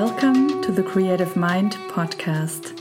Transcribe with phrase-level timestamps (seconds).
[0.00, 2.78] Welcome to the Creative Mind podcast.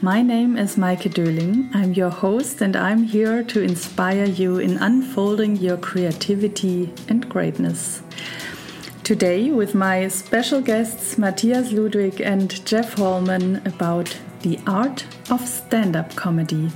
[0.00, 1.74] My name is Maike Döling.
[1.74, 8.02] I'm your host, and I'm here to inspire you in unfolding your creativity and greatness.
[9.02, 15.96] Today, with my special guests Matthias Ludwig and Jeff Holman, about the art of stand
[15.96, 16.70] up comedy.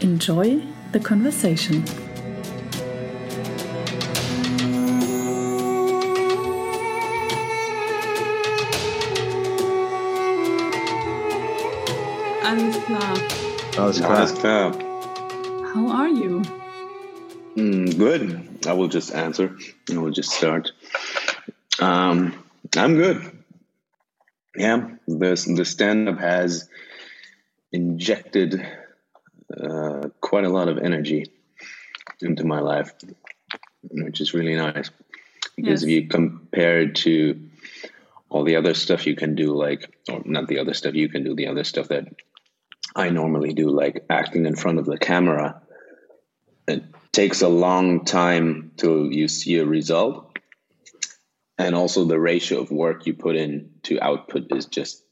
[0.00, 1.84] Enjoy the conversation.
[13.76, 14.16] Alles klar.
[14.16, 14.72] Alles klar.
[15.74, 16.42] How are you?
[17.56, 18.66] Mm, good.
[18.66, 19.56] I will just answer.
[19.90, 20.72] I will just start.
[21.80, 22.32] Um,
[22.76, 23.20] I'm good.
[24.56, 26.68] Yeah, the the stand up has
[27.72, 28.64] injected
[29.50, 31.26] uh, quite a lot of energy
[32.20, 32.92] into my life,
[33.90, 34.90] which is really nice.
[35.56, 35.82] Because Yes.
[35.82, 37.40] if you compare it to
[38.28, 41.24] all the other stuff you can do, like, or not the other stuff you can
[41.24, 42.06] do, the other stuff that
[42.94, 45.62] I normally do, like acting in front of the camera,
[46.68, 50.38] it takes a long time till you see a result.
[51.58, 55.02] And also, the ratio of work you put in to output is just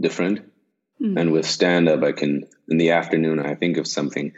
[0.00, 0.50] different.
[0.98, 1.18] Hmm.
[1.18, 4.32] And with stand up, I can, in the afternoon, I think of something,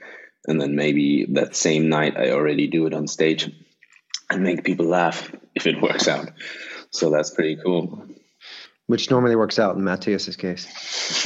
[0.46, 3.50] and then maybe that same night, I already do it on stage
[4.30, 6.30] and make people laugh if it works out.
[6.90, 8.06] So that's pretty cool.
[8.86, 10.66] Which normally works out in Matthias's case.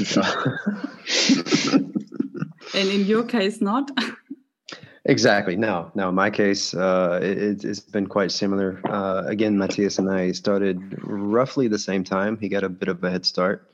[2.74, 3.90] And in your case, not?
[5.04, 5.56] exactly.
[5.56, 6.10] No, no.
[6.10, 8.80] In my case, uh, it, it's been quite similar.
[8.84, 12.38] Uh, again, Matthias and I started roughly the same time.
[12.38, 13.70] He got a bit of a head start,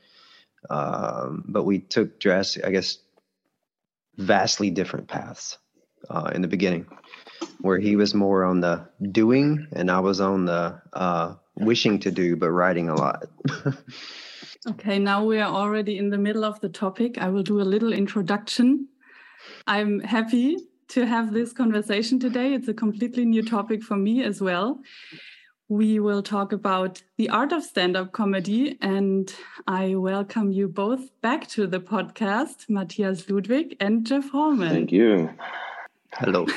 [0.69, 2.97] um, but we took drastic, I guess,
[4.17, 5.57] vastly different paths
[6.09, 6.87] uh, in the beginning,
[7.61, 12.11] where he was more on the doing, and I was on the uh, wishing to
[12.11, 13.25] do but writing a lot.
[14.67, 17.17] Okay, now we are already in the middle of the topic.
[17.17, 18.89] I will do a little introduction.
[19.65, 20.57] I'm happy
[20.89, 22.53] to have this conversation today.
[22.53, 24.81] It's a completely new topic for me as well.
[25.69, 29.33] We will talk about the art of stand up comedy, and
[29.67, 34.69] I welcome you both back to the podcast, Matthias Ludwig and Jeff Holman.
[34.69, 35.29] Thank you.
[36.13, 36.45] Hello.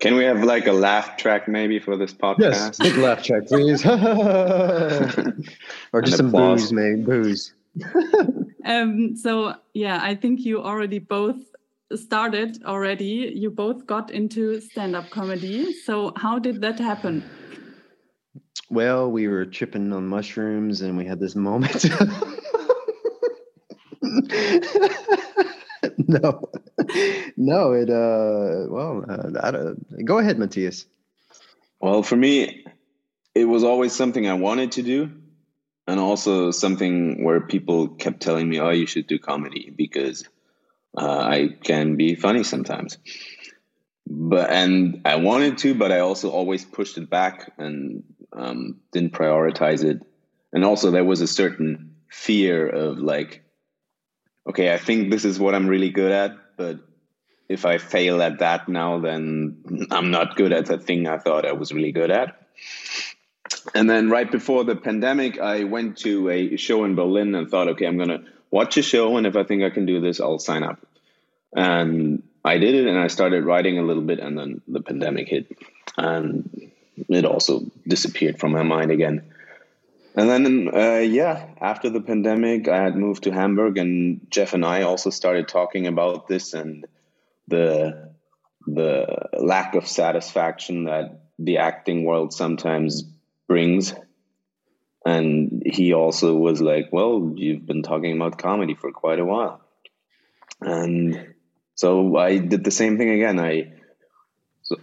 [0.00, 2.40] Can we have like a laugh track maybe for this podcast?
[2.40, 3.86] Yes, big laugh track, please.
[5.92, 6.62] or just some applause.
[6.62, 7.04] booze, man.
[7.04, 7.52] Booze.
[8.66, 11.38] Um, so yeah, I think you already both
[11.94, 13.32] started already.
[13.34, 15.72] You both got into stand-up comedy.
[15.72, 17.24] So how did that happen?
[18.68, 21.86] Well, we were tripping on mushrooms, and we had this moment.
[26.06, 26.48] no,
[27.36, 27.72] no.
[27.72, 27.90] It.
[27.90, 28.66] Uh.
[28.68, 30.86] Well, uh, I go ahead, Matthias.
[31.80, 32.64] Well, for me,
[33.34, 35.10] it was always something I wanted to do,
[35.86, 40.28] and also something where people kept telling me, "Oh, you should do comedy because
[40.96, 42.98] uh, I can be funny sometimes."
[44.06, 48.02] But and I wanted to, but I also always pushed it back and
[48.32, 50.02] um, didn't prioritize it.
[50.52, 53.44] And also, there was a certain fear of like,
[54.48, 56.78] okay, I think this is what I'm really good at, but
[57.48, 61.46] if I fail at that now, then I'm not good at the thing I thought
[61.46, 62.36] I was really good at.
[63.74, 67.68] And then right before the pandemic, I went to a show in Berlin and thought,
[67.68, 69.16] okay, I'm going to watch a show.
[69.16, 70.78] And if I think I can do this, I'll sign up.
[71.56, 74.18] And I did it and I started writing a little bit.
[74.18, 75.46] And then the pandemic hit
[75.96, 76.70] and
[77.08, 79.32] it also disappeared from my mind again.
[80.14, 84.64] And then, uh, yeah, after the pandemic, I had moved to Hamburg, and Jeff and
[84.64, 86.86] I also started talking about this and
[87.48, 88.10] the
[88.66, 93.02] the lack of satisfaction that the acting world sometimes
[93.48, 93.94] brings.
[95.06, 99.60] And he also was like, "Well, you've been talking about comedy for quite a while,"
[100.60, 101.34] and
[101.74, 103.40] so I did the same thing again.
[103.40, 103.72] I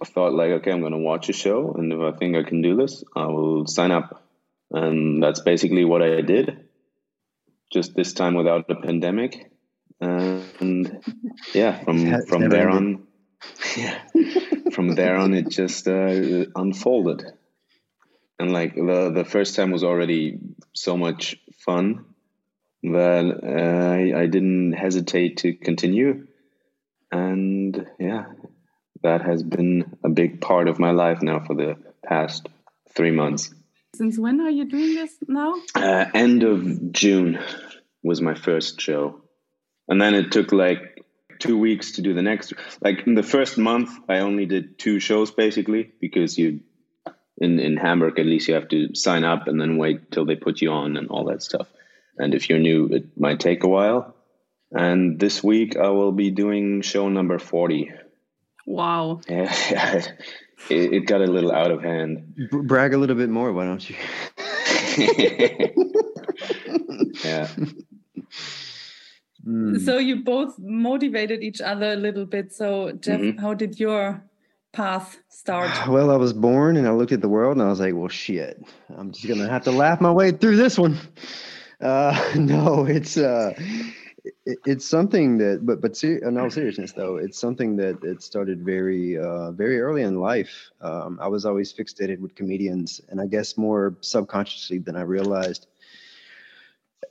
[0.01, 2.44] I thought like, okay, I'm going to watch a show, and if I think I
[2.44, 4.26] can do this, I will sign up.
[4.72, 6.68] And that's basically what I did.
[7.72, 9.52] Just this time without the pandemic,
[10.00, 11.04] and
[11.54, 13.00] yeah, from from there ended.
[13.00, 13.08] on,
[13.78, 14.00] yeah,
[14.72, 17.25] from there on, it just uh, unfolded.
[18.40, 20.40] And like the the first time was already
[20.74, 22.06] so much fun
[22.84, 26.28] that uh, I, I didn't hesitate to continue,
[27.12, 28.25] and yeah,
[29.04, 32.48] that has been a big part of my life now for the past
[32.96, 33.54] three months.
[33.97, 35.55] Since when are you doing this now?
[35.73, 37.39] Uh, end of June
[38.03, 39.21] was my first show,
[39.88, 41.03] and then it took like
[41.39, 42.53] two weeks to do the next.
[42.81, 46.61] Like in the first month, I only did two shows basically because you
[47.38, 50.35] in in Hamburg, at least, you have to sign up and then wait till they
[50.35, 51.67] put you on and all that stuff.
[52.17, 54.15] And if you're new, it might take a while.
[54.71, 57.91] And this week, I will be doing show number forty.
[58.65, 59.21] Wow!
[59.29, 60.03] Yeah,
[60.69, 62.36] it, it got a little out of hand.
[62.63, 63.95] brag a little bit more, why don't you?
[67.24, 67.48] yeah.
[69.48, 69.80] Mm.
[69.80, 72.54] So you both motivated each other a little bit.
[72.54, 73.39] So Jeff, mm -hmm.
[73.39, 74.21] how did your
[74.71, 75.71] path start?
[75.88, 78.09] Well, I was born and I looked at the world and I was like, well,
[78.09, 78.57] shit,
[78.98, 80.98] I'm just gonna have to laugh my way through this one.
[81.80, 83.54] Uh, no, it's uh,
[84.45, 88.21] it, it's something that, but but ser- in all seriousness though, it's something that it
[88.21, 90.71] started very uh, very early in life.
[90.81, 95.68] Um, I was always fixated with comedians, and I guess more subconsciously than I realized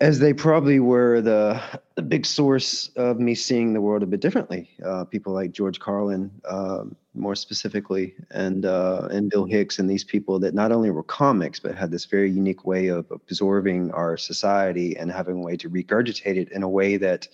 [0.01, 1.61] as they probably were the,
[1.95, 4.71] the big source of me seeing the world a bit differently.
[4.85, 6.85] Uh, people like George Carlin, uh,
[7.15, 11.59] more specifically, and uh, and Bill Hicks, and these people that not only were comics
[11.59, 15.71] but had this very unique way of absorbing our society and having a way to
[15.71, 17.27] regurgitate it in a way that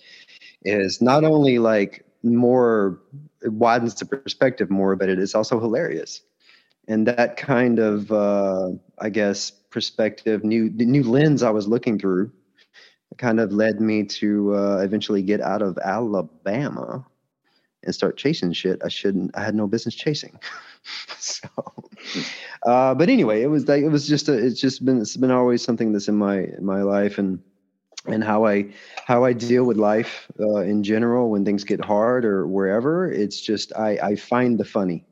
[0.63, 3.01] is not only like more
[3.41, 6.21] it widens the perspective more, but it is also hilarious.
[6.87, 11.99] And that kind of, uh, I guess, perspective, new the new lens I was looking
[11.99, 12.31] through
[13.17, 17.05] kind of led me to uh, eventually get out of Alabama
[17.83, 19.31] and start chasing shit I shouldn't.
[19.35, 20.39] I had no business chasing.
[21.17, 21.47] so,
[22.63, 25.31] uh, but anyway, it was like it was just a, it's just been it's been
[25.31, 27.39] always something that's in my in my life and
[28.05, 28.73] and how I
[29.05, 33.11] how I deal with life uh, in general when things get hard or wherever.
[33.11, 35.05] It's just I I find the funny.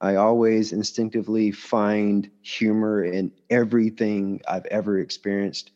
[0.00, 5.70] I always instinctively find humor in everything I've ever experienced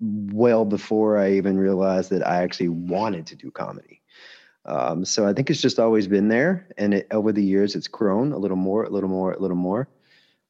[0.00, 4.00] well before I even realized that I actually wanted to do comedy.
[4.66, 7.88] Um, so I think it's just always been there, and it, over the years it's
[7.88, 9.88] grown a little more, a little more, a little more,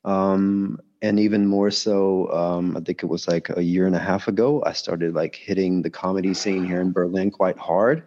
[0.04, 2.30] um, and even more so.
[2.32, 4.62] Um, I think it was like a year and a half ago.
[4.66, 8.02] I started like hitting the comedy scene here in Berlin quite hard,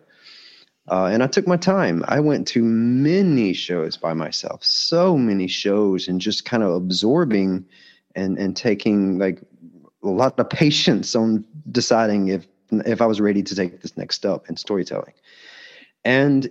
[0.91, 2.03] uh, and I took my time.
[2.09, 7.65] I went to many shows by myself, so many shows, and just kind of absorbing
[8.15, 9.41] and and taking like
[10.03, 14.15] a lot of patience on deciding if if I was ready to take this next
[14.15, 15.13] step in storytelling.
[16.05, 16.49] And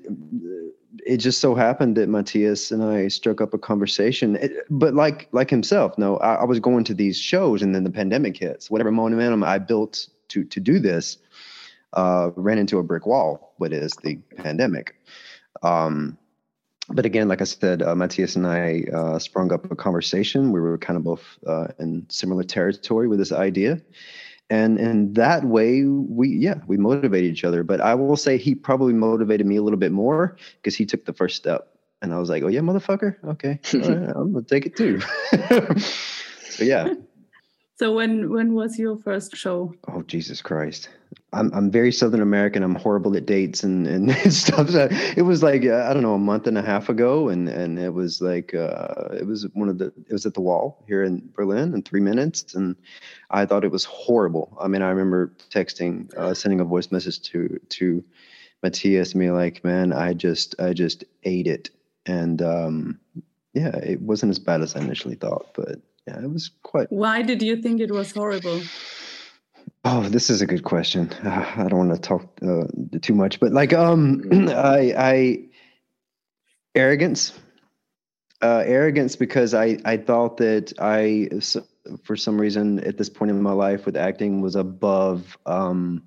[1.05, 4.39] it just so happened that Matthias and I struck up a conversation.
[4.71, 7.91] but like like himself, no, I, I, was going to these shows, and then the
[7.91, 8.71] pandemic hits.
[8.71, 11.19] Whatever momentum I built to to do this
[11.93, 13.55] uh, ran into a brick wall.
[13.59, 14.95] What is the pandemic?
[15.63, 16.19] Um,
[16.93, 20.53] but again, like I said, uh, Matthias and I uh, sprung up a conversation.
[20.53, 23.81] We were kind of both uh, in similar territory with this idea,
[24.51, 27.63] and in that way, we yeah we motivated each other.
[27.63, 31.05] But I will say he probably motivated me a little bit more because he took
[31.05, 31.69] the first step,
[32.03, 35.01] and I was like, oh yeah, motherfucker, okay, right, I'm gonna take it too.
[36.51, 36.95] so yeah.
[37.79, 39.75] So when when was your first show?
[39.89, 40.89] Oh Jesus Christ!
[41.33, 42.63] I'm I'm very Southern American.
[42.63, 44.71] I'm horrible at dates and and stuff.
[44.71, 47.49] So it was like uh, I don't know a month and a half ago, and
[47.49, 50.85] and it was like uh, it was one of the it was at the Wall
[50.87, 52.77] here in Berlin in three minutes, and
[53.31, 54.57] I thought it was horrible.
[54.61, 58.05] I mean, I remember texting, uh, sending a voice message to to
[58.63, 61.71] Matthias, me like, man, I just I just ate it,
[62.07, 63.01] and um,
[63.55, 66.91] yeah, it wasn't as bad as I initially thought, but yeah, it was quite.
[66.91, 68.61] Why did you think it was horrible?
[69.85, 71.13] Oh, this is a good question.
[71.25, 72.65] I don't want to talk uh,
[73.01, 75.39] too much, but like, um, I, I
[76.75, 77.33] arrogance,
[78.43, 81.31] uh, arrogance because I, I thought that I,
[82.05, 86.05] for some reason, at this point in my life with acting, was above, um,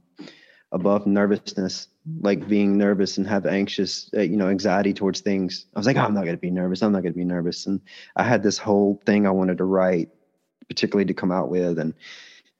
[0.71, 1.89] above nervousness,
[2.21, 5.65] like being nervous and have anxious, uh, you know, anxiety towards things.
[5.75, 6.81] I was like, oh, I'm not going to be nervous.
[6.81, 7.81] I'm not going to be nervous, and
[8.15, 10.09] I had this whole thing I wanted to write,
[10.69, 11.93] particularly to come out with, and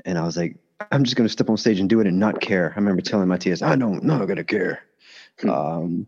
[0.06, 0.58] and I was like
[0.92, 2.72] I'm just going to step on stage and do it and not care.
[2.72, 4.84] I remember telling Matthias, I don't, not going to care.
[5.40, 5.50] Hmm.
[5.50, 6.08] Um,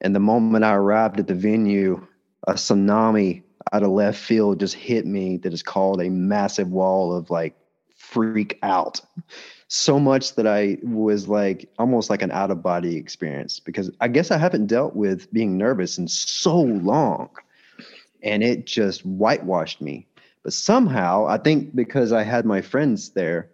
[0.00, 2.06] and the moment I arrived at the venue,
[2.46, 3.42] a tsunami
[3.72, 7.54] out of left field just hit me that is called a massive wall of like
[7.94, 9.00] freak out.
[9.68, 14.08] So much that I was like almost like an out of body experience because I
[14.08, 17.28] guess I haven't dealt with being nervous in so long.
[18.22, 20.06] And it just whitewashed me.
[20.42, 23.50] But somehow, I think because I had my friends there,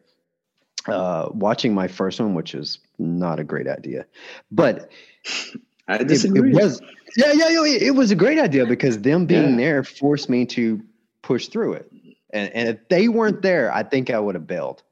[0.89, 4.07] uh, watching my first one, which is not a great idea,
[4.51, 4.91] but
[5.89, 6.51] I disagree.
[6.51, 6.81] It, it was
[7.17, 9.57] yeah, yeah, yeah, it was a great idea because them being yeah.
[9.57, 10.83] there forced me to
[11.23, 11.91] push through it.
[12.31, 14.83] And and if they weren't there, I think I would have bailed.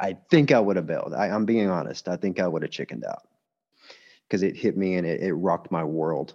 [0.00, 1.12] I think I would have bailed.
[1.12, 2.08] I, am being honest.
[2.08, 3.26] I think I would have chickened out
[4.26, 6.34] because it hit me and it, it rocked my world.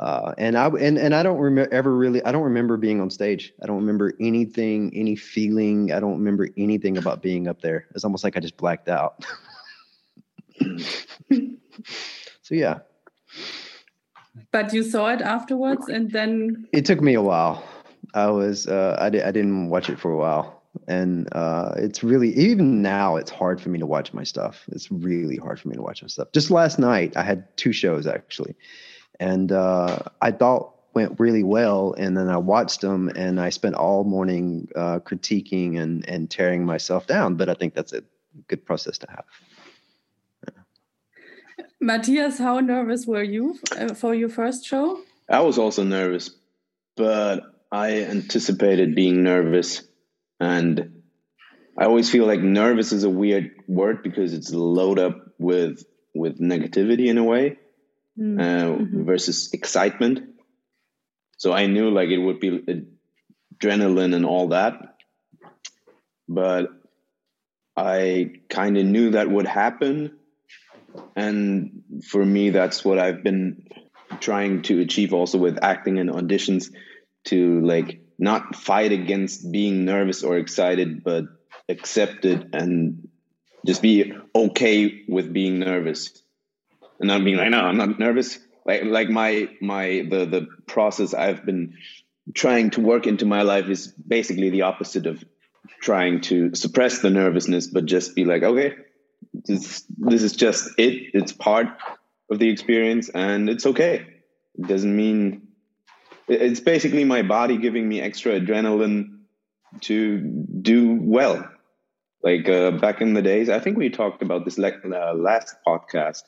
[0.00, 2.22] Uh, and I and and I don't remember ever really.
[2.24, 3.52] I don't remember being on stage.
[3.62, 5.92] I don't remember anything, any feeling.
[5.92, 7.86] I don't remember anything about being up there.
[7.94, 9.24] It's almost like I just blacked out.
[12.42, 12.78] so yeah.
[14.52, 17.64] But you saw it afterwards, and then it took me a while.
[18.14, 22.04] I was uh, I di- I didn't watch it for a while, and uh, it's
[22.04, 24.64] really even now it's hard for me to watch my stuff.
[24.70, 26.28] It's really hard for me to watch my stuff.
[26.32, 28.54] Just last night I had two shows actually
[29.20, 31.94] and uh, I thought went really well.
[31.96, 36.64] And then I watched them, and I spent all morning uh, critiquing and and tearing
[36.64, 37.36] myself down.
[37.36, 38.02] But I think that's a
[38.48, 39.24] good process to have.
[40.46, 41.64] Yeah.
[41.80, 45.00] Matthias, how nervous were you uh, for your first show?
[45.30, 46.30] I was also nervous,
[46.96, 49.82] but I anticipated being nervous,
[50.40, 51.02] and
[51.76, 55.84] I always feel like nervous is a weird word because it's loaded up with
[56.14, 57.58] with negativity in a way
[58.18, 58.40] mm.
[58.40, 59.04] uh, mm-hmm.
[59.04, 60.20] versus excitement.
[61.36, 62.86] So I knew like it would be
[63.60, 64.96] adrenaline and all that,
[66.28, 66.70] but
[67.76, 70.16] I kind of knew that would happen.
[71.14, 73.68] And for me, that's what I've been
[74.20, 76.72] trying to achieve also with acting and auditions
[77.26, 81.24] to like not fight against being nervous or excited, but
[81.68, 83.08] accept it and
[83.64, 86.22] just be okay with being nervous
[86.98, 88.38] and not being like, no, I'm not nervous.
[88.66, 91.74] Like like my my the the process I've been
[92.34, 95.24] trying to work into my life is basically the opposite of
[95.80, 98.74] trying to suppress the nervousness, but just be like, okay,
[99.32, 101.10] this this is just it.
[101.14, 101.68] It's part
[102.30, 104.06] of the experience, and it's okay.
[104.58, 105.48] It doesn't mean
[106.26, 109.20] it's basically my body giving me extra adrenaline
[109.82, 111.48] to do well.
[112.22, 115.54] Like uh, back in the days, I think we talked about this like, uh, last
[115.66, 116.22] podcast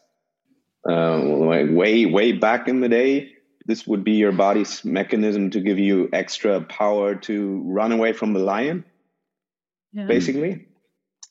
[0.88, 3.32] um, like way way back in the day
[3.66, 8.32] this would be your body's mechanism to give you extra power to run away from
[8.32, 8.84] the lion
[9.92, 10.06] yeah.
[10.06, 10.66] basically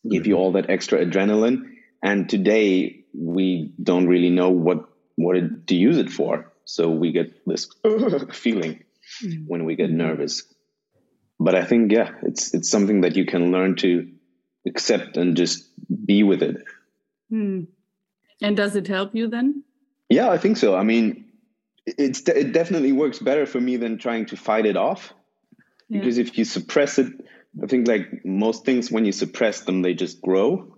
[0.09, 1.63] give you all that extra adrenaline
[2.03, 7.11] and today we don't really know what what it, to use it for so we
[7.11, 7.67] get this
[8.31, 8.83] feeling
[9.23, 9.43] mm.
[9.47, 10.43] when we get nervous
[11.39, 14.07] but i think yeah it's it's something that you can learn to
[14.67, 15.67] accept and just
[16.05, 16.57] be with it
[17.31, 17.67] mm.
[18.41, 19.63] And does it help you then?
[20.09, 20.75] Yeah, I think so.
[20.75, 21.25] I mean,
[21.85, 25.13] it's it definitely works better for me than trying to fight it off.
[25.87, 25.99] Yeah.
[25.99, 27.11] Because if you suppress it,
[27.61, 30.73] I think like most things when you suppress them they just grow.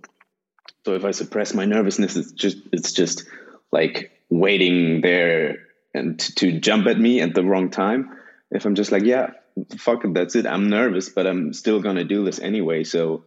[0.86, 3.26] So if I suppress my nervousness it's just it's just
[3.72, 8.18] like waiting there and to, to jump at me at the wrong time.
[8.50, 9.32] If I'm just like, yeah,
[9.78, 10.46] fuck it, that's it.
[10.46, 12.84] I'm nervous, but I'm still going to do this anyway.
[12.84, 13.24] So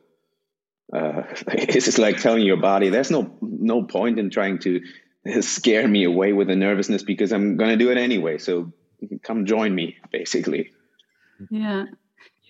[0.95, 4.81] uh, it's just like telling your body there's no no point in trying to
[5.41, 8.39] scare me away with the nervousness because I'm going to do it anyway.
[8.39, 8.73] So
[9.23, 10.73] come join me, basically.
[11.51, 11.87] Yeah.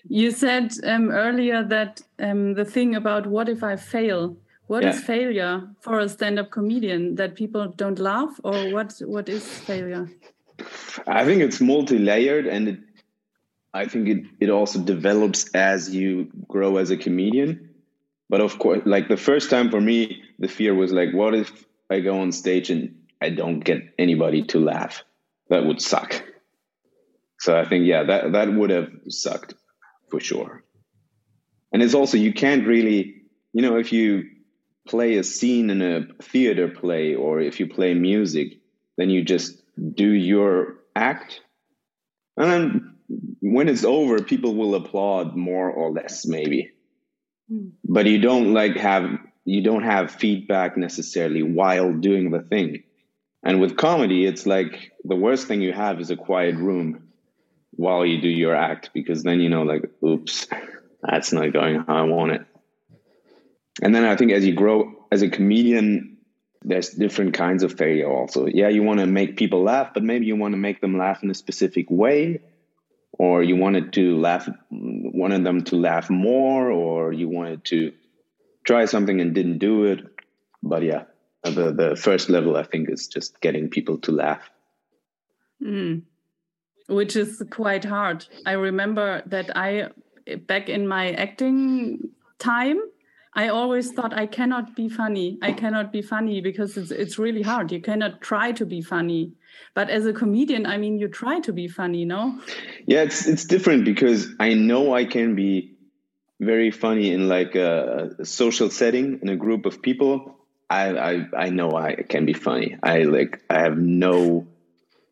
[0.09, 4.37] You said um, earlier that um, the thing about what if I fail?
[4.67, 4.91] What yeah.
[4.91, 7.15] is failure for a stand-up comedian?
[7.17, 8.95] That people don't laugh, or what?
[9.05, 10.09] What is failure?
[11.07, 12.79] I think it's multi-layered, and it,
[13.75, 17.74] I think it it also develops as you grow as a comedian.
[18.28, 21.66] But of course, like the first time for me, the fear was like, what if
[21.90, 25.04] I go on stage and I don't get anybody to laugh?
[25.50, 26.23] That would suck.
[27.40, 29.54] So I think, yeah, that, that would have sucked
[30.11, 30.64] for sure.
[31.73, 34.25] And it's also, you can't really, you know, if you
[34.87, 38.61] play a scene in a theater play or if you play music,
[38.97, 39.62] then you just
[39.95, 41.40] do your act.
[42.37, 42.95] And then
[43.40, 46.71] when it's over, people will applaud more or less, maybe.
[47.49, 47.69] Hmm.
[47.85, 52.85] but you don't like have you don't have feedback necessarily while doing the thing.
[53.43, 57.09] And with comedy it's like the worst thing you have is a quiet room
[57.73, 60.47] while you do your act because then you know like oops
[61.03, 62.47] that's not going how i want it.
[63.83, 66.17] And then i think as you grow as a comedian
[66.63, 68.47] there's different kinds of failure also.
[68.47, 71.23] Yeah you want to make people laugh but maybe you want to make them laugh
[71.23, 72.41] in a specific way
[73.18, 77.92] or you wanted to laugh wanted them to laugh more or you wanted to
[78.64, 80.00] try something and didn't do it.
[80.62, 81.04] But yeah
[81.44, 84.50] the the first level i think is just getting people to laugh.
[85.62, 86.02] Mm.
[86.88, 88.26] which is quite hard.
[88.44, 89.88] I remember that i
[90.47, 92.80] back in my acting time
[93.37, 95.38] I always thought I cannot be funny.
[95.43, 97.73] I cannot be funny because it's it's really hard.
[97.73, 99.33] You cannot try to be funny.
[99.75, 102.38] But as a comedian, I mean, you try to be funny, no?
[102.87, 105.76] Yeah, it's it's different because I know I can be
[106.41, 110.38] very funny in like a, social setting in a group of people.
[110.71, 112.76] I, I I know I can be funny.
[112.83, 114.47] I like I have no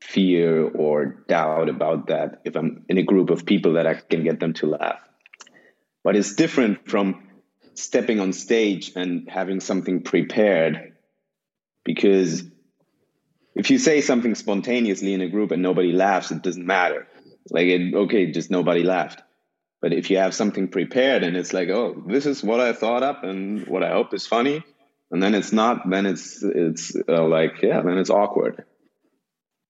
[0.00, 4.23] fear or doubt about that if I'm in a group of people that I can
[4.23, 5.00] get them to laugh.
[6.05, 7.29] But it's different from
[7.75, 10.93] stepping on stage and having something prepared
[11.85, 12.45] because
[13.55, 17.07] if you say something spontaneously in a group and nobody laughs, it doesn't matter.
[17.50, 19.23] Like, it, okay, just nobody laughed.
[19.81, 23.02] But if you have something prepared and it's like, oh, this is what I thought
[23.02, 24.62] up and what I hope is funny,
[25.11, 28.64] and then it's not, then it's it's uh, like, yeah, then it's awkward.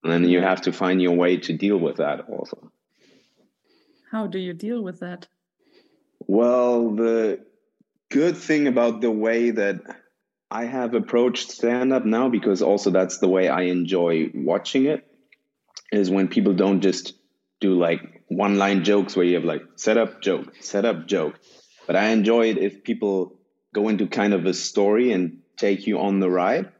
[0.04, 2.70] And then you have to find your way to deal with that also.
[4.10, 5.26] How do you deal with that?
[6.26, 7.40] Well, the
[8.12, 9.80] good thing about the way that
[10.50, 15.06] I have approached stand up now, because also that's the way I enjoy watching it,
[15.90, 17.14] is when people don't just
[17.60, 21.40] do like one line jokes where you have like set up joke, set up joke.
[21.86, 23.38] But I enjoy it if people
[23.74, 26.70] go into kind of a story and take you on the ride.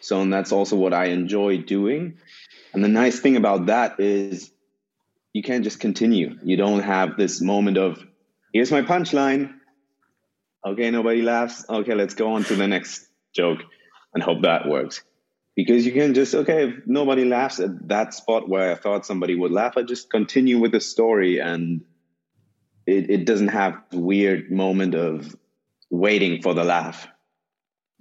[0.00, 2.18] So, and that's also what I enjoy doing.
[2.72, 4.50] And the nice thing about that is
[5.34, 6.38] you can't just continue.
[6.42, 8.02] You don't have this moment of,
[8.52, 9.54] here's my punchline,
[10.66, 11.64] okay, nobody laughs.
[11.68, 13.60] Okay, let's go on to the next joke
[14.14, 15.02] and hope that works.
[15.54, 19.34] Because you can just, okay, if nobody laughs at that spot where I thought somebody
[19.34, 21.82] would laugh, I just continue with the story and
[22.86, 25.36] it, it doesn't have weird moment of
[25.90, 27.06] waiting for the laugh.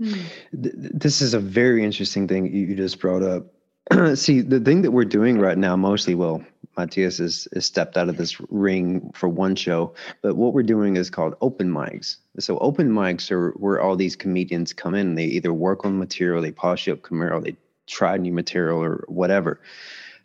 [0.02, 0.22] Hmm.
[0.54, 3.54] This is a very interesting thing you just brought up.
[4.16, 6.44] See, the thing that we're doing right now, mostly, well,
[6.78, 10.96] Matthias is, is stepped out of this ring for one show, but what we're doing
[10.96, 12.18] is called open mics.
[12.40, 15.16] So open mics are where all these comedians come in.
[15.16, 17.56] They either work on material, they polish up Camaro, they
[17.88, 19.60] try new material or whatever.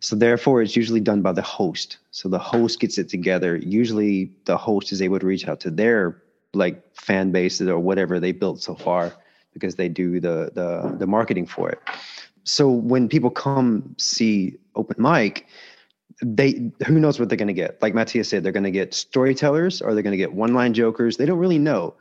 [0.01, 1.99] So therefore, it's usually done by the host.
[2.11, 3.57] So the host gets it together.
[3.57, 6.23] Usually, the host is able to reach out to their
[6.55, 9.13] like fan bases or whatever they built so far
[9.53, 11.81] because they do the the the marketing for it.
[12.47, 15.47] So when people come see open mic,
[16.23, 17.83] they who knows what they're going to get?
[17.83, 20.73] Like matthias said they're going to get storytellers or they're going to get one line
[20.73, 21.17] jokers.
[21.17, 21.95] They don't really know.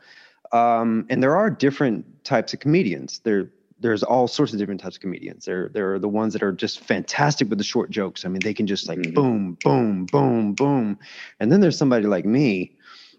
[0.52, 3.18] Um, and there are different types of comedians.
[3.24, 5.44] There there's all sorts of different types of comedians.
[5.44, 8.24] There there are the ones that are just fantastic with the short jokes.
[8.24, 9.14] I mean they can just like mm-hmm.
[9.14, 10.98] boom boom boom boom.
[11.40, 12.75] And then there's somebody like me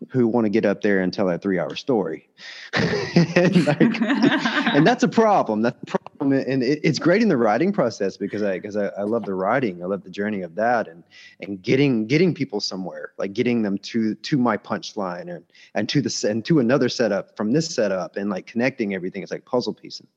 [0.09, 2.29] who want to get up there and tell a three hour story.
[2.73, 5.61] and, like, and, that's a problem.
[5.61, 6.33] That's a problem.
[6.33, 9.33] And it, it's great in the writing process because I, because I, I, love the
[9.33, 9.83] writing.
[9.83, 11.03] I love the journey of that and,
[11.41, 16.01] and getting, getting people somewhere, like getting them to, to my punchline and, and to
[16.01, 19.23] the, and to another setup from this setup and like connecting everything.
[19.23, 20.07] It's like puzzle piecing.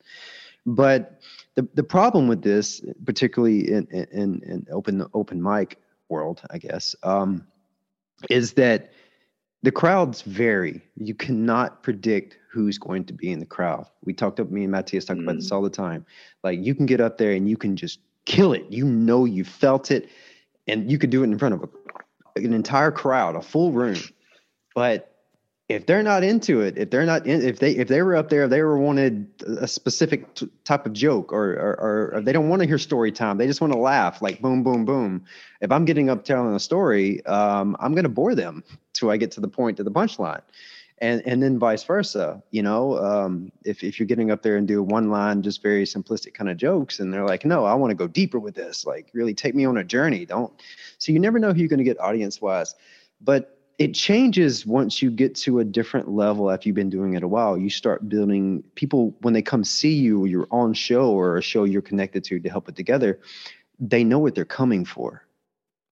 [0.67, 1.21] But
[1.55, 6.95] the, the problem with this, particularly in, in, in open, open mic world, I guess,
[7.03, 7.47] um,
[8.29, 8.93] is that
[9.63, 10.83] the crowds vary.
[10.97, 13.87] You cannot predict who's going to be in the crowd.
[14.05, 15.23] We talked up me and Matthias talk mm.
[15.23, 15.55] about this mm.
[15.55, 16.05] all the time.
[16.43, 18.65] Like you can get up there and you can just kill it.
[18.71, 20.09] You know you felt it,
[20.67, 23.99] and you could do it in front of a, an entire crowd, a full room.
[24.75, 25.10] But
[25.71, 28.29] if they're not into it, if they're not in, if they if they were up
[28.29, 32.33] there, if they were wanted a specific t- type of joke, or, or, or they
[32.33, 35.25] don't want to hear story time, they just want to laugh, like boom, boom, boom.
[35.61, 39.17] If I'm getting up telling a story, um, I'm going to bore them till I
[39.17, 40.43] get to the point to the punchline,
[40.99, 42.43] and and then vice versa.
[42.51, 45.85] You know, um, if if you're getting up there and do one line, just very
[45.85, 48.85] simplistic kind of jokes, and they're like, no, I want to go deeper with this,
[48.85, 50.27] like really take me on a journey.
[50.27, 50.53] Don't.
[50.99, 52.75] So you never know who you're going to get audience wise,
[53.21, 57.23] but it changes once you get to a different level after you've been doing it
[57.23, 57.57] a while.
[57.57, 61.65] You start building people when they come see you, you're on show or a show
[61.65, 63.19] you're connected to to help it together.
[63.79, 65.27] They know what they're coming for,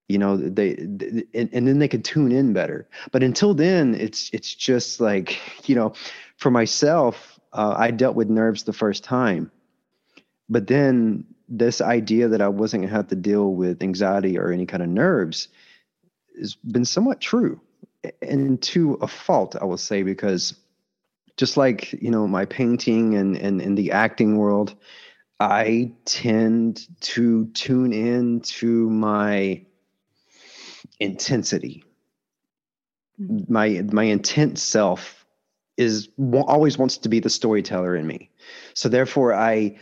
[0.06, 0.36] you know.
[0.36, 2.86] They, they and, and then they can tune in better.
[3.10, 5.94] But until then, it's it's just like you know,
[6.36, 9.50] for myself, uh, I dealt with nerves the first time,
[10.50, 14.66] but then this idea that I wasn't gonna have to deal with anxiety or any
[14.66, 15.48] kind of nerves
[16.38, 17.62] has been somewhat true
[18.22, 20.54] and to a fault, I will say, because
[21.36, 24.74] just like you know my painting and and in the acting world,
[25.40, 29.64] I tend to tune in to my
[31.00, 31.84] intensity.
[33.20, 33.52] Mm-hmm.
[33.52, 35.24] My my intense self
[35.76, 38.30] is always wants to be the storyteller in me.
[38.74, 39.78] So therefore, I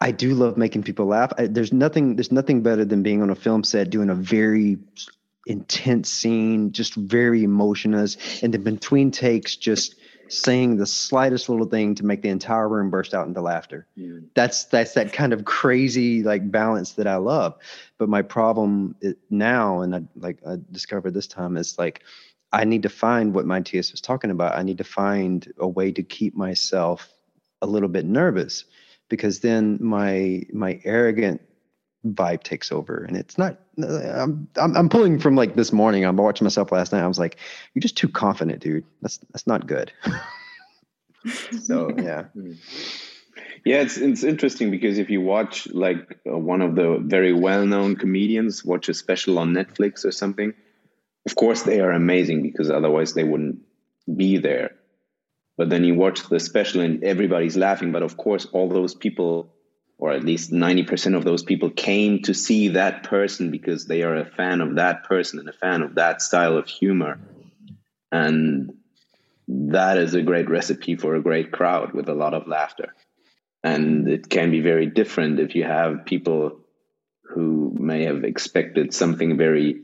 [0.00, 1.32] I do love making people laugh.
[1.38, 4.78] I, there's nothing there's nothing better than being on a film set doing a very
[5.46, 9.94] intense scene, just very emotionless, and then between takes, just
[10.28, 13.86] saying the slightest little thing to make the entire room burst out into laughter.
[13.94, 14.18] Yeah.
[14.34, 17.54] That's that's that kind of crazy like balance that I love.
[17.98, 18.96] But my problem
[19.30, 22.02] now, and I like I discovered this time, is like
[22.52, 24.58] I need to find what Matthias was talking about.
[24.58, 27.08] I need to find a way to keep myself
[27.62, 28.64] a little bit nervous
[29.08, 31.40] because then my my arrogant
[32.14, 33.04] vibe takes over.
[33.04, 36.04] And it's not I'm, I'm, I'm pulling from like this morning.
[36.04, 37.02] I'm watching myself last night.
[37.02, 37.38] I was like
[37.74, 38.84] you're just too confident dude.
[39.02, 39.92] That's that's not good.
[41.62, 42.26] So yeah.
[43.64, 47.96] Yeah it's it's interesting because if you watch like uh, one of the very well-known
[47.96, 50.54] comedians watch a special on netflix or something
[51.26, 53.58] of course they are amazing because otherwise they wouldn't
[54.14, 54.76] be there.
[55.56, 57.92] But then you watch the special and everybody's laughing.
[57.92, 59.52] But of course all those people
[59.98, 64.16] or at least 90% of those people came to see that person because they are
[64.16, 67.18] a fan of that person and a fan of that style of humor.
[68.12, 68.74] And
[69.48, 72.94] that is a great recipe for a great crowd with a lot of laughter.
[73.62, 76.60] And it can be very different if you have people
[77.22, 79.80] who may have expected something very,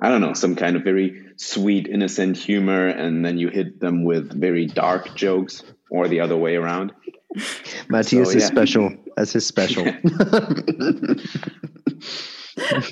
[0.00, 4.04] I don't know, some kind of very sweet, innocent humor, and then you hit them
[4.04, 6.92] with very dark jokes or the other way around.
[7.88, 8.94] Matthias so, is special.
[9.16, 9.84] That's his special.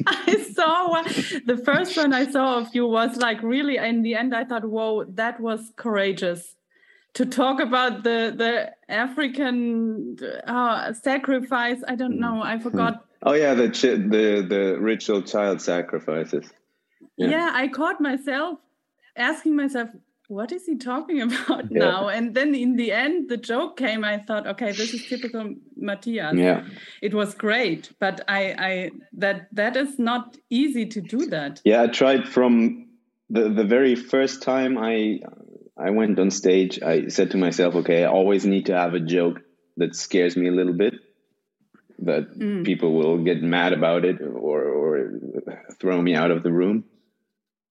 [0.06, 1.04] I saw one.
[1.46, 3.76] The first one I saw of you was like really.
[3.78, 6.56] In the end, I thought, "Whoa, that was courageous."
[7.14, 10.16] To talk about the the African
[10.46, 11.82] uh, sacrifice.
[11.86, 12.42] I don't know.
[12.42, 13.04] I forgot.
[13.22, 16.50] Oh yeah, the the the ritual child sacrifices.
[17.16, 17.28] Yeah.
[17.28, 18.58] yeah, I caught myself
[19.16, 19.90] asking myself,
[20.28, 21.78] what is he talking about yeah.
[21.78, 22.08] now?
[22.08, 24.04] And then in the end, the joke came.
[24.04, 26.34] I thought, okay, this is typical Matthias.
[26.36, 26.64] Yeah,
[27.02, 31.60] it was great, but I, I that that is not easy to do that.
[31.64, 32.88] Yeah, I tried from
[33.30, 35.20] the the very first time I
[35.76, 36.80] I went on stage.
[36.82, 39.40] I said to myself, okay, I always need to have a joke
[39.76, 40.94] that scares me a little bit,
[42.00, 42.64] that mm.
[42.64, 45.10] people will get mad about it or or
[45.80, 46.84] throw me out of the room.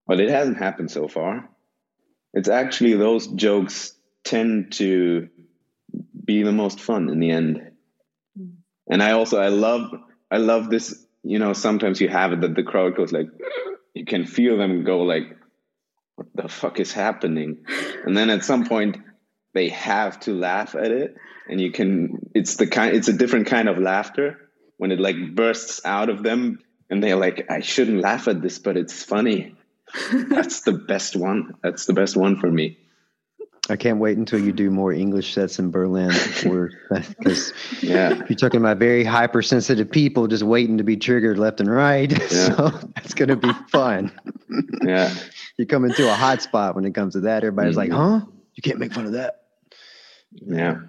[0.05, 1.49] But it hasn't happened so far
[2.33, 3.93] it's actually those jokes
[4.23, 5.29] tend to
[6.25, 7.71] be the most fun in the end.
[8.37, 8.47] Hmm.
[8.89, 9.91] And I also I love
[10.31, 13.27] I love this, you know, sometimes you have it that the crowd goes like
[13.93, 15.37] you can feel them go like
[16.15, 17.65] what the fuck is happening?
[18.05, 18.97] And then at some point
[19.53, 21.15] they have to laugh at it
[21.47, 25.35] and you can it's the kind it's a different kind of laughter when it like
[25.35, 29.55] bursts out of them and they're like I shouldn't laugh at this but it's funny
[30.29, 31.53] that's the best one.
[31.63, 32.77] That's the best one for me.
[33.69, 36.11] I can't wait until you do more English sets in Berlin,
[37.17, 41.71] because yeah, you're talking about very hypersensitive people just waiting to be triggered left and
[41.71, 42.11] right.
[42.31, 42.55] Yeah.
[42.55, 44.11] So it's going to be fun.
[44.83, 45.13] yeah,
[45.57, 47.43] you come into a hot spot when it comes to that.
[47.43, 47.93] Everybody's mm-hmm.
[47.93, 48.25] like, "Huh?
[48.55, 49.43] You can't make fun of that."
[50.45, 50.79] Yeah.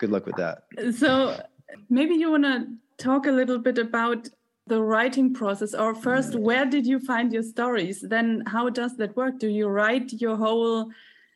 [0.00, 0.64] Good luck with that.
[0.96, 1.40] So
[1.88, 2.66] maybe you want to
[2.98, 4.28] talk a little bit about
[4.66, 6.40] the writing process or first mm.
[6.40, 8.00] where did you find your stories?
[8.00, 9.38] Then how does that work?
[9.38, 10.90] Do you write your whole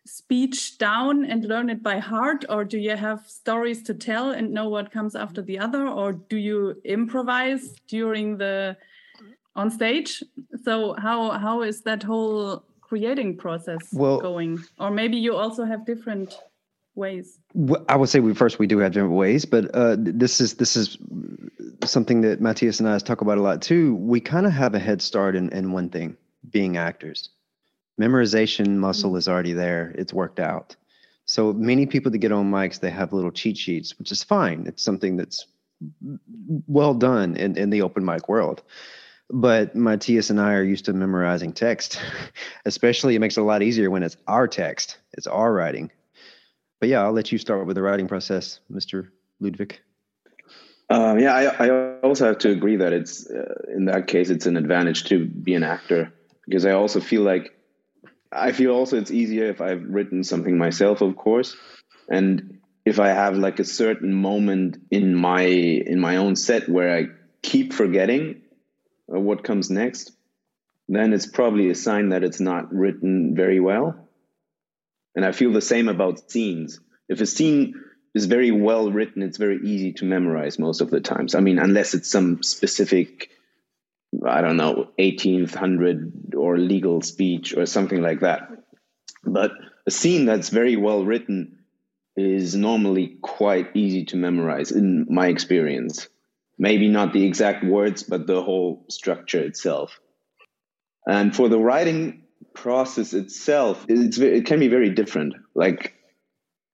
[0.06, 4.50] speech down and learn it by heart or do you have stories to tell and
[4.50, 8.76] know what comes after the other or do you improvise during the
[9.54, 10.22] on stage?
[10.64, 14.58] So how how is that whole creating process well, going?
[14.78, 16.38] Or maybe you also have different
[16.98, 17.38] ways
[17.88, 20.76] i would say we first we do have different ways but uh, this is this
[20.76, 20.98] is
[21.84, 23.94] something that Matthias and I talk about a lot too.
[23.96, 26.16] We kind of have a head start in, in one thing
[26.50, 27.30] being actors.
[28.00, 30.76] Memorization muscle is already there, it's worked out.
[31.24, 34.64] So many people that get on mics, they have little cheat sheets, which is fine.
[34.66, 35.46] It's something that's
[36.66, 38.62] well done in, in the open mic world.
[39.30, 42.00] But Matthias and I are used to memorizing text,
[42.64, 45.90] especially it makes it a lot easier when it's our text, it's our writing.
[46.80, 49.08] But yeah, I'll let you start with the writing process, Mr.
[49.40, 49.78] Ludwig.
[50.90, 54.46] Um, yeah, I, I, also have to agree that it's uh, in that case it's
[54.46, 56.14] an advantage to be an actor
[56.46, 57.54] because I also feel like
[58.32, 61.56] I feel also it's easier if I've written something myself, of course,
[62.08, 66.96] and if I have like a certain moment in my in my own set where
[66.96, 67.08] I
[67.42, 68.40] keep forgetting
[69.14, 70.12] uh, what comes next,
[70.88, 74.07] then it's probably a sign that it's not written very well.
[75.14, 76.80] And I feel the same about scenes.
[77.08, 77.74] If a scene
[78.14, 79.22] is very well written.
[79.22, 81.34] It's very easy to memorize most of the times.
[81.34, 83.30] I mean, unless it's some specific,
[84.26, 88.48] I don't know, 1800 or legal speech or something like that.
[89.24, 89.52] But
[89.86, 91.58] a scene that's very well written
[92.16, 96.08] is normally quite easy to memorize in my experience.
[96.58, 100.00] Maybe not the exact words, but the whole structure itself.
[101.06, 105.34] And for the writing process itself, it's, it can be very different.
[105.54, 105.94] Like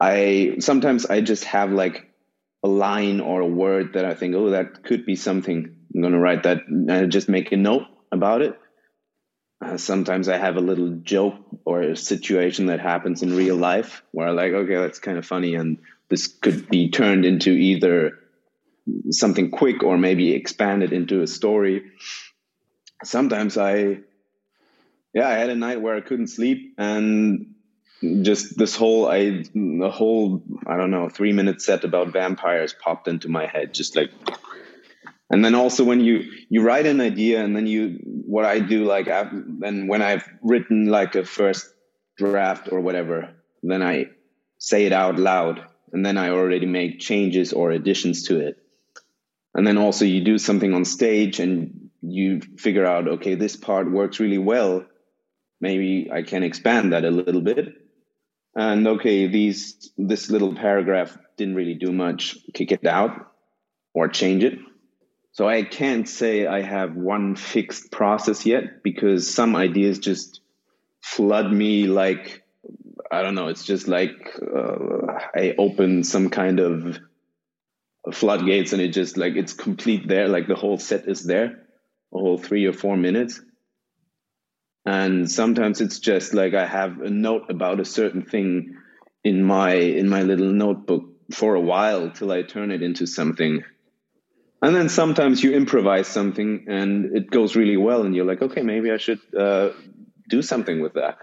[0.00, 2.10] I sometimes I just have like
[2.62, 5.76] a line or a word that I think, oh, that could be something.
[5.94, 8.58] I'm going to write that and just make a note about it.
[9.64, 14.02] Uh, sometimes I have a little joke or a situation that happens in real life
[14.10, 18.18] where I like, okay, that's kind of funny, and this could be turned into either
[19.10, 21.92] something quick or maybe expanded into a story.
[23.04, 24.00] Sometimes I,
[25.14, 27.54] yeah, I had a night where I couldn't sleep and
[28.22, 33.08] just this whole I the whole I don't know three minute set about vampires popped
[33.08, 34.10] into my head just like
[35.30, 38.84] and then also when you you write an idea and then you what I do
[38.84, 41.72] like I've, then when I've written like a first
[42.18, 43.30] draft or whatever
[43.62, 44.10] then I
[44.58, 48.58] say it out loud and then I already make changes or additions to it.
[49.54, 53.90] And then also you do something on stage and you figure out okay this part
[53.90, 54.84] works really well
[55.60, 57.74] maybe I can expand that a little bit.
[58.56, 63.32] And okay these this little paragraph didn't really do much kick it out
[63.94, 64.58] or change it.
[65.32, 70.40] So i can't say i have one fixed process yet because some ideas just
[71.02, 72.44] flood me like
[73.10, 76.98] i don't know it's just like uh, i open some kind of
[78.12, 81.66] floodgates and it just like it's complete there like the whole set is there
[82.14, 83.40] a whole three or four minutes
[84.84, 88.76] and sometimes it's just like i have a note about a certain thing
[89.24, 93.64] in my in my little notebook for a while till i turn it into something.
[94.62, 98.62] And then sometimes you improvise something and it goes really well and you're like okay
[98.62, 99.70] maybe i should uh,
[100.28, 101.18] do something with that.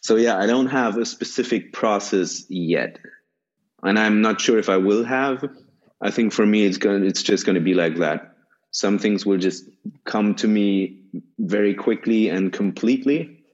[0.00, 2.98] So yeah i don't have a specific process yet.
[3.82, 5.44] And i'm not sure if i will have.
[6.00, 8.31] I think for me it's going it's just going to be like that
[8.72, 9.64] some things will just
[10.04, 11.02] come to me
[11.38, 13.44] very quickly and completely.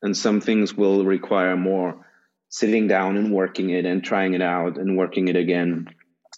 [0.00, 2.06] And some things will require more
[2.50, 5.88] sitting down and working it and trying it out and working it again.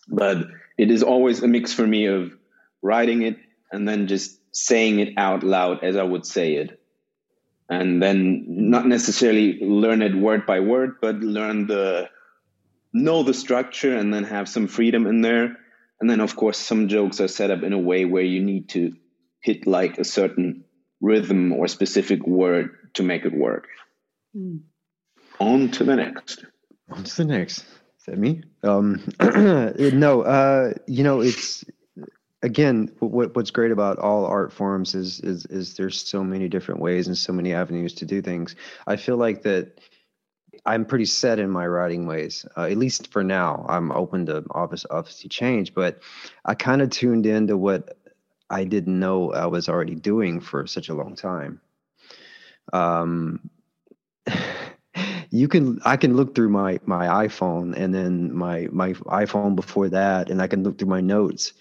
[0.09, 0.39] But
[0.79, 2.33] it is always a mix for me of
[2.81, 3.37] writing it
[3.71, 6.81] and then just saying it out loud as I would say it.
[7.69, 12.09] And then not necessarily learn it word by word, but learn the
[12.95, 15.59] know the structure and then have some freedom in there
[16.01, 18.69] and then, of course, some jokes are set up in a way where you need
[18.71, 18.93] to
[19.41, 20.65] hit like a certain
[21.01, 23.69] rhythm or specific word to make it work.
[24.37, 24.61] Mm.
[25.41, 26.45] On to the next.
[26.91, 27.59] On to the next.
[27.59, 28.43] Is that me?
[28.63, 31.65] Um, no, uh, you know, it's
[32.43, 36.81] again what, what's great about all art forms is, is is there's so many different
[36.81, 38.55] ways and so many avenues to do things.
[38.87, 39.81] I feel like that
[40.67, 43.65] I'm pretty set in my writing ways, uh, at least for now.
[43.69, 46.01] I'm open to office obviously change, but
[46.45, 47.97] I kind of tuned into what
[48.51, 51.61] I didn't know I was already doing for such a long time.
[52.73, 53.49] Um,
[55.31, 59.89] you can I can look through my my iPhone and then my my iPhone before
[59.91, 61.53] that, and I can look through my notes.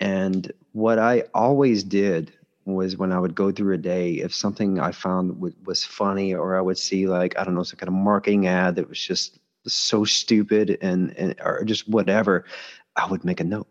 [0.00, 2.32] And what I always did
[2.64, 6.34] was when I would go through a day, if something I found w- was funny,
[6.34, 8.98] or I would see like I don't know some kind of marketing ad that was
[8.98, 12.44] just so stupid and and or just whatever,
[12.96, 13.68] I would make a note.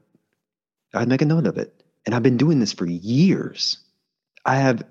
[0.94, 3.78] I'd make a note of it, and I've been doing this for years.
[4.46, 4.84] I have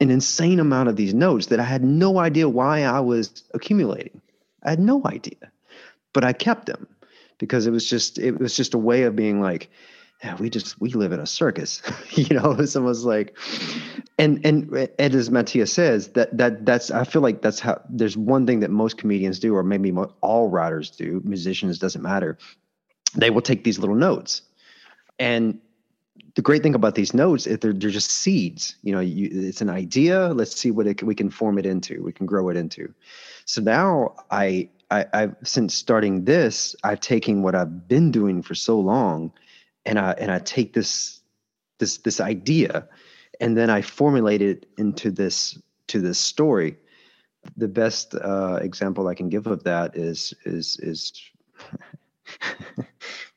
[0.00, 4.20] an insane amount of these notes that I had no idea why I was accumulating.
[4.64, 5.52] I had no idea,
[6.12, 6.86] but I kept them
[7.38, 9.70] because it was just it was just a way of being like
[10.24, 12.52] yeah, we just we live in a circus, you know.
[12.58, 13.36] It's almost like,
[14.18, 18.16] and and and as Matthias says, that that that's I feel like that's how there's
[18.16, 22.38] one thing that most comedians do, or maybe all writers do, musicians doesn't matter.
[23.14, 24.42] They will take these little notes,
[25.18, 25.58] and
[26.34, 28.76] the great thing about these notes is they're they're just seeds.
[28.82, 30.28] You know, you, it's an idea.
[30.28, 32.02] Let's see what it, we can form it into.
[32.02, 32.92] We can grow it into.
[33.44, 38.54] So now I I I've since starting this, I've taken what I've been doing for
[38.54, 39.32] so long
[39.86, 41.20] and I and I take this
[41.78, 42.88] this this idea
[43.40, 46.76] and then I formulate it into this to this story.
[47.56, 51.12] The best uh, example I can give of that is is is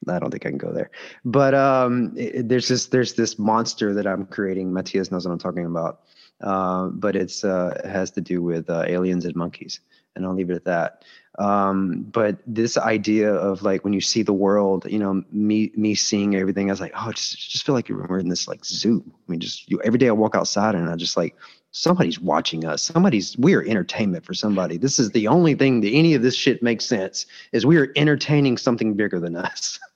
[0.08, 0.90] I don't think I can go there,
[1.24, 4.74] but um, it, there's this there's this monster that I'm creating.
[4.74, 6.02] Matthias knows what I'm talking about,
[6.42, 9.80] uh, but it's uh, it has to do with uh, aliens and monkeys,
[10.16, 11.04] and I'll leave it at that.
[11.38, 15.96] Um, but this idea of like when you see the world, you know, me me
[15.96, 19.04] seeing everything, I was like, oh, just just feel like you're in this like zoo.
[19.08, 21.36] I mean, just you, every day I walk outside and I just like
[21.72, 22.84] somebody's watching us.
[22.84, 24.78] Somebody's we are entertainment for somebody.
[24.78, 27.92] This is the only thing that any of this shit makes sense is we are
[27.96, 29.80] entertaining something bigger than us.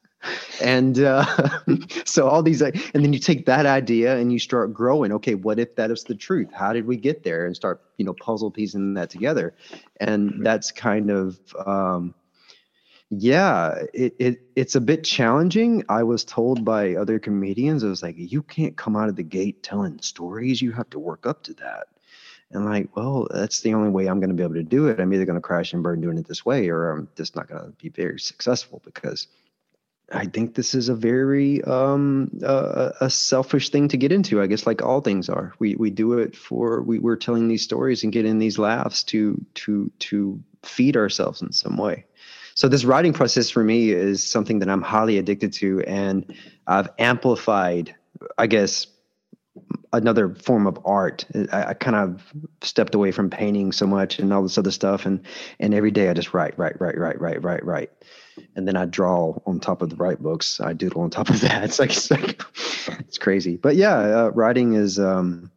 [0.62, 1.26] and uh,
[2.06, 5.12] so all these and then you take that idea and you start growing.
[5.12, 6.50] Okay what if that is the truth?
[6.54, 7.46] How did we get there?
[7.46, 9.56] And start you know puzzle piecing that together.
[10.00, 12.14] And that's kind of um,
[13.10, 15.84] yeah it, it it's a bit challenging.
[15.90, 19.24] I was told by other comedians i was like you can't come out of the
[19.24, 20.62] gate telling stories.
[20.62, 21.88] You have to work up to that.
[22.52, 25.00] And like well that's the only way i'm going to be able to do it.
[25.00, 27.48] I'm either going to crash and burn doing it this way or i'm just not
[27.48, 29.28] going to be very successful because
[30.14, 34.42] I think this is a very um, uh, a selfish thing to get into.
[34.42, 35.54] I guess like all things are.
[35.60, 39.44] We we do it for we we're telling these stories and getting these laughs to
[39.56, 42.06] to to feed ourselves in some way.
[42.56, 46.36] So this writing process for me is something that I'm highly addicted to, and
[46.68, 47.96] I've amplified,
[48.38, 48.86] I guess,
[49.92, 51.26] another form of art.
[51.52, 55.06] I, I, kind of stepped away from painting so much and all this other stuff,
[55.06, 55.26] and
[55.60, 57.92] and every day I just write, write, write, write, write, write, write,
[58.56, 60.60] and then I draw on top of the write books.
[60.60, 61.64] I doodle on top of that.
[61.64, 62.42] It's like it's, like,
[63.00, 65.52] it's crazy, but yeah, uh, writing is um,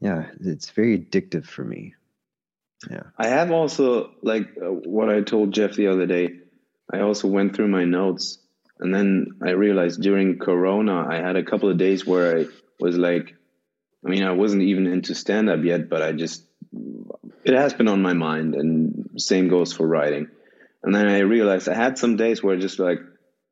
[0.00, 1.94] yeah, it's very addictive for me.
[2.90, 6.38] Yeah, I have also like uh, what I told Jeff the other day.
[6.92, 8.38] I also went through my notes,
[8.80, 12.46] and then I realized during Corona, I had a couple of days where I
[12.80, 13.34] was like,
[14.04, 16.42] I mean, I wasn't even into stand up yet, but I just
[17.44, 20.28] it has been on my mind, and same goes for writing.
[20.82, 22.98] And then I realized I had some days where just like,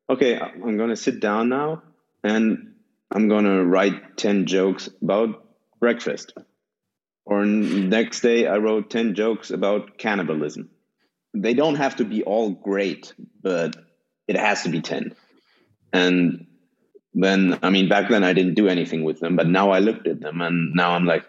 [0.09, 1.83] okay, I'm gonna sit down now,
[2.23, 2.73] and
[3.09, 5.43] I'm gonna write ten jokes about
[5.79, 6.33] breakfast
[7.25, 10.69] or next day, I wrote 10 jokes about cannibalism.
[11.33, 13.75] They don't have to be all great, but
[14.27, 15.15] it has to be 10.
[15.93, 16.47] And
[17.13, 20.07] then, I mean, back then I didn't do anything with them, but now I looked
[20.07, 21.25] at them and now I'm like,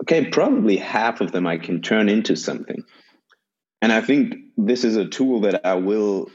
[0.00, 2.84] okay, probably half of them I can turn into something.
[3.82, 6.30] And I think this is a tool that I will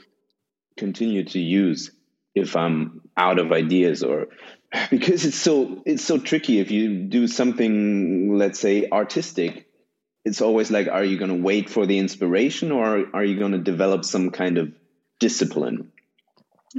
[0.78, 1.92] continue to use
[2.34, 4.28] if I'm out of ideas or
[4.90, 6.60] because it's so it's so tricky.
[6.60, 9.68] If you do something let's say artistic
[10.26, 13.52] it's always like are you going to wait for the inspiration or are you going
[13.52, 14.74] to develop some kind of
[15.20, 15.92] discipline?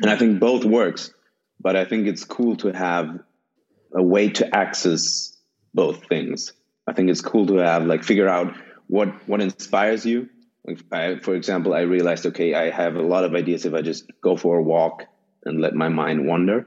[0.02, 1.14] And i think both works
[1.59, 3.18] but i think it's cool to have
[3.94, 5.37] a way to access
[5.74, 6.52] both things.
[6.87, 8.55] I think it's cool to have like figure out
[8.88, 10.29] what what inspires you
[10.92, 14.11] I, for example i realized okay i have a lot of ideas if i just
[14.22, 15.05] go for a walk
[15.44, 16.66] and let my mind wander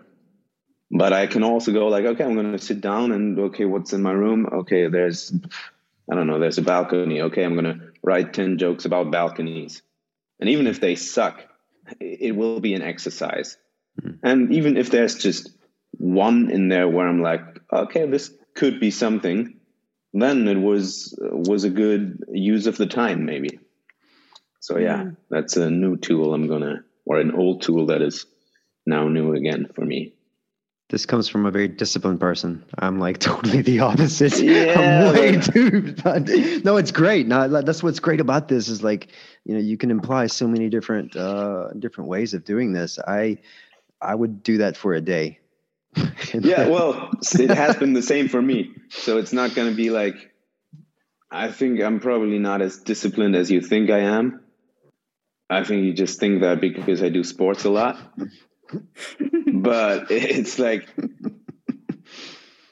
[0.91, 3.93] but I can also go like, okay, I'm going to sit down and okay, what's
[3.93, 4.47] in my room?
[4.62, 5.31] Okay, there's,
[6.12, 7.21] I don't know, there's a balcony.
[7.21, 9.83] Okay, I'm going to write 10 jokes about balconies.
[10.39, 11.45] And even if they suck,
[11.99, 13.57] it will be an exercise.
[14.01, 14.25] Mm-hmm.
[14.25, 15.49] And even if there's just
[15.91, 19.59] one in there where I'm like, okay, this could be something,
[20.13, 23.59] then it was was a good use of the time, maybe.
[24.60, 25.13] So yeah, mm-hmm.
[25.30, 28.26] that's a new tool I'm gonna, or an old tool that is
[28.86, 30.13] now new again for me
[30.89, 32.65] this comes from a very disciplined person.
[32.80, 34.39] I'm like totally the opposite.
[34.39, 35.10] Yeah.
[35.10, 36.62] I'm way too.
[36.63, 37.28] no, it's great.
[37.28, 39.10] No, that's what's great about this is like,
[39.45, 43.00] you know, you can imply so many different uh, different ways of doing this.
[43.00, 43.38] I
[44.02, 45.39] I would do that for a day.
[46.34, 48.72] yeah, well, it has been the same for me.
[48.89, 50.15] So it's not going to be like.
[51.32, 54.41] I think I'm probably not as disciplined as you think I am.
[55.49, 57.97] I think you just think that because I do sports a lot
[59.53, 60.88] but it's like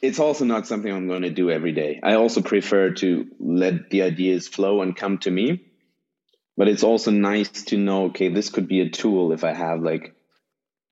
[0.02, 2.00] it's also not something I'm going to do every day.
[2.04, 5.64] I also prefer to let the ideas flow and come to me.
[6.56, 9.82] But it's also nice to know, okay, this could be a tool if I have
[9.82, 10.16] like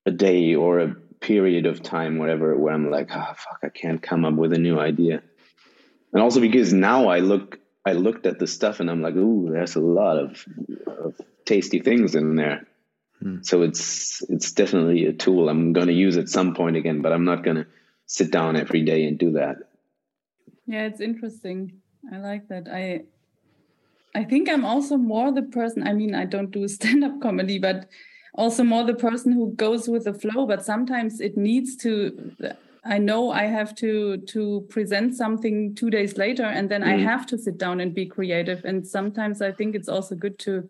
[0.05, 3.69] a day or a period of time, whatever, where I'm like, ah, oh, fuck, I
[3.69, 5.23] can't come up with a new idea.
[6.13, 9.49] And also because now I look, I looked at the stuff and I'm like, ooh,
[9.51, 10.45] there's a lot of,
[10.85, 12.67] of tasty things in there.
[13.21, 13.37] Hmm.
[13.41, 17.13] So it's it's definitely a tool I'm going to use at some point again, but
[17.13, 17.67] I'm not going to
[18.05, 19.57] sit down every day and do that.
[20.67, 21.81] Yeah, it's interesting.
[22.11, 22.67] I like that.
[22.71, 23.03] I
[24.13, 25.87] I think I'm also more the person.
[25.87, 27.87] I mean, I don't do stand-up comedy, but
[28.33, 30.45] also more the person who goes with the flow.
[30.45, 32.33] But sometimes it needs to.
[32.87, 36.93] I know I have to to present something two days later, and then mm.
[36.93, 38.63] I have to sit down and be creative.
[38.63, 40.69] And sometimes I think it's also good to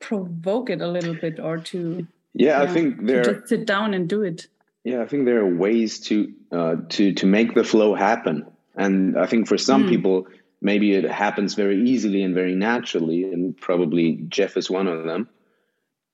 [0.00, 3.94] provoke it a little bit or to yeah, yeah i think there just sit down
[3.94, 4.48] and do it.
[4.82, 8.46] Yeah i think there are ways to uh, to to make the flow happen.
[8.74, 9.90] And i think for some mm.
[9.90, 10.26] people
[10.62, 15.28] maybe it happens very easily and very naturally and probably jeff is one of them.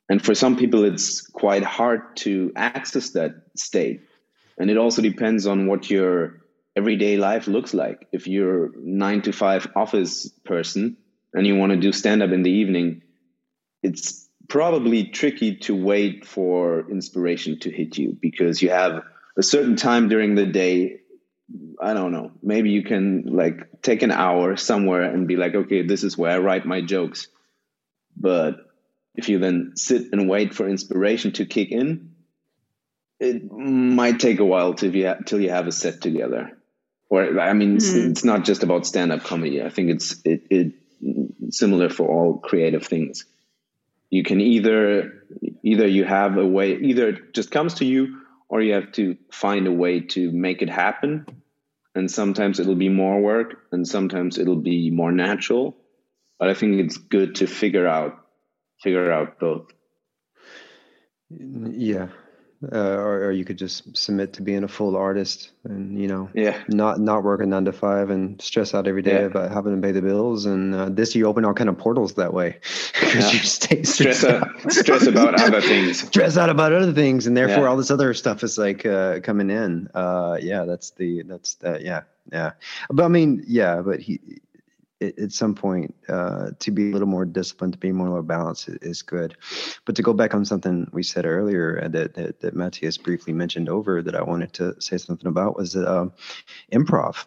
[0.09, 4.03] And for some people it's quite hard to access that state.
[4.59, 6.43] And it also depends on what your
[6.76, 8.07] everyday life looks like.
[8.12, 10.97] If you're 9 to 5 office person
[11.34, 13.03] and you want to do stand up in the evening
[13.87, 19.03] it's probably tricky to wait for inspiration to hit you because you have
[19.37, 21.01] a certain time during the day.
[21.80, 22.32] I don't know.
[22.43, 26.32] Maybe you can like take an hour somewhere and be like okay this is where
[26.32, 27.28] i write my jokes.
[28.16, 28.57] But
[29.14, 32.12] if you then sit and wait for inspiration to kick in
[33.18, 36.53] it might take a while till you, ha- till you have a set together.
[37.09, 37.76] Or i mean mm.
[37.76, 38.11] it's, hmm.
[38.11, 39.62] it's, not just about stand-up comedy.
[39.62, 40.72] I think it's it, it
[41.51, 43.24] similar for all creative things
[44.11, 45.25] you can either
[45.63, 49.17] either you have a way either it just comes to you or you have to
[49.33, 51.27] find a way to make it happen.
[51.97, 55.77] And sometimes it'll be more work and sometimes it'll be more natural.
[56.39, 58.19] But i think it's good to figure out
[58.83, 59.73] figure out both.
[61.31, 62.09] Yeah
[62.73, 66.31] uh, or, or, you could just submit to being a full artist and you know
[66.33, 66.59] yeah.
[66.69, 69.27] not not working nine to five and stress out every day yeah.
[69.27, 70.47] about having to pay the bills.
[70.47, 72.59] And uh, this you open all kind of portals that way.
[73.07, 73.41] Because yeah.
[73.41, 76.01] you stay stress out, stress about other things.
[76.01, 77.69] Stress out about other things and therefore yeah.
[77.69, 79.89] all this other stuff is like uh, coming in.
[79.95, 82.03] Uh, yeah that's the that's that yeah
[82.33, 82.53] yeah.
[82.91, 84.21] But i mean yeah but he
[85.01, 89.03] at some point uh, to be a little more disciplined, to be more balanced is
[89.03, 89.36] good.
[89.84, 93.32] But to go back on something we said earlier uh, that, that, that Matthias briefly
[93.32, 96.07] mentioned over that I wanted to say something about was uh,
[96.72, 97.26] improv.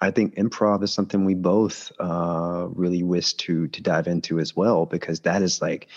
[0.00, 4.54] I think improv is something we both uh, really wish to to dive into as
[4.54, 5.88] well because that is like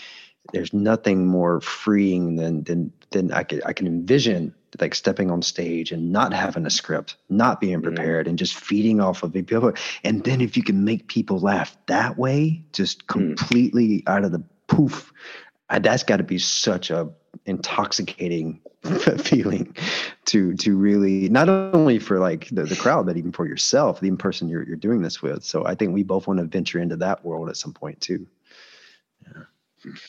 [0.53, 5.41] there's nothing more freeing than than than I can I can envision like stepping on
[5.41, 7.93] stage and not having a script, not being mm-hmm.
[7.93, 9.73] prepared, and just feeding off of people.
[10.03, 13.07] And then if you can make people laugh that way, just mm.
[13.07, 15.11] completely out of the poof,
[15.69, 17.09] uh, that's got to be such a
[17.45, 18.59] intoxicating
[19.23, 19.75] feeling
[20.25, 24.11] to to really not only for like the, the crowd but even for yourself the
[24.11, 26.95] person you're, you're doing this with so i think we both want to venture into
[26.95, 28.27] that world at some point too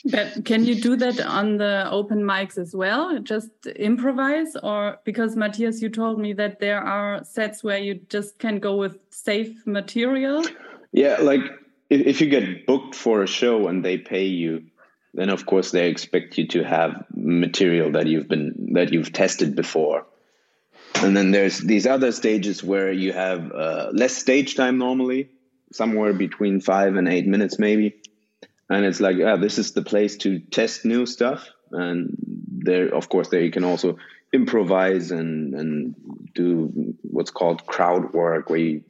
[0.05, 3.19] but can you do that on the open mics as well?
[3.21, 8.39] Just improvise, or because Matthias, you told me that there are sets where you just
[8.39, 10.45] can go with safe material.
[10.93, 11.41] Yeah, like
[11.91, 14.65] if, if you get booked for a show and they pay you,
[15.15, 19.57] then of course they expect you to have material that you've been that you've tested
[19.57, 20.07] before.
[20.97, 25.31] And then there's these other stages where you have uh, less stage time normally,
[25.73, 27.97] somewhere between five and eight minutes maybe
[28.73, 32.17] and it's like yeah this is the place to test new stuff and
[32.65, 33.97] there of course there you can also
[34.33, 35.95] improvise and and
[36.35, 38.85] do what's called crowd work where you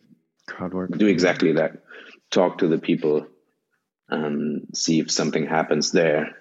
[0.46, 1.82] crowd work do exactly that
[2.30, 3.26] talk to the people
[4.08, 6.36] and see if something happens there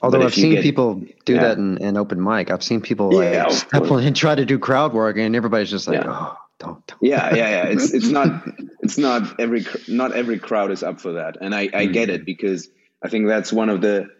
[0.00, 1.40] Although I've seen get, people do yeah.
[1.48, 4.58] that in, in open mic, I've seen people like yeah, step and try to do
[4.58, 6.06] crowd work, and everybody's just like, yeah.
[6.08, 7.02] "Oh, don't, don't.
[7.02, 7.62] Yeah, yeah, yeah.
[7.64, 8.26] It's it's not
[8.86, 11.92] it's not every not every crowd is up for that, and I I mm-hmm.
[11.92, 12.68] get it because
[13.04, 14.10] I think that's one of the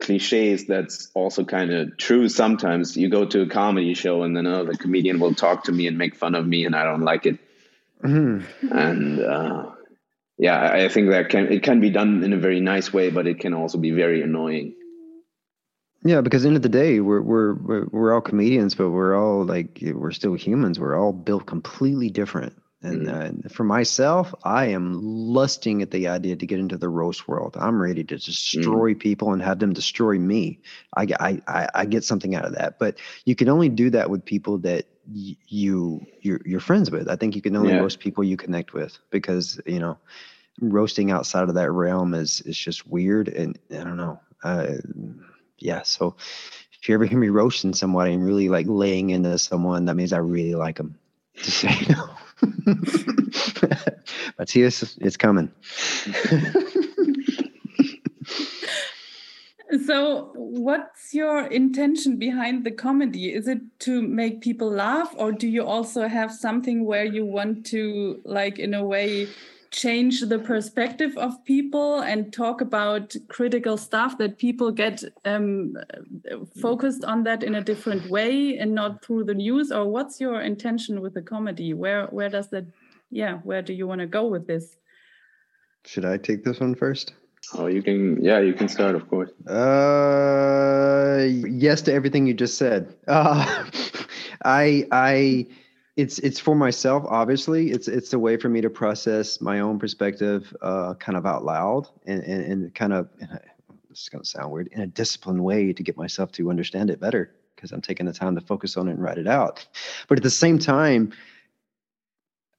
[0.00, 4.46] cliches that's also kind of true sometimes you go to a comedy show and then
[4.46, 7.02] oh, the comedian will talk to me and make fun of me and i don't
[7.02, 7.38] like it
[8.02, 8.76] mm-hmm.
[8.76, 9.70] and uh,
[10.36, 13.28] yeah i think that can it can be done in a very nice way but
[13.28, 14.74] it can also be very annoying
[16.06, 19.42] yeah, because the end of the day, we're we're we're all comedians, but we're all
[19.42, 20.78] like we're still humans.
[20.78, 22.60] We're all built completely different.
[22.84, 23.46] And mm.
[23.46, 27.56] uh, for myself, I am lusting at the idea to get into the roast world.
[27.58, 29.00] I'm ready to destroy mm.
[29.00, 30.60] people and have them destroy me.
[30.94, 31.06] I,
[31.48, 32.78] I, I get something out of that.
[32.78, 37.08] But you can only do that with people that y- you you're, you're friends with.
[37.08, 37.80] I think you can only yeah.
[37.80, 39.96] roast people you connect with because you know
[40.60, 43.28] roasting outside of that realm is is just weird.
[43.28, 44.20] And I don't know.
[44.42, 44.74] Uh,
[45.58, 45.80] yeah.
[45.84, 46.16] So
[46.78, 50.12] if you ever hear me roasting somebody and really like laying into someone, that means
[50.12, 50.98] I really like them.
[51.34, 51.86] Just say
[52.66, 52.74] no.
[54.38, 55.50] Matthias, it's coming.
[59.86, 63.32] so, what's your intention behind the comedy?
[63.32, 67.66] Is it to make people laugh, or do you also have something where you want
[67.66, 69.28] to, like, in a way,
[69.74, 75.76] change the perspective of people and talk about critical stuff that people get um,
[76.60, 79.72] focused on that in a different way and not through the news?
[79.72, 81.74] Or what's your intention with the comedy?
[81.74, 82.66] Where where does that
[83.10, 84.76] yeah where do you want to go with this?
[85.84, 87.14] Should i take this one first?
[87.54, 89.30] Oh you can yeah you can start of course.
[89.48, 91.26] Uh
[91.66, 92.94] yes to everything you just said.
[93.08, 93.64] Uh
[94.44, 95.46] i i
[95.96, 97.70] it's it's for myself obviously.
[97.70, 101.44] It's it's a way for me to process my own perspective uh, kind of out
[101.44, 103.08] loud and and, and kind of
[103.88, 106.90] this is going to sound weird in a disciplined way to get myself to understand
[106.90, 109.66] it better because i'm taking the time to focus on it and write it out.
[110.08, 111.12] But at the same time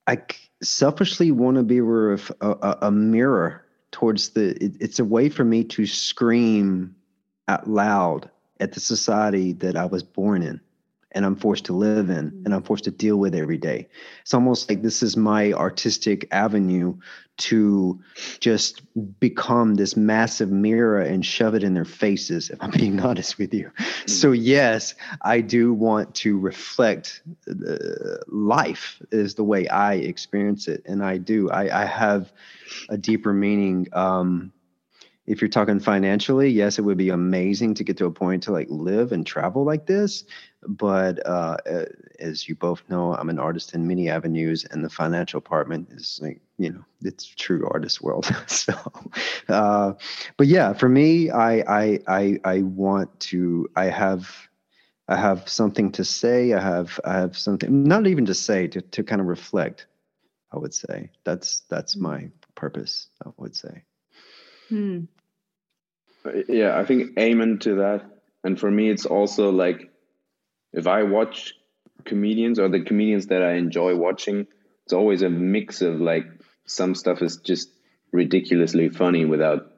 [0.07, 0.17] i
[0.63, 5.43] selfishly want to be a, a, a mirror towards the it, it's a way for
[5.43, 6.95] me to scream
[7.49, 8.29] out loud
[8.61, 10.61] at the society that i was born in
[11.15, 13.87] and I'm forced to live in and I'm forced to deal with every day.
[14.21, 16.97] It's almost like this is my artistic avenue
[17.37, 17.99] to
[18.39, 18.81] just
[19.19, 23.53] become this massive mirror and shove it in their faces, if I'm being honest with
[23.53, 23.71] you.
[23.77, 24.07] Mm-hmm.
[24.07, 27.75] So, yes, I do want to reflect uh,
[28.27, 30.83] life, is the way I experience it.
[30.85, 31.49] And I do.
[31.49, 32.31] I, I have
[32.89, 33.87] a deeper meaning.
[33.93, 34.51] Um,
[35.27, 38.51] if you're talking financially, yes, it would be amazing to get to a point to
[38.51, 40.23] like live and travel like this.
[40.67, 41.57] But uh,
[42.19, 46.19] as you both know, I'm an artist in many avenues, and the financial department is
[46.21, 48.25] like, you know, it's true artist world.
[48.47, 48.73] so,
[49.49, 49.93] uh,
[50.37, 54.29] but yeah, for me, I, I, I, I want to, I have,
[55.07, 56.53] I have something to say.
[56.53, 59.87] I have, I have something, not even to say, to, to kind of reflect.
[60.51, 63.09] I would say that's that's my purpose.
[63.25, 63.83] I would say.
[64.69, 65.05] Hmm.
[66.47, 68.03] Yeah, I think amen to that.
[68.43, 69.91] And for me, it's also like
[70.73, 71.53] if I watch
[72.03, 74.47] comedians or the comedians that I enjoy watching,
[74.83, 76.25] it's always a mix of like
[76.65, 77.69] some stuff is just
[78.11, 79.71] ridiculously funny without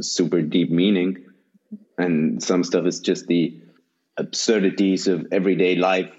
[0.00, 1.24] super deep meaning,
[1.98, 3.60] and some stuff is just the
[4.16, 6.12] absurdities of everyday life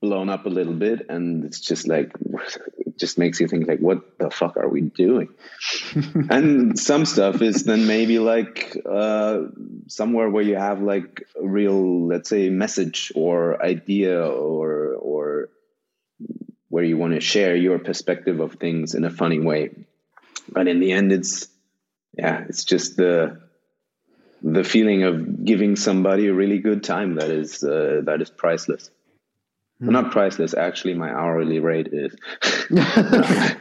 [0.00, 2.12] blown up a little bit and it's just like
[2.98, 5.28] just makes you think like what the fuck are we doing?
[6.30, 9.42] And some stuff is then maybe like uh,
[9.86, 15.48] somewhere where you have like a real let's say message or idea or or
[16.68, 19.70] where you want to share your perspective of things in a funny way.
[20.50, 21.48] But in the end it's
[22.16, 23.40] yeah it's just the
[24.42, 28.90] the feeling of giving somebody a really good time that is uh, that is priceless
[29.80, 30.54] well, not priceless.
[30.54, 32.14] Actually, my hourly rate is.
[32.70, 33.56] right.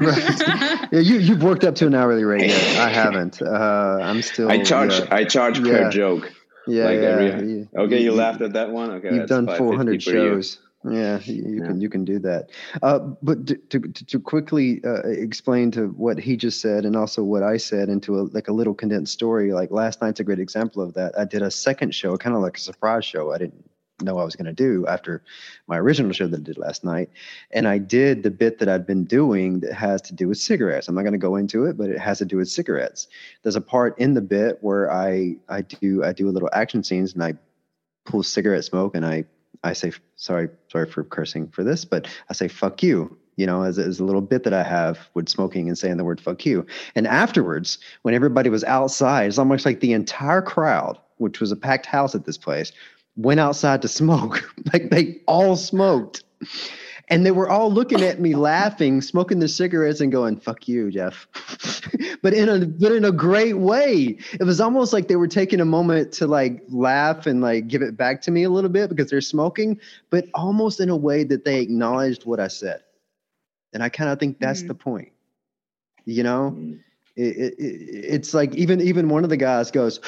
[0.92, 2.78] Yeah, you you've worked up to an hourly rate yet.
[2.80, 3.42] I haven't.
[3.42, 4.50] Uh, I'm still.
[4.50, 4.98] I charge.
[4.98, 5.08] Yeah.
[5.12, 5.66] I charge yeah.
[5.66, 6.32] per joke.
[6.66, 6.86] Yeah.
[6.86, 7.08] Like yeah.
[7.08, 8.92] Every, okay, you, you, laughed at that one.
[8.92, 10.60] Okay, you've done 400 shows.
[10.84, 12.50] Yeah, you, can you can do that.
[12.82, 17.24] Uh, but to, to, to quickly uh, explain to what he just said and also
[17.24, 19.54] what I said into a, like a little condensed story.
[19.54, 21.18] Like last night's a great example of that.
[21.18, 23.34] I did a second show, kind of like a surprise show.
[23.34, 23.67] I didn't
[24.04, 25.24] know I was going to do after
[25.68, 27.10] my original show that I did last night.
[27.52, 30.88] And I did the bit that I'd been doing that has to do with cigarettes.
[30.88, 33.08] I'm not going to go into it, but it has to do with cigarettes.
[33.44, 36.84] There's a part in the bit where I I do I do a little action
[36.84, 37.34] scenes and I
[38.06, 39.26] pull cigarette smoke and I
[39.64, 43.18] I say sorry sorry for cursing for this, but I say fuck you.
[43.36, 46.04] You know, as, as a little bit that I have with smoking and saying the
[46.04, 46.66] word fuck you.
[46.96, 51.56] And afterwards, when everybody was outside, it's almost like the entire crowd, which was a
[51.56, 52.72] packed house at this place,
[53.18, 54.50] went outside to smoke.
[54.74, 56.24] like they all smoked.
[57.10, 60.92] And they were all looking at me laughing, smoking their cigarettes and going, fuck you,
[60.92, 61.26] Jeff.
[62.22, 64.18] but in a but in a great way.
[64.34, 67.82] It was almost like they were taking a moment to like laugh and like give
[67.82, 71.24] it back to me a little bit because they're smoking, but almost in a way
[71.24, 72.84] that they acknowledged what I said.
[73.74, 74.68] And I kind of think that's mm-hmm.
[74.70, 75.12] the point.
[76.06, 76.52] You know?
[76.56, 76.74] Mm-hmm.
[77.18, 80.00] It, it, it's like even even one of the guys goes,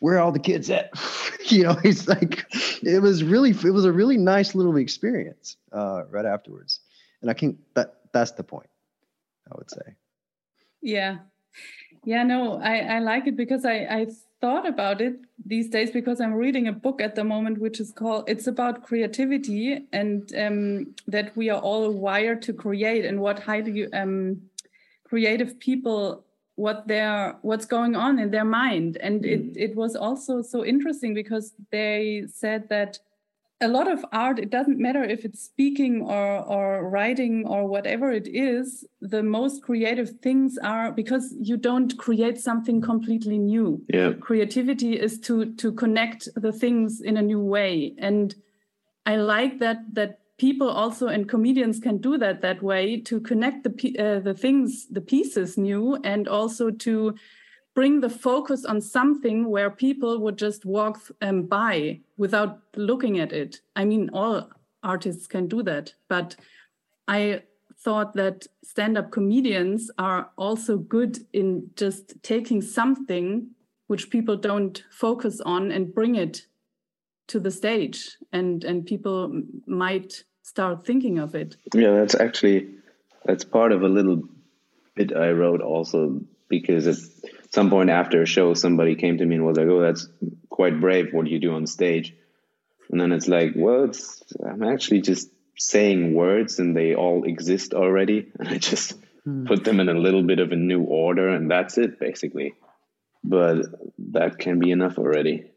[0.00, 0.90] "Where are all the kids at?"
[1.46, 2.44] you know, he's like,
[2.82, 6.80] it was really it was a really nice little experience uh, right afterwards,
[7.20, 8.68] and I think that that's the point.
[9.50, 9.94] I would say.
[10.80, 11.18] Yeah,
[12.04, 14.06] yeah, no, I I like it because I I
[14.40, 17.92] thought about it these days because I'm reading a book at the moment which is
[17.92, 23.38] called it's about creativity and um, that we are all wired to create and what
[23.38, 24.42] highly um,
[25.04, 26.24] creative people
[26.56, 28.96] what they're what's going on in their mind.
[28.98, 29.56] And it, mm.
[29.56, 32.98] it was also so interesting because they said that
[33.60, 38.10] a lot of art it doesn't matter if it's speaking or or writing or whatever
[38.10, 43.80] it is the most creative things are because you don't create something completely new.
[43.88, 44.12] Yeah.
[44.14, 47.94] Creativity is to to connect the things in a new way.
[47.98, 48.34] And
[49.04, 53.62] i like that that people also and comedians can do that that way to connect
[53.62, 53.72] the
[54.04, 57.14] uh, the things the pieces new and also to
[57.76, 63.32] bring the focus on something where people would just walk um, by without looking at
[63.32, 63.60] it.
[63.76, 64.50] I mean all
[64.82, 66.34] artists can do that but
[67.06, 67.40] i
[67.84, 73.46] thought that stand-up comedians are also good in just taking something
[73.86, 76.46] which people don't focus on and bring it
[77.28, 77.98] to the stage.
[78.32, 81.56] And and people might start thinking of it.
[81.74, 82.68] Yeah that's actually
[83.24, 84.22] that's part of a little
[84.94, 86.98] bit i wrote also because at
[87.50, 90.06] some point after a show somebody came to me and was like oh that's
[90.50, 91.06] quite brave.
[91.12, 92.14] What do you do on stage?
[92.90, 97.72] And then it's like well it's i'm actually just saying words and they all exist
[97.72, 98.18] already.
[98.38, 99.46] And i just hmm.
[99.46, 102.52] put them in a little bit of a new order and that's it basically.
[103.24, 103.56] But
[104.16, 105.51] that can be enough already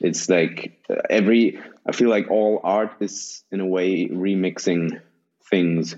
[0.00, 5.00] it's like uh, every i feel like all art is in a way remixing
[5.50, 5.96] things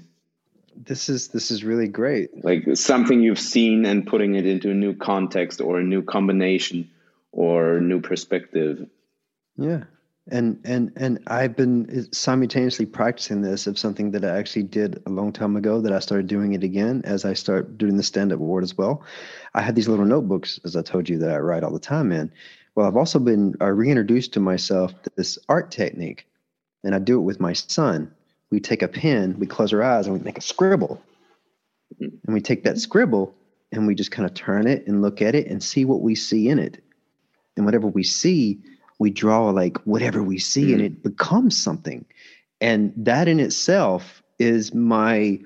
[0.77, 4.75] this is this is really great like something you've seen and putting it into a
[4.75, 6.89] new context or a new combination
[7.33, 8.89] or new perspective
[9.57, 9.85] yeah
[10.31, 15.03] and and and I've been uh, simultaneously practicing this of something that I actually did
[15.07, 18.03] a long time ago that I started doing it again as I start doing the
[18.03, 19.03] stand up award as well.
[19.55, 22.13] I had these little notebooks, as I told you, that I write all the time
[22.13, 22.31] in.
[22.79, 26.29] Well, I've also been I reintroduced to myself this art technique,
[26.85, 28.09] and I do it with my son.
[28.53, 31.03] We take a pen, we close our eyes, and we make a scribble,
[31.99, 33.35] and we take that scribble
[33.73, 36.15] and we just kind of turn it and look at it and see what we
[36.15, 36.81] see in it,
[37.57, 38.61] and whatever we see
[39.01, 40.75] we draw like whatever we see mm.
[40.75, 42.05] and it becomes something.
[42.61, 45.41] And that in itself is my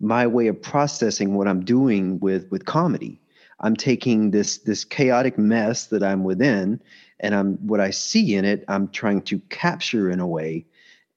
[0.00, 3.20] my way of processing what i'm doing with with comedy
[3.60, 6.80] i'm taking this this chaotic mess that i'm within
[7.20, 10.64] and i'm what i see in it i'm trying to capture in a way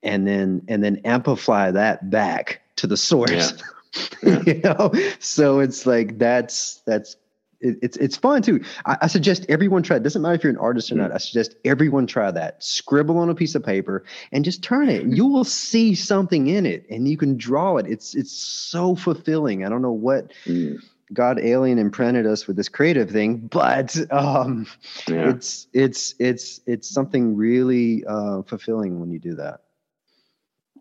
[0.03, 3.51] and then and then amplify that back to the source yeah.
[4.23, 4.43] Yeah.
[4.45, 7.17] you know so it's like that's that's
[7.61, 8.63] it, it's it's fun too.
[8.85, 9.97] I, I, suggest everyone try.
[9.97, 11.11] It doesn't matter if you're an artist or not.
[11.11, 12.63] I suggest everyone try that.
[12.63, 15.05] Scribble on a piece of paper and just turn it.
[15.07, 17.85] you will see something in it, and you can draw it.
[17.87, 19.65] It's it's so fulfilling.
[19.65, 20.31] I don't know what.
[20.45, 20.79] Mm.
[21.13, 24.67] God alien imprinted us with this creative thing, but um,
[25.07, 25.29] yeah.
[25.29, 29.61] it's it's it's it's something really uh, fulfilling when you do that.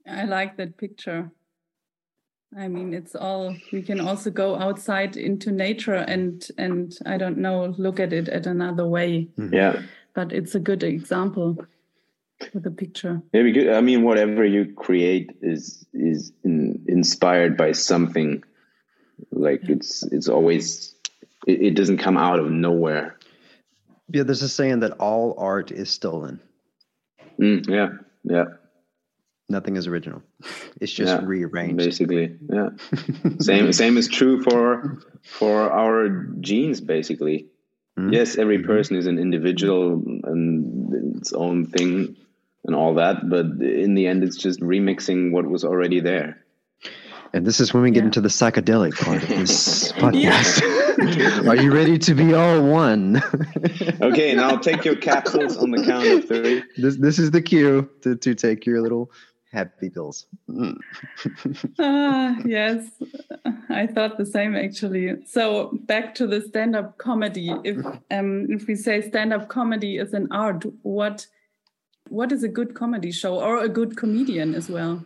[0.06, 1.30] I like that picture.
[2.56, 7.38] I mean, it's all we can also go outside into nature and and I don't
[7.38, 9.28] know, look at it at another way.
[9.38, 9.54] Mm-hmm.
[9.54, 9.82] Yeah.
[10.14, 11.56] But it's a good example
[12.52, 13.22] with the picture.
[13.32, 18.42] Yeah, because I mean, whatever you create is is in, inspired by something.
[19.30, 19.76] Like yeah.
[19.76, 20.94] it's it's always
[21.46, 23.16] it, it doesn't come out of nowhere.
[24.12, 26.40] Yeah, there's a saying that all art is stolen.
[27.38, 27.90] Mm, yeah,
[28.24, 28.44] yeah
[29.50, 30.22] nothing is original
[30.80, 32.70] it's just yeah, rearranged basically yeah
[33.40, 36.08] same same is true for for our
[36.40, 37.48] genes basically
[37.98, 38.12] mm-hmm.
[38.12, 38.68] yes every mm-hmm.
[38.68, 42.16] person is an individual and its own thing
[42.64, 46.44] and all that but in the end it's just remixing what was already there
[47.32, 48.06] and this is when we get yeah.
[48.06, 51.46] into the psychedelic part of this podcast.
[51.48, 53.22] Are you ready to be all one?
[54.00, 56.62] okay, now take your capsules on the count of three.
[56.76, 59.10] This this is the cue to, to take your little
[59.52, 60.26] happy pills.
[60.48, 60.76] Mm.
[61.78, 62.88] ah, yes,
[63.68, 65.24] I thought the same actually.
[65.26, 67.54] So back to the stand-up comedy.
[67.64, 71.26] If um, if we say stand-up comedy is an art, what
[72.08, 75.04] what is a good comedy show or a good comedian as well?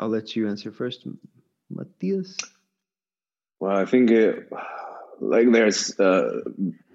[0.00, 1.06] I'll let you answer first,
[1.80, 2.36] Matthias.
[3.58, 4.52] Well, I think it,
[5.20, 6.42] like there's uh,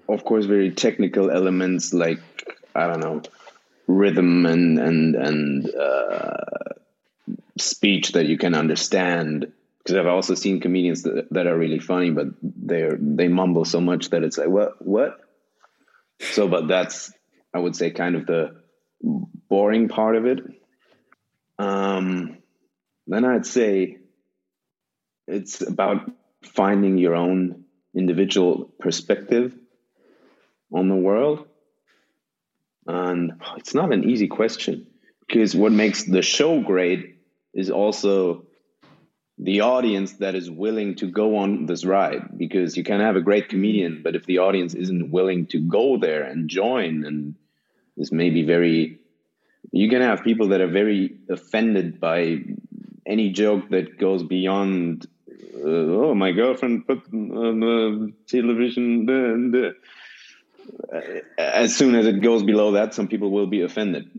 [0.08, 2.20] of course very technical elements like
[2.74, 3.22] I don't know
[3.86, 6.36] rhythm and and and uh,
[7.58, 12.10] speech that you can understand because I've also seen comedians that, that are really funny,
[12.10, 15.20] but they're they mumble so much that it's like what what.
[16.20, 17.12] So, but that's
[17.52, 18.56] I would say kind of the
[19.48, 20.40] boring part of it.
[21.58, 22.38] Um,
[23.06, 23.98] then I'd say
[25.26, 26.10] it's about
[26.42, 27.64] finding your own
[27.94, 29.56] individual perspective
[30.72, 31.46] on the world,
[32.86, 34.86] and it's not an easy question
[35.26, 37.18] because what makes the show great
[37.54, 38.44] is also
[39.38, 43.20] the audience that is willing to go on this ride because you can have a
[43.20, 47.34] great comedian but if the audience isn't willing to go there and join and
[47.96, 48.98] this may be very
[49.72, 52.38] you can have people that are very offended by
[53.06, 55.06] any joke that goes beyond
[55.56, 59.74] Uh, oh my girlfriend put on the television the,
[60.82, 61.32] the.
[61.38, 64.10] as soon as it goes below that some people will be offended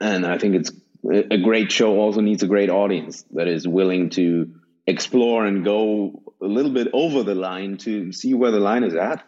[0.00, 0.72] and i think it's
[1.04, 4.52] a great show also needs a great audience that is willing to
[4.86, 8.94] explore and go a little bit over the line to see where the line is
[8.94, 9.24] at.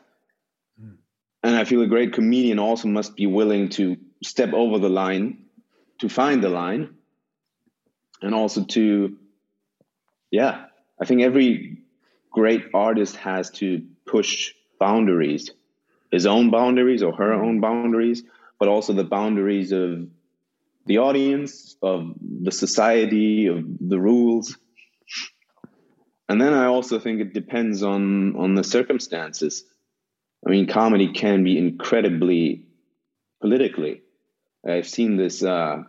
[0.81, 0.97] Mm.
[1.43, 5.45] And I feel a great comedian also must be willing to step over the line
[6.01, 6.95] to find the line
[8.21, 9.17] and also to,
[10.31, 10.67] yeah,
[11.03, 11.79] I think every
[12.31, 15.51] great artist has to push boundaries,
[16.13, 18.23] his own boundaries or her own boundaries,
[18.61, 20.07] but also the boundaries of
[20.87, 24.57] the audience, of the society, of the rules.
[26.29, 29.65] And then I also think it depends on on the circumstances.
[30.47, 32.67] I mean, comedy can be incredibly
[33.41, 34.03] politically.
[34.65, 35.43] I've seen this.
[35.43, 35.83] Uh,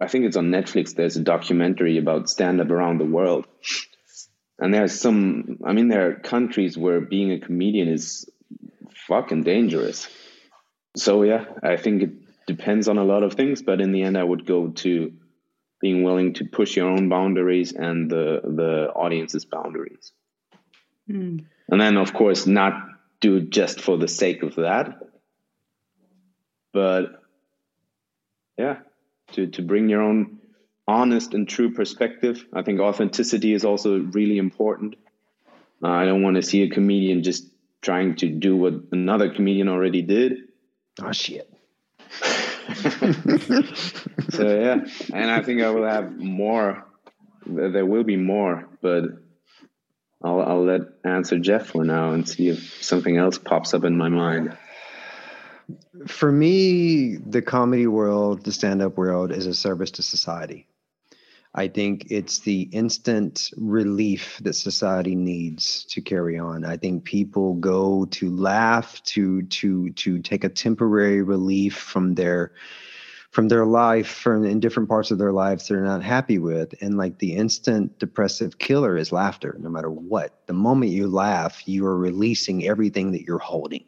[0.00, 0.94] I think it's on Netflix.
[0.94, 3.48] There's a documentary about stand up around the world,
[4.58, 5.58] and there's some.
[5.64, 8.28] I mean, there are countries where being a comedian is
[9.06, 10.08] fucking dangerous.
[10.96, 14.18] So yeah, I think it depends on a lot of things, but in the end,
[14.18, 15.12] I would go to
[15.80, 20.12] being willing to push your own boundaries and the the audience's boundaries.
[21.08, 21.44] Mm.
[21.68, 22.74] And then, of course, not
[23.20, 25.00] do it just for the sake of that,
[26.72, 27.22] but
[28.56, 28.78] yeah,
[29.32, 30.37] to to bring your own
[30.88, 32.44] honest and true perspective.
[32.52, 34.96] I think authenticity is also really important.
[35.82, 37.46] Uh, I don't want to see a comedian just
[37.82, 40.38] trying to do what another comedian already did.
[41.00, 41.48] Oh shit.
[44.30, 46.84] so yeah, and I think I will have more.
[47.46, 49.04] There will be more, but
[50.22, 53.96] I'll I'll let answer Jeff for now and see if something else pops up in
[53.96, 54.56] my mind.
[56.06, 60.66] For me, the comedy world, the stand-up world, is a service to society.
[61.58, 66.64] I think it's the instant relief that society needs to carry on.
[66.64, 72.52] I think people go to laugh to to to take a temporary relief from their
[73.32, 76.76] from their life from in different parts of their lives they're not happy with.
[76.80, 80.46] And like the instant depressive killer is laughter no matter what.
[80.46, 83.84] The moment you laugh you are releasing everything that you're holding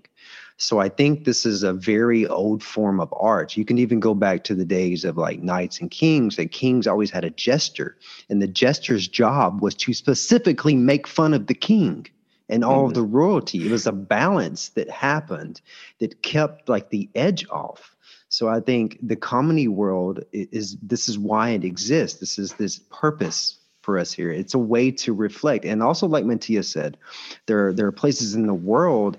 [0.60, 3.56] so I think this is a very old form of art.
[3.56, 6.86] You can even go back to the days of like knights and kings, that kings
[6.86, 7.96] always had a jester,
[8.28, 12.06] and the jester's job was to specifically make fun of the king
[12.50, 12.88] and all mm-hmm.
[12.88, 13.64] of the royalty.
[13.64, 15.62] It was a balance that happened
[15.98, 17.96] that kept like the edge off.
[18.28, 22.20] So I think the comedy world is this is why it exists.
[22.20, 24.30] This is this purpose for us here.
[24.30, 25.64] It's a way to reflect.
[25.64, 26.98] And also like Matthias said,
[27.46, 29.16] there there are places in the world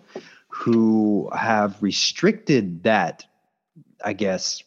[0.62, 3.26] who have restricted that,
[4.06, 4.64] I guess,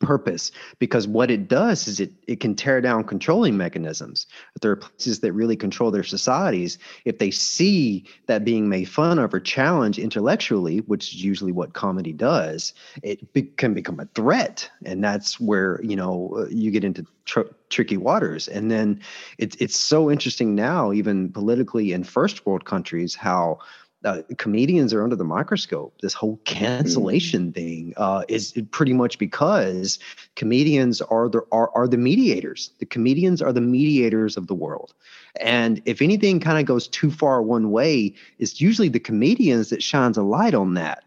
[0.00, 4.26] purpose because what it does is it it can tear down controlling mechanisms.
[4.56, 8.88] If there are places that really control their societies if they see that being made
[8.88, 12.72] fun of or challenged intellectually which is usually what comedy does
[13.02, 14.68] it be, can become a threat.
[14.84, 18.48] And that's where you know you get into tr- tricky waters.
[18.48, 19.00] And then
[19.38, 23.58] it's it's so interesting now even politically in first world countries how
[24.04, 25.94] uh, comedians are under the microscope.
[26.00, 26.58] This whole mm-hmm.
[26.58, 29.98] cancellation thing uh, is pretty much because
[30.36, 32.70] comedians are the are, are the mediators.
[32.78, 34.94] The comedians are the mediators of the world,
[35.40, 39.82] and if anything kind of goes too far one way, it's usually the comedians that
[39.82, 41.04] shines a light on that.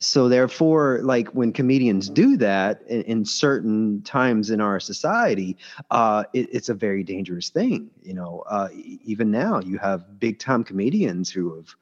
[0.00, 5.58] So therefore, like when comedians do that in, in certain times in our society,
[5.90, 7.90] uh, it, it's a very dangerous thing.
[8.02, 11.74] You know, uh, even now you have big time comedians who have.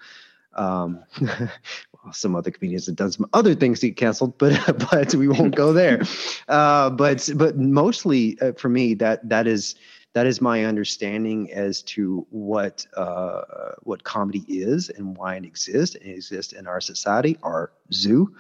[0.55, 4.61] Um, well, some other comedians have done some other things to get canceled, but
[4.91, 6.03] but we won't go there.
[6.49, 9.75] Uh, but but mostly uh, for me, that that is
[10.15, 13.43] that is my understanding as to what uh,
[13.83, 18.35] what comedy is and why it exists and it exists in our society, our zoo,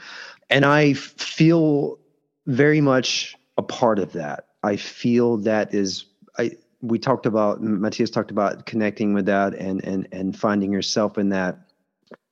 [0.51, 1.99] and I feel
[2.47, 4.49] very much a part of that.
[4.63, 6.07] I feel that is
[6.39, 6.53] I.
[6.81, 11.29] We talked about Matthias talked about connecting with that and and and finding yourself in
[11.31, 11.59] that.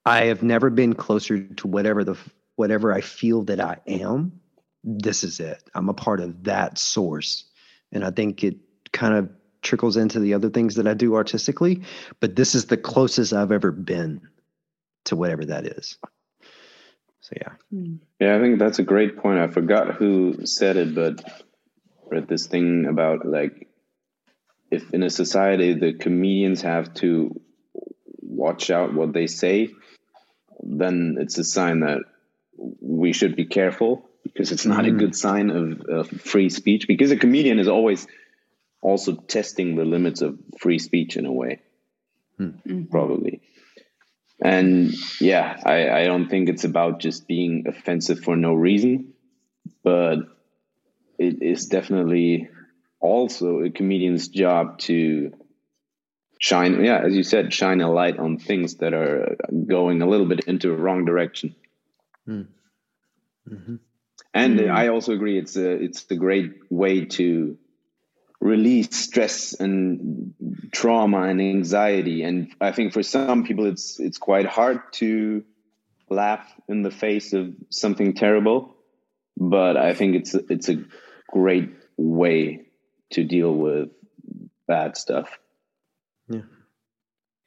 [0.07, 2.17] I have never been closer to whatever the
[2.55, 4.41] whatever I feel that I am.
[4.83, 5.63] This is it.
[5.75, 7.45] I'm a part of that source,
[7.93, 8.57] and I think it
[8.93, 9.31] kind of
[9.63, 11.83] trickles into the other things that I do artistically,
[12.21, 14.21] but this is the closest I've ever been
[15.07, 15.99] to whatever that is.
[17.21, 17.53] So yeah.
[17.71, 17.97] Hmm.
[18.21, 19.41] Yeah, I think that's a great point.
[19.41, 21.25] I forgot who said it, but
[22.07, 23.69] read this thing about like
[24.71, 27.41] if in a society the comedians have to
[28.21, 29.71] watch out what they say,
[30.63, 32.03] then it's a sign that
[32.81, 34.89] we should be careful because it's not mm.
[34.89, 34.99] a hmm.
[34.99, 38.07] good sign of, of free speech because a comedian is always
[38.81, 41.61] also testing the limits of free speech in a way,
[42.37, 42.45] hmm.
[42.45, 42.85] mm-hmm.
[42.85, 43.43] probably.
[44.43, 49.15] And yeah, I, I don't think it's about just being offensive for no reason,
[49.83, 50.19] but
[51.19, 52.49] it is definitely
[53.01, 55.33] also a comedian's job to
[56.39, 60.27] shine, yeah, as you said, shine a light on things that are going a little
[60.27, 61.55] bit into a wrong direction.
[62.29, 62.49] Mm.
[63.49, 63.77] Mm-hmm.
[64.35, 64.71] And mm.
[64.71, 67.57] I also agree it's a it's a great way to
[68.41, 70.35] release stress and
[70.73, 72.23] trauma and anxiety.
[72.23, 75.45] And i think for some people it's it's quite hard to
[76.09, 78.77] laugh in the face of something terrible.
[79.37, 80.85] But i think it's it's a
[81.29, 82.67] great way
[83.11, 83.91] to deal with
[84.67, 85.39] bad stuff.
[86.29, 86.41] Yeah.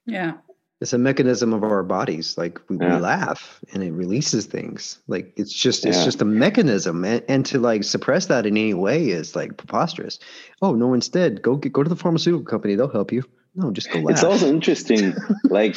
[0.06, 0.34] Yeah
[0.82, 2.38] it's a mechanism of our bodies.
[2.38, 2.96] Like we, yeah.
[2.96, 5.00] we, laugh and it releases things.
[5.08, 7.04] Like it's just it's just a mechanism.
[7.04, 10.20] And, and, to like suppress that in any way is like preposterous.
[10.62, 12.76] Oh no instead go get, go to the pharmaceutical company.
[12.76, 13.24] They'll help you.
[13.56, 14.12] No just go laugh.
[14.12, 15.76] it's also interesting like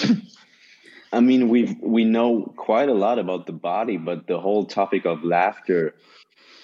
[1.13, 5.07] i mean we we know quite a lot about the body but the whole topic
[5.07, 5.95] of laughter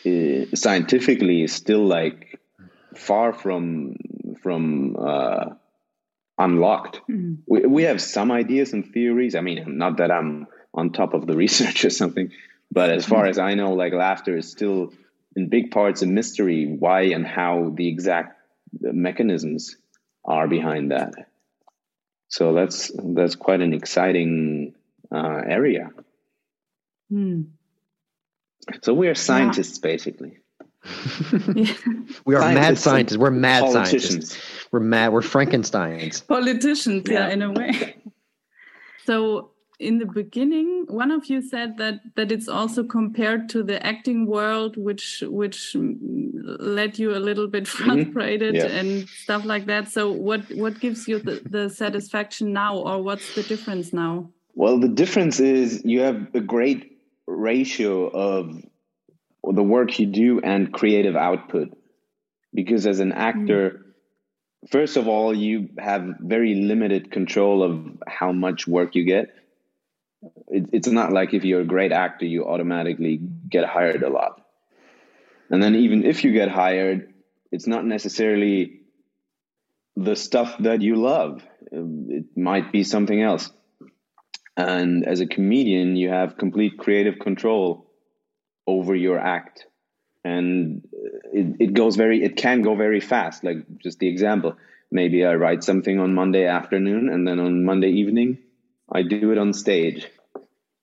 [0.06, 2.38] uh, scientifically is still like
[2.94, 3.96] far from
[4.42, 5.46] from uh
[6.38, 7.00] unlocked.
[7.10, 7.34] Mm-hmm.
[7.46, 9.34] We, we have some ideas and theories.
[9.34, 12.30] I mean, not that I'm on top of the research or something,
[12.70, 13.30] but as far mm-hmm.
[13.30, 14.92] as I know, like laughter is still
[15.36, 18.38] in big parts a mystery why and how the exact
[18.80, 19.76] mechanisms
[20.24, 21.14] are behind that.
[22.28, 24.74] So that's that's quite an exciting
[25.10, 25.90] uh, area.
[27.08, 27.42] Hmm.
[28.82, 29.90] So we are scientists, yeah.
[29.90, 30.38] basically.
[32.24, 33.16] we are mad scientists.
[33.16, 34.38] We're mad scientists.
[34.72, 35.12] We're mad.
[35.12, 36.20] We're Frankenstein's.
[36.20, 37.28] Politicians, yeah.
[37.28, 37.96] yeah, in a way.
[39.04, 43.84] So in the beginning, one of you said that that it's also compared to the
[43.86, 48.12] acting world, which which led you a little bit mm-hmm.
[48.12, 48.68] frustrated mm -hmm.
[48.68, 48.80] yeah.
[48.80, 49.88] and stuff like that.
[49.88, 54.30] So what what gives you the, the satisfaction now, or what's the difference now?
[54.54, 56.80] Well, the difference is you have a great
[57.26, 58.42] ratio of
[59.44, 61.76] the work you do and creative output.
[62.52, 63.70] Because as an actor,
[64.64, 64.70] mm.
[64.70, 69.34] first of all, you have very limited control of how much work you get.
[70.48, 74.42] It, it's not like if you're a great actor, you automatically get hired a lot.
[75.50, 77.12] And then, even if you get hired,
[77.50, 78.80] it's not necessarily
[79.96, 83.50] the stuff that you love, it might be something else.
[84.56, 87.87] And as a comedian, you have complete creative control
[88.68, 89.66] over your act.
[90.24, 90.86] And
[91.32, 93.42] it, it goes very it can go very fast.
[93.42, 94.56] Like just the example.
[94.90, 98.38] Maybe i write something on monday afternoon and then on monday evening
[98.90, 100.06] i do it on stage.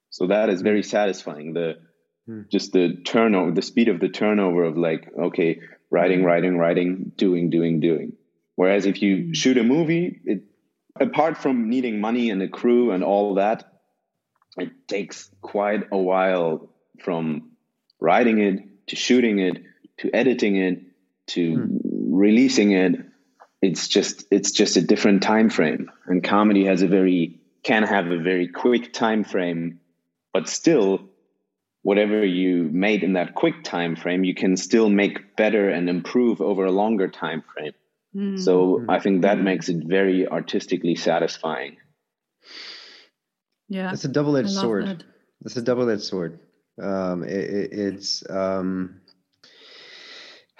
[0.09, 1.53] So that is very satisfying.
[1.53, 1.77] The
[2.25, 2.41] hmm.
[2.51, 5.59] just the turnover the speed of the turnover of like okay
[5.91, 8.13] writing writing writing doing doing doing.
[8.55, 9.33] Whereas if you hmm.
[9.33, 10.43] shoot a movie it
[10.99, 13.71] apart from needing money and a crew and all that
[14.57, 16.69] it takes quite a while
[17.03, 17.51] from
[18.06, 19.64] writing it to shooting it
[19.97, 20.80] to editing it
[21.26, 22.16] to hmm.
[22.16, 22.93] releasing it
[23.64, 28.06] it's just it's just a different time frame and comedy has a very can have
[28.12, 29.80] a very quick time frame
[30.34, 31.10] but still
[31.82, 36.41] whatever you made in that quick time frame you can still make better and improve
[36.41, 37.74] over a longer time frame
[38.16, 38.39] mm.
[38.39, 39.43] so i think that mm.
[39.49, 41.76] makes it very artistically satisfying
[43.68, 45.03] yeah it's a double-edged sword that.
[45.43, 46.39] it's a double-edged sword
[46.82, 48.99] um, it, it, it's um,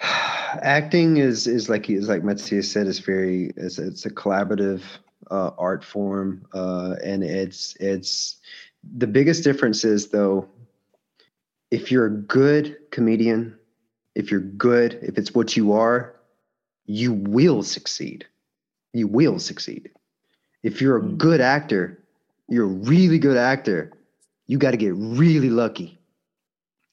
[0.00, 4.82] acting is is like is like Matthias said is very it's, it's a collaborative
[5.30, 8.36] uh, art form uh, and it's it's
[8.96, 10.48] the biggest difference is though
[11.70, 13.58] if you're a good comedian
[14.14, 16.16] if you're good if it's what you are
[16.88, 18.24] you will succeed.
[18.92, 19.90] You will succeed.
[20.62, 21.18] If you're a mm.
[21.18, 22.02] good actor
[22.48, 23.92] you're a really good actor
[24.46, 25.95] you got to get really lucky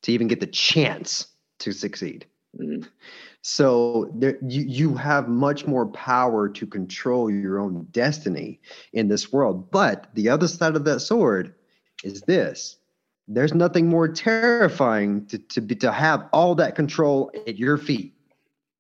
[0.04, 1.28] to even get the chance
[1.60, 2.26] to succeed.
[2.60, 2.88] Mm-hmm.
[3.42, 8.62] So there, you you have much more power to control your own destiny
[8.94, 9.70] in this world.
[9.70, 11.54] But the other side of that sword
[12.04, 12.78] is this:
[13.28, 18.14] there's nothing more terrifying to to be to have all that control at your feet.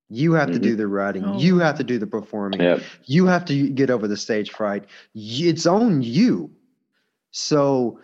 [0.09, 0.53] You have mm-hmm.
[0.53, 0.77] to do mm-hmm.
[0.77, 1.25] the writing.
[1.25, 1.39] Oh.
[1.39, 2.61] You have to do the performing.
[2.61, 2.83] Yep.
[3.05, 4.85] You have to get over the stage fright.
[5.15, 6.51] It's on you.
[7.33, 7.99] So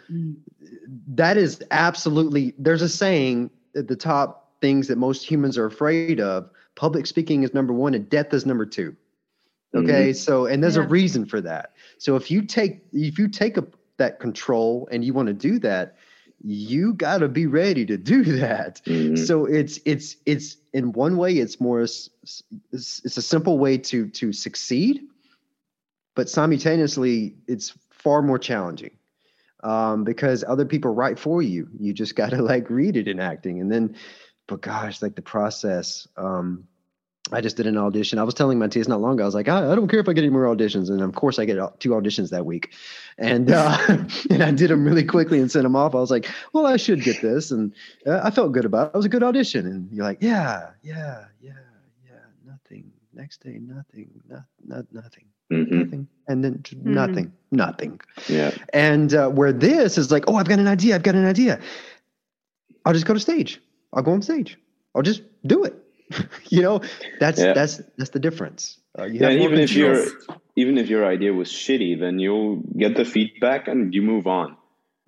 [1.08, 6.20] that is absolutely, there's a saying at the top things that most humans are afraid
[6.20, 8.96] of public speaking is number one and death is number two.
[9.76, 10.10] Okay.
[10.10, 10.14] Mm-hmm.
[10.14, 10.84] So, and there's yeah.
[10.84, 11.74] a reason for that.
[12.00, 13.68] So if you take, if you take a,
[13.98, 15.98] that control and you want to do that,
[16.44, 18.82] you got to be ready to do that.
[18.86, 19.16] Mm-hmm.
[19.16, 22.10] So it's, it's, it's in one way, it's more, it's,
[22.72, 25.02] it's a simple way to, to succeed,
[26.16, 28.90] but simultaneously it's far more challenging
[29.64, 31.70] um, because other people write for you.
[31.80, 33.60] You just got to like read it in acting.
[33.60, 33.96] And then,
[34.48, 36.08] but gosh, like the process.
[36.18, 36.68] Um,
[37.32, 38.18] I just did an audition.
[38.18, 40.10] I was telling Matthias not long ago, I was like, I, I, don't care if
[40.10, 40.90] I get any more auditions.
[40.90, 42.74] And of course, I get two auditions that week.
[43.18, 43.78] And uh,
[44.30, 45.94] and I did them really quickly and sent them off.
[45.94, 47.52] I was like, well, I should get this.
[47.52, 47.74] And
[48.06, 48.96] uh, I felt good about it.
[48.96, 49.68] It was a good audition.
[49.68, 51.52] And you're like, yeah, yeah, yeah,
[52.04, 52.92] yeah, nothing.
[53.14, 55.26] Next day, nothing, not, not nothing.
[55.52, 55.80] Mm-hmm.
[55.80, 56.94] Nothing, and then mm-hmm.
[56.94, 58.02] nothing, nothing.
[58.28, 58.52] Yeah.
[58.72, 60.96] And uh, where this is like, oh, I've got an idea.
[60.96, 61.60] I've got an idea.
[62.86, 63.62] I'll just go to stage.
[63.94, 64.58] I'll go on stage.
[64.96, 65.76] I'll just do it.
[66.50, 66.82] you know,
[67.20, 67.54] that's yeah.
[67.54, 68.80] that's that's the difference.
[68.98, 70.06] Uh, yeah, even if your
[70.56, 74.58] even if your idea was shitty, then you'll get the feedback and you move on.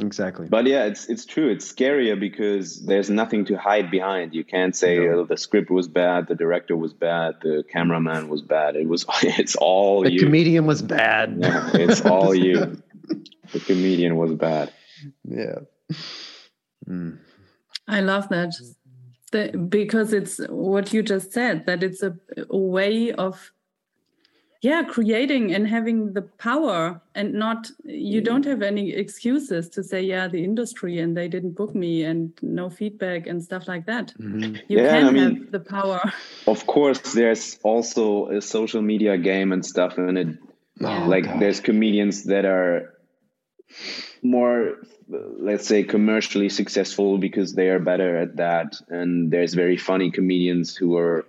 [0.01, 0.47] Exactly.
[0.49, 1.49] But yeah, it's it's true.
[1.49, 4.33] It's scarier because there's nothing to hide behind.
[4.33, 5.19] You can't say no.
[5.19, 8.75] oh, the script was bad, the director was bad, the cameraman was bad.
[8.75, 10.19] It was it's all the you.
[10.19, 11.37] comedian was bad.
[11.39, 12.81] Yeah, it's all you.
[13.51, 14.73] The comedian was bad.
[15.23, 15.59] Yeah.
[16.87, 17.19] Mm.
[17.87, 18.53] I love that.
[19.31, 22.17] The, because it's what you just said that it's a,
[22.49, 23.51] a way of
[24.61, 30.01] yeah creating and having the power and not you don't have any excuses to say
[30.01, 34.13] yeah the industry and they didn't book me and no feedback and stuff like that
[34.19, 34.55] mm-hmm.
[34.67, 36.13] you yeah, can I mean, have the power
[36.47, 40.27] of course there's also a social media game and stuff and it
[40.81, 41.39] oh, like God.
[41.39, 42.93] there's comedians that are
[44.21, 44.77] more
[45.39, 50.75] let's say commercially successful because they are better at that and there's very funny comedians
[50.75, 51.25] who are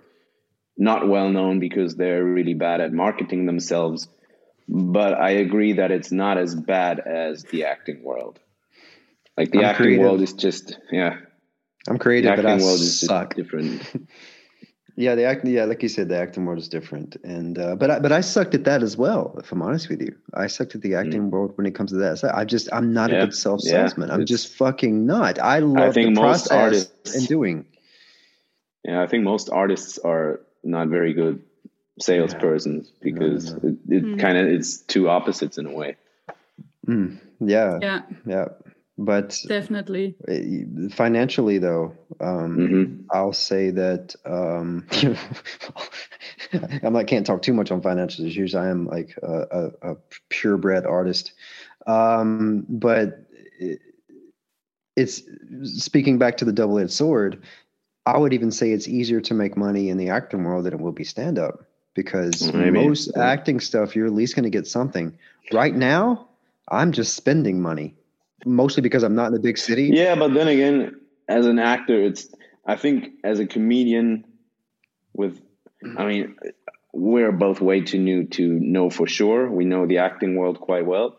[0.77, 4.07] not well known because they're really bad at marketing themselves.
[4.67, 8.39] But I agree that it's not as bad as the acting world.
[9.37, 10.05] Like the I'm acting creative.
[10.05, 11.17] world is just yeah.
[11.87, 13.35] I'm creative, the acting world is suck.
[13.35, 14.07] different.
[14.95, 15.51] yeah, the acting.
[15.51, 18.21] Yeah, like you said, the acting world is different, and uh, but I, but I
[18.21, 19.35] sucked at that as well.
[19.37, 21.29] If I'm honest with you, I sucked at the acting mm.
[21.29, 22.19] world when it comes to that.
[22.19, 23.17] So I just I'm not yeah.
[23.17, 24.09] a good self salesman.
[24.09, 25.39] Yeah, I'm just fucking not.
[25.39, 27.65] I love I think the most process artists, and doing.
[28.85, 31.41] Yeah, I think most artists are not very good
[32.01, 32.99] salespersons yeah.
[33.03, 33.69] because no, no.
[33.69, 34.19] it, it mm.
[34.19, 35.95] kind of it's two opposites in a way.
[36.87, 37.19] Mm.
[37.39, 37.79] Yeah.
[37.81, 38.01] Yeah.
[38.25, 38.45] Yeah.
[38.97, 43.01] But definitely eh, financially though, um, mm-hmm.
[43.09, 44.85] I'll say that um,
[46.83, 48.53] I'm like can't talk too much on financial issues.
[48.53, 49.95] I am like a, a, a
[50.29, 51.33] purebred artist,
[51.87, 53.25] um, but
[53.59, 53.79] it,
[54.95, 55.23] it's
[55.63, 57.41] speaking back to the double-edged sword
[58.05, 60.79] I would even say it's easier to make money in the acting world than it
[60.79, 62.85] will be stand up because mm, Maybe.
[62.85, 65.17] most acting stuff, you're at least going to get something.
[65.51, 66.27] Right now,
[66.69, 67.95] I'm just spending money
[68.45, 69.89] mostly because I'm not in a big city.
[69.93, 72.27] Yeah, but then again, as an actor, it's,
[72.65, 74.25] I think as a comedian
[75.13, 75.41] with,
[75.97, 76.35] I mean,
[76.91, 79.49] we're both way too new to know for sure.
[79.49, 81.17] We know the acting world quite well.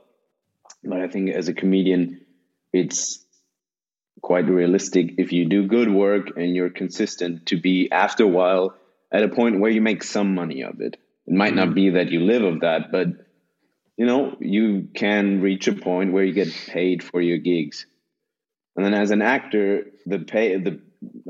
[0.82, 2.20] But I think as a comedian,
[2.72, 3.23] it's
[4.24, 8.74] quite realistic if you do good work and you're consistent to be after a while
[9.12, 10.96] at a point where you make some money of it.
[11.26, 11.74] It might not mm-hmm.
[11.74, 13.08] be that you live of that, but
[13.98, 17.84] you know, you can reach a point where you get paid for your gigs.
[18.74, 20.80] And then as an actor, the pay the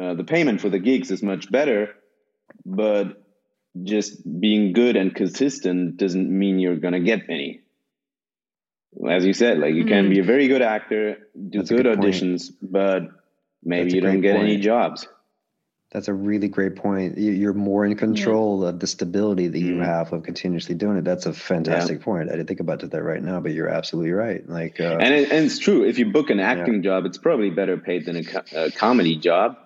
[0.01, 1.95] uh, the payment for the gigs is much better,
[2.65, 3.21] but
[3.83, 7.64] just being good and consistent doesn't mean you're going to get any
[9.09, 9.89] as you said, like you mm.
[9.89, 10.27] can be a mm.
[10.27, 11.17] very good actor,
[11.49, 13.03] do That's good, good auditions, but
[13.63, 14.49] maybe you don't get point.
[14.49, 15.07] any jobs.
[15.91, 17.19] That's a really great point.
[17.19, 18.71] You're more in control yeah.
[18.71, 19.85] of the stability that you mm.
[19.85, 21.05] have of continuously doing it.
[21.05, 22.05] That's a fantastic yeah.
[22.05, 22.29] point.
[22.31, 24.47] I didn't think about that right now, but you're absolutely right.
[24.49, 25.85] Like, uh, and, it, and it's true.
[25.85, 26.81] If you book an acting yeah.
[26.81, 29.57] job, it's probably better paid than a, co- a comedy job,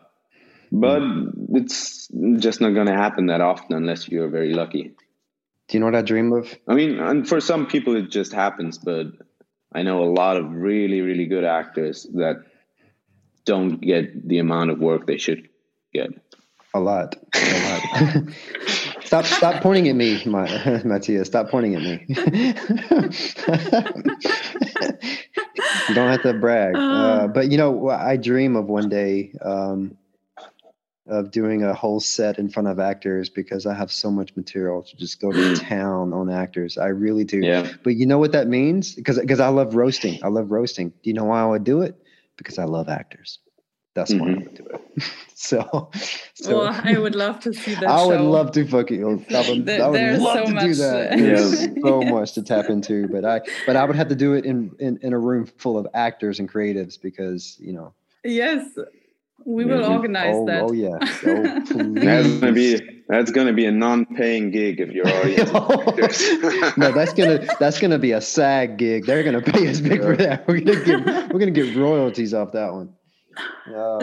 [0.70, 1.32] but mm.
[1.54, 4.92] it's just not going to happen that often unless you're very lucky.
[5.68, 6.54] Do you know what I dream of?
[6.66, 9.08] I mean, and for some people it just happens, but
[9.72, 12.42] I know a lot of really, really good actors that
[13.44, 15.48] don't get the amount of work they should
[15.92, 16.10] get.
[16.74, 18.30] A lot, a lot.
[19.02, 21.26] stop, stop pointing at me, my, Matthias.
[21.26, 22.04] Stop pointing at me.
[25.88, 28.88] you don't have to brag, uh, uh, but you know, what I dream of one
[28.88, 29.32] day.
[29.42, 29.96] Um,
[31.08, 34.82] of doing a whole set in front of actors because I have so much material
[34.82, 36.78] to just go to town on actors.
[36.78, 37.38] I really do.
[37.38, 37.70] Yeah.
[37.82, 38.94] But you know what that means?
[38.94, 40.20] Because because I love roasting.
[40.22, 40.90] I love roasting.
[40.90, 41.96] Do you know why I would do it?
[42.36, 43.40] Because I love actors.
[43.94, 44.20] That's mm-hmm.
[44.20, 44.44] why I mm-hmm.
[44.44, 45.04] would do it.
[45.34, 45.90] so,
[46.34, 47.84] so well, I would love to see that.
[47.88, 49.02] I would love to fucking.
[49.02, 51.18] I would, I would love so to do that.
[51.18, 54.44] There's so much to tap into, but I but I would have to do it
[54.44, 57.92] in, in in a room full of actors and creatives because you know.
[58.24, 58.68] Yes,
[59.44, 59.92] we will mm-hmm.
[59.92, 60.62] organize oh, that.
[60.62, 60.98] Oh yeah.
[61.00, 65.36] Oh, that's gonna be that's gonna be a non-paying gig if you're already.
[66.76, 69.06] no, that's gonna that's gonna be a SAG gig.
[69.06, 70.46] They're gonna pay us big for that.
[70.46, 72.94] We're gonna get we're gonna get royalties off that one.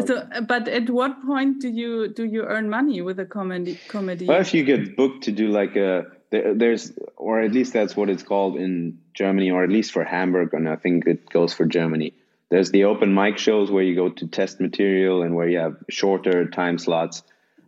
[0.06, 4.26] So, but at what point do you do you earn money with a comedy comedy?
[4.26, 8.10] Well, if you get booked to do like a there's or at least that's what
[8.10, 11.66] it's called in Germany, or at least for Hamburg, and I think it goes for
[11.66, 12.14] Germany
[12.56, 15.76] there's the open mic shows where you go to test material and where you have
[15.90, 17.22] shorter time slots.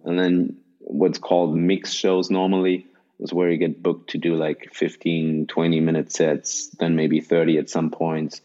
[0.06, 2.88] And then what's called mix shows normally
[3.20, 7.58] is where you get booked to do like 15, 20 minute sets, then maybe 30
[7.58, 8.40] at some points.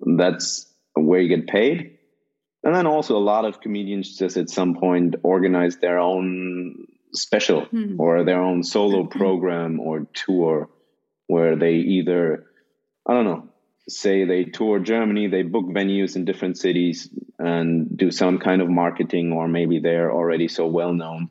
[0.00, 1.98] That's where you get paid.
[2.62, 7.66] And then also a lot of comedians just at some point organize their own special
[7.66, 7.96] mm.
[7.98, 10.70] or their own solo program or tour
[11.26, 12.46] where they either,
[13.06, 13.50] I don't know,
[13.88, 17.08] say they tour Germany, they book venues in different cities
[17.38, 21.30] and do some kind of marketing, or maybe they're already so well known,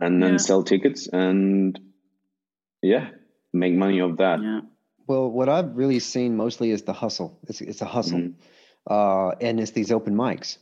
[0.00, 0.38] and then yeah.
[0.38, 1.78] sell tickets and
[2.82, 3.10] yeah,
[3.52, 4.40] make money of that.
[4.42, 4.60] Yeah.
[5.06, 7.38] Well, what I've really seen mostly is the hustle.
[7.48, 8.92] It's it's a hustle, mm-hmm.
[8.92, 10.58] uh, and it's these open mics.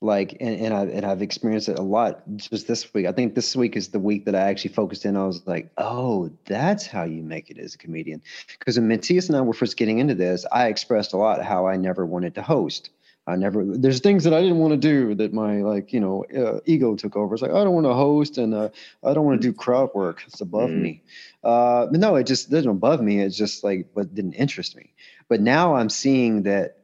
[0.00, 3.06] Like and, and I and I've experienced it a lot just this week.
[3.06, 5.16] I think this week is the week that I actually focused in.
[5.16, 8.22] I was like, oh, that's how you make it as a comedian.
[8.58, 11.66] Because when Matthias and I were first getting into this, I expressed a lot how
[11.66, 12.90] I never wanted to host.
[13.28, 16.24] I never there's things that I didn't want to do that my like you know
[16.26, 17.34] uh, ego took over.
[17.34, 18.68] It's like I don't want to host and uh,
[19.02, 20.22] I don't want to do crowd work.
[20.26, 20.80] It's above mm.
[20.80, 21.02] me.
[21.42, 23.20] Uh, but no, it just doesn't above me.
[23.20, 24.92] It's just like what didn't interest me.
[25.28, 26.76] But now I'm seeing that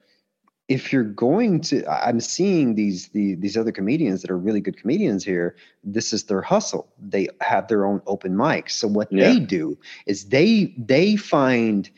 [0.72, 4.76] if you're going to i'm seeing these the, these other comedians that are really good
[4.76, 5.54] comedians here
[5.84, 9.24] this is their hustle they have their own open mics so what yeah.
[9.24, 11.90] they do is they they find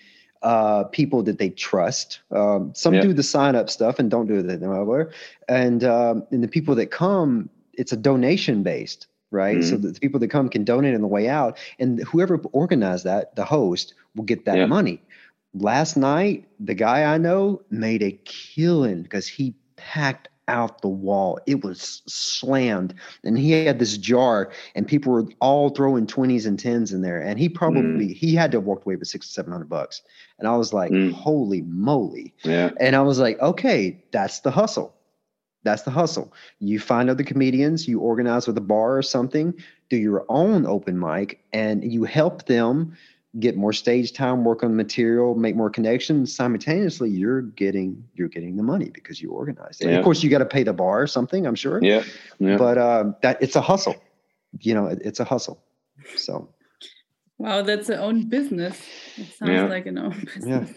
[0.43, 3.01] uh, people that they trust um, some yeah.
[3.01, 5.11] do the sign up stuff and don't do the other
[5.49, 9.69] and um, and the people that come it's a donation based right mm-hmm.
[9.71, 13.35] so the people that come can donate on the way out and whoever organized that
[13.37, 14.67] the host will get that yeah.
[14.67, 15.01] money
[15.55, 21.39] last night, the guy I know made a killing because he packed out the wall.
[21.47, 22.95] It was slammed.
[23.23, 27.21] And he had this jar and people were all throwing 20s and 10s in there.
[27.21, 28.15] And he probably mm.
[28.15, 30.03] he had to have walked away with six or seven hundred bucks.
[30.39, 31.13] And I was like, mm.
[31.13, 32.35] holy moly.
[32.43, 32.71] Yeah.
[32.81, 34.95] And I was like, okay, that's the hustle.
[35.63, 36.33] That's the hustle.
[36.59, 39.55] You find other comedians, you organize with a bar or something,
[39.89, 42.95] do your own open mic, and you help them
[43.41, 46.35] get more stage time, work on material, make more connections.
[46.35, 49.91] Simultaneously, you're getting you're getting the money because you organized it.
[49.91, 49.99] Yeah.
[49.99, 51.47] Of course, you got to pay the bar or something.
[51.47, 51.83] I'm sure.
[51.83, 52.05] Yeah.
[52.39, 52.57] yeah.
[52.57, 53.97] But uh, that it's a hustle.
[54.61, 55.63] You know, it, it's a hustle.
[56.17, 56.49] So.
[57.39, 58.81] Wow, that's a own business.
[59.17, 59.65] It sounds yeah.
[59.65, 60.71] like an own business.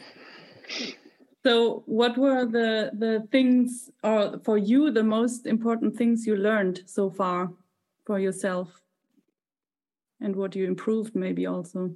[0.70, 0.88] Yeah.
[1.46, 6.82] So, what were the the things, or for you, the most important things you learned
[6.88, 7.52] so far
[8.06, 8.82] for yourself,
[10.20, 11.92] and what you improved, maybe also?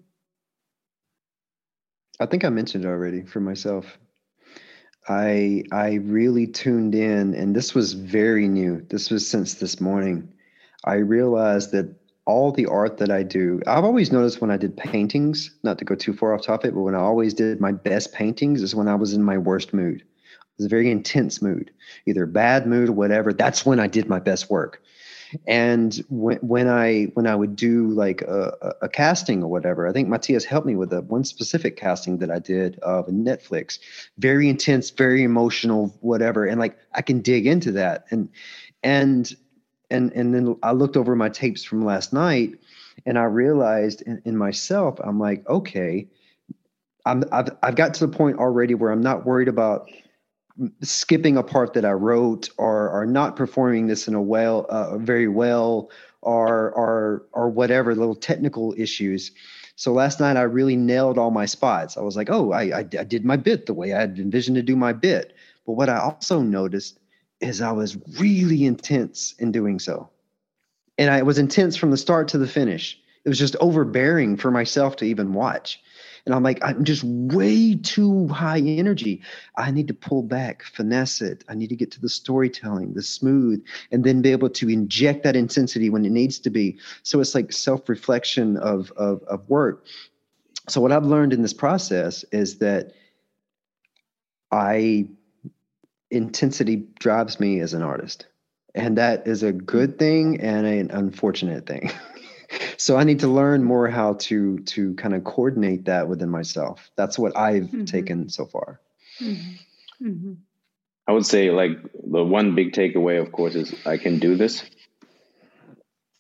[2.21, 3.97] I think I mentioned already for myself.
[5.09, 8.85] I I really tuned in, and this was very new.
[8.89, 10.31] This was since this morning.
[10.85, 11.95] I realized that
[12.25, 15.85] all the art that I do, I've always noticed when I did paintings, not to
[15.85, 18.87] go too far off topic, but when I always did my best paintings is when
[18.87, 20.01] I was in my worst mood.
[20.01, 21.71] It was a very intense mood,
[22.05, 23.33] either bad mood or whatever.
[23.33, 24.83] That's when I did my best work.
[25.47, 29.93] And when, when I when I would do like a, a, casting or whatever, I
[29.93, 33.79] think Matthias helped me with a one specific casting that I did of Netflix,
[34.17, 36.45] very intense, very emotional, whatever.
[36.45, 38.29] And like I can dig into that, and
[38.83, 39.33] and
[39.89, 42.53] and and then I looked over my tapes from last night,
[43.05, 46.07] and I realized in, in myself, I'm like, okay,
[47.05, 49.89] I'm I've I've got to the point already where I'm not worried about
[50.81, 54.97] skipping a part that I wrote or or not performing this in a well uh,
[54.97, 55.89] very well
[56.21, 59.31] or or or whatever little technical issues.
[59.75, 61.97] So last night I really nailed all my spots.
[61.97, 64.55] I was like, oh, I, I, I did my bit the way I had envisioned
[64.55, 65.33] to do my bit.
[65.65, 66.99] But what I also noticed
[67.39, 70.09] is I was really intense in doing so,
[70.97, 72.99] and I was intense from the start to the finish.
[73.23, 75.81] It was just overbearing for myself to even watch.
[76.25, 79.21] And I'm like, I'm just way too high energy.
[79.57, 81.43] I need to pull back, finesse it.
[81.49, 85.23] I need to get to the storytelling, the smooth, and then be able to inject
[85.23, 86.77] that intensity when it needs to be.
[87.03, 89.85] So it's like self reflection of, of, of work.
[90.69, 92.93] So what I've learned in this process is that
[94.51, 95.07] I
[96.11, 98.27] intensity drives me as an artist.
[98.75, 101.91] And that is a good thing and an unfortunate thing.
[102.77, 106.89] so i need to learn more how to to kind of coordinate that within myself
[106.95, 107.85] that's what i've mm-hmm.
[107.85, 108.79] taken so far
[109.19, 110.07] mm-hmm.
[110.07, 110.33] Mm-hmm.
[111.07, 114.63] i would say like the one big takeaway of course is i can do this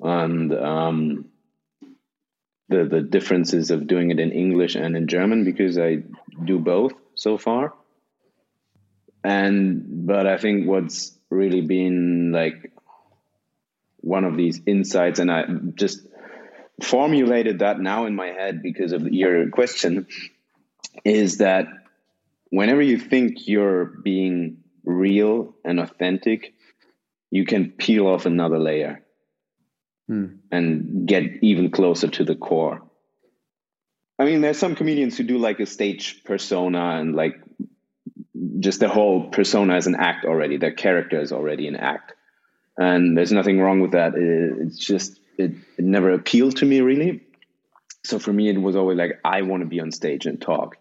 [0.03, 1.25] and um,
[2.69, 5.97] the the differences of doing it in english and in german because i
[6.45, 7.73] do both so far
[9.23, 12.71] and but i think what's really been like
[14.01, 15.45] one of these insights and i
[15.75, 16.07] just
[16.83, 20.07] formulated that now in my head because of your question
[21.03, 21.67] is that
[22.49, 26.53] whenever you think you're being real and authentic,
[27.29, 29.03] you can peel off another layer
[30.07, 30.27] hmm.
[30.51, 32.81] and get even closer to the core.
[34.19, 37.41] I mean, there's some comedians who do like a stage persona and like
[38.59, 40.57] just the whole persona is an act already.
[40.57, 42.13] Their character is already an act.
[42.77, 44.13] And there's nothing wrong with that.
[44.15, 47.21] It's just it, it never appealed to me really.
[48.03, 50.77] So for me, it was always like, I want to be on stage and talk.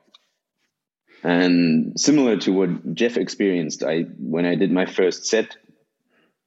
[1.22, 5.56] And similar to what Jeff experienced, I when I did my first set,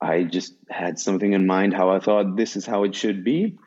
[0.02, 3.60] I just had something in mind how I thought this is how it should be.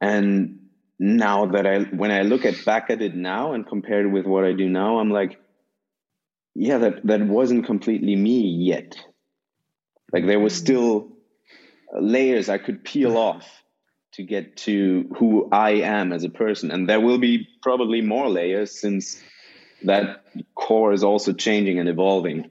[0.00, 0.58] And
[0.98, 4.26] now that I when I look at back at it now and compare it with
[4.26, 5.40] what I do now, I'm like,
[6.56, 8.96] yeah, that that wasn't completely me yet.
[10.12, 11.12] Like there was still
[11.92, 13.62] layers I could peel off
[14.12, 16.70] to get to who I am as a person.
[16.70, 19.22] And there will be probably more layers since
[19.84, 22.50] that core is also changing and evolving.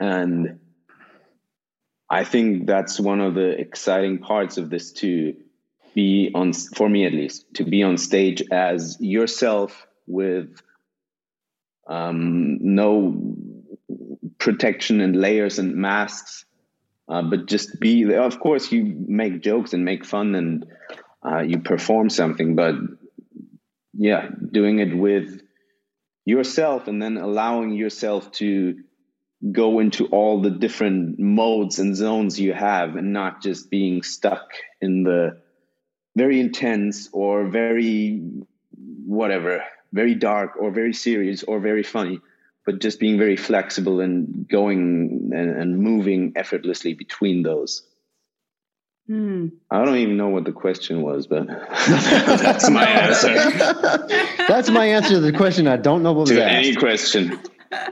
[0.00, 0.60] And
[2.10, 5.36] I think that's one of the exciting parts of this to
[5.94, 10.60] be on, for me at least, to be on stage as yourself with
[11.86, 13.36] um, no
[14.38, 16.44] protection and layers and masks
[17.08, 20.66] uh, but just be of course you make jokes and make fun and
[21.24, 22.74] uh, you perform something but
[23.94, 25.40] yeah doing it with
[26.24, 28.76] yourself and then allowing yourself to
[29.52, 34.50] go into all the different modes and zones you have and not just being stuck
[34.80, 35.40] in the
[36.16, 38.20] very intense or very
[39.06, 42.20] whatever very dark or very serious or very funny
[42.68, 47.82] but just being very flexible and going and, and moving effortlessly between those.
[49.08, 49.52] Mm.
[49.70, 51.46] I don't even know what the question was, but
[51.88, 53.32] that's my answer.
[54.48, 55.66] that's my answer to the question.
[55.66, 56.66] I don't know what to was asked.
[56.66, 57.40] any question.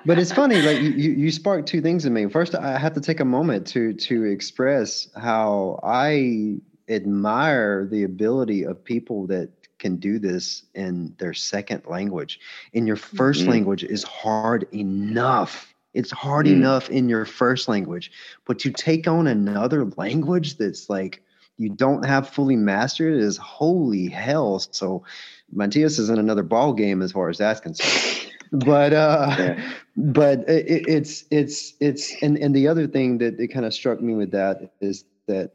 [0.04, 2.26] But it's funny, like you, you sparked two things in me.
[2.26, 8.66] First, I have to take a moment to to express how I admire the ability
[8.66, 12.40] of people that can do this in their second language.
[12.72, 13.50] In your 1st mm-hmm.
[13.50, 15.74] language is hard enough.
[15.94, 16.52] It's hard mm.
[16.52, 18.12] enough in your first language,
[18.44, 21.22] but to take on another language that's like
[21.56, 24.58] you don't have fully mastered is holy hell.
[24.58, 25.04] So
[25.50, 28.30] Matthias is in another ball game as far as that's concerned.
[28.52, 29.72] but uh yeah.
[29.96, 34.00] but it, it's it's it's and and the other thing that it kind of struck
[34.00, 35.52] me with that is that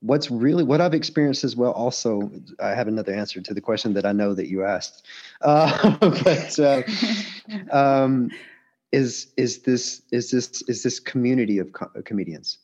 [0.00, 1.72] what's really what I've experienced as well.
[1.72, 2.30] Also,
[2.60, 5.06] I have another answer to the question that I know that you asked,
[5.42, 6.82] uh, but uh,
[7.70, 8.30] um,
[8.92, 12.58] is is this is this is this community of co- comedians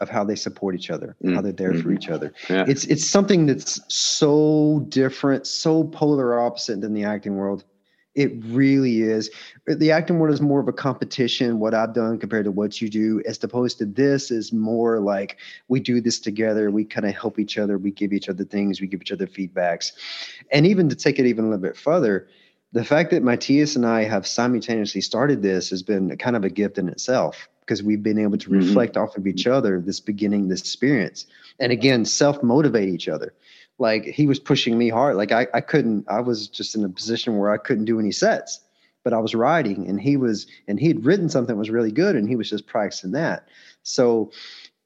[0.00, 1.34] of how they support each other, mm.
[1.34, 1.82] how they're there mm-hmm.
[1.82, 2.32] for each other.
[2.48, 2.64] Yeah.
[2.68, 7.64] It's it's something that's so different, so polar opposite than the acting world.
[8.18, 9.30] It really is.
[9.68, 12.88] The acting world is more of a competition, what I've done compared to what you
[12.88, 15.36] do, as opposed to this is more like
[15.68, 16.68] we do this together.
[16.72, 17.78] We kind of help each other.
[17.78, 18.80] We give each other things.
[18.80, 19.92] We give each other feedbacks.
[20.50, 22.26] And even to take it even a little bit further,
[22.72, 26.50] the fact that Matthias and I have simultaneously started this has been kind of a
[26.50, 28.66] gift in itself because we've been able to mm-hmm.
[28.66, 29.04] reflect mm-hmm.
[29.04, 31.24] off of each other this beginning, this experience.
[31.60, 33.32] And again, self motivate each other
[33.78, 35.16] like he was pushing me hard.
[35.16, 38.12] Like I, I couldn't, I was just in a position where I couldn't do any
[38.12, 38.60] sets,
[39.04, 41.92] but I was writing and he was, and he had written something that was really
[41.92, 43.48] good and he was just practicing that.
[43.84, 44.32] So,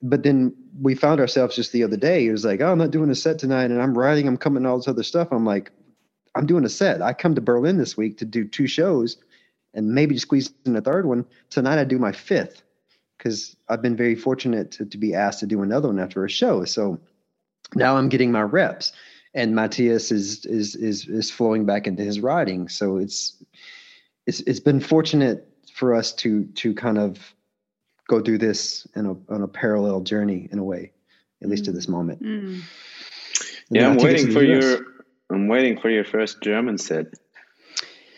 [0.02, 2.22] but then we found ourselves just the other day.
[2.22, 4.66] He was like, Oh, I'm not doing a set tonight and I'm writing, I'm coming
[4.66, 5.28] all this other stuff.
[5.32, 5.70] I'm like,
[6.34, 7.02] I'm doing a set.
[7.02, 9.16] I come to Berlin this week to do two shows
[9.74, 11.24] and maybe squeeze in a third one.
[11.50, 12.62] Tonight I do my fifth
[13.16, 16.30] because I've been very fortunate to, to be asked to do another one after a
[16.30, 16.64] show.
[16.64, 17.00] So
[17.74, 18.92] now I'm getting my reps
[19.34, 22.68] and Matthias is is is is flowing back into his writing.
[22.68, 23.42] So it's
[24.26, 27.34] it's it's been fortunate for us to to kind of
[28.08, 30.92] go through this in a on a parallel journey in a way,
[31.42, 31.66] at least mm.
[31.66, 32.22] to this moment.
[32.22, 32.62] Mm.
[33.70, 34.80] Yeah, I'm waiting for your
[35.30, 37.06] I'm waiting for your first German set.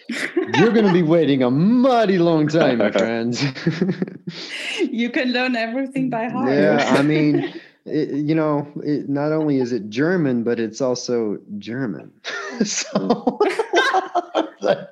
[0.58, 3.42] You're going to be waiting a mighty long time, my friends.
[4.90, 6.52] you can learn everything by heart.
[6.52, 11.38] Yeah, I mean, it, you know, it, not only is it German, but it's also
[11.58, 12.12] German.
[12.54, 12.62] Hmm.
[12.64, 13.40] so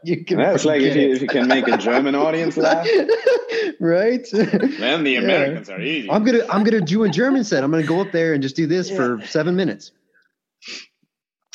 [0.02, 0.38] you can.
[0.38, 2.88] That's like if you, if you, can make a German audience laugh,
[3.80, 4.26] right?
[4.32, 5.76] Then the Americans yeah.
[5.76, 6.10] are easy.
[6.10, 7.62] I'm gonna I'm gonna do a German set.
[7.62, 8.96] I'm gonna go up there and just do this yeah.
[8.96, 9.92] for seven minutes.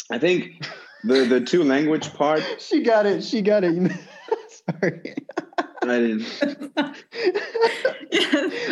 [0.10, 0.66] I think
[1.04, 2.42] the the two language part.
[2.60, 3.22] She got it.
[3.22, 3.92] She got it.
[4.80, 5.14] Sorry.
[5.82, 6.72] I didn't.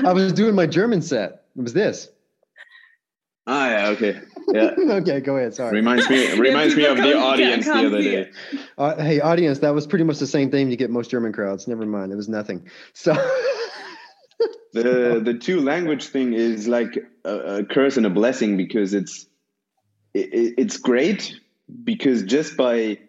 [0.05, 1.43] I was doing my German set.
[1.57, 2.11] It was this.
[3.47, 4.71] Ah, yeah, okay, yeah.
[4.95, 5.53] okay, go ahead.
[5.53, 5.75] Sorry.
[5.75, 8.31] Reminds me reminds me of the audience the other day.
[8.77, 11.67] Uh, hey, audience, that was pretty much the same thing you get most German crowds.
[11.67, 12.67] Never mind, it was nothing.
[12.93, 13.13] So.
[14.73, 19.25] the the two language thing is like a, a curse and a blessing because it's
[20.13, 21.39] it, it's great
[21.83, 22.99] because just by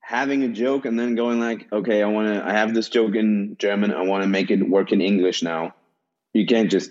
[0.00, 3.14] having a joke and then going like okay i want to i have this joke
[3.14, 5.72] in german i want to make it work in english now
[6.32, 6.90] you can't just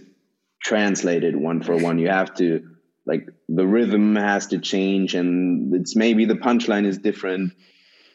[0.62, 2.00] translated one for one.
[2.00, 2.70] You have to
[3.06, 7.54] like the rhythm has to change, and it's maybe the punchline is different,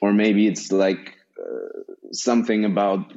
[0.01, 1.81] or maybe it's like uh,
[2.13, 3.13] something about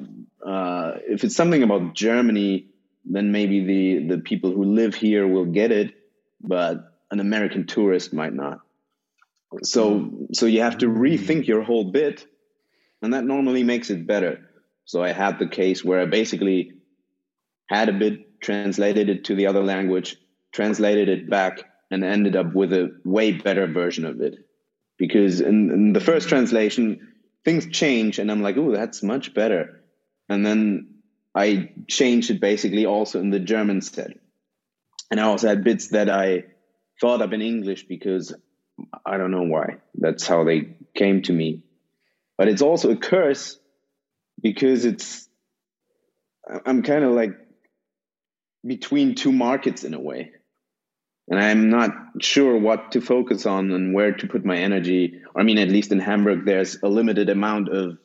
[0.46, 2.68] uh, if it's something about Germany,
[3.06, 5.94] then maybe the the people who live here will get it,
[6.42, 8.60] but an American tourist might not.
[9.64, 12.26] So so you have to rethink your whole bit,
[13.02, 14.50] and that normally makes it better.
[14.86, 16.74] So I had the case where I basically
[17.70, 20.18] had a bit translated it to the other language,
[20.52, 24.36] translated it back, and ended up with a way better version of it.
[24.98, 27.14] Because in, in the first translation,
[27.46, 29.82] things change, and I'm like, oh, that's much better.
[30.28, 30.96] And then
[31.34, 34.12] I changed it basically also in the German set.
[35.10, 36.46] And I also had bits that I
[37.00, 38.34] thought up in English because
[39.06, 39.78] I don't know why.
[39.96, 41.64] That's how they came to me.
[42.38, 43.58] But it's also a curse
[44.42, 45.28] because it's,
[46.66, 47.38] I'm kind of like
[48.68, 50.32] between two markets in a way.
[51.30, 51.92] And I'm not
[52.22, 55.22] sure what to focus on and where to put my energy.
[55.36, 57.98] I mean, at least in Hamburg, there's a limited amount of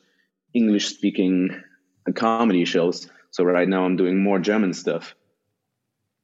[0.53, 1.61] English speaking
[2.15, 3.09] comedy shows.
[3.31, 5.15] So right now I'm doing more German stuff.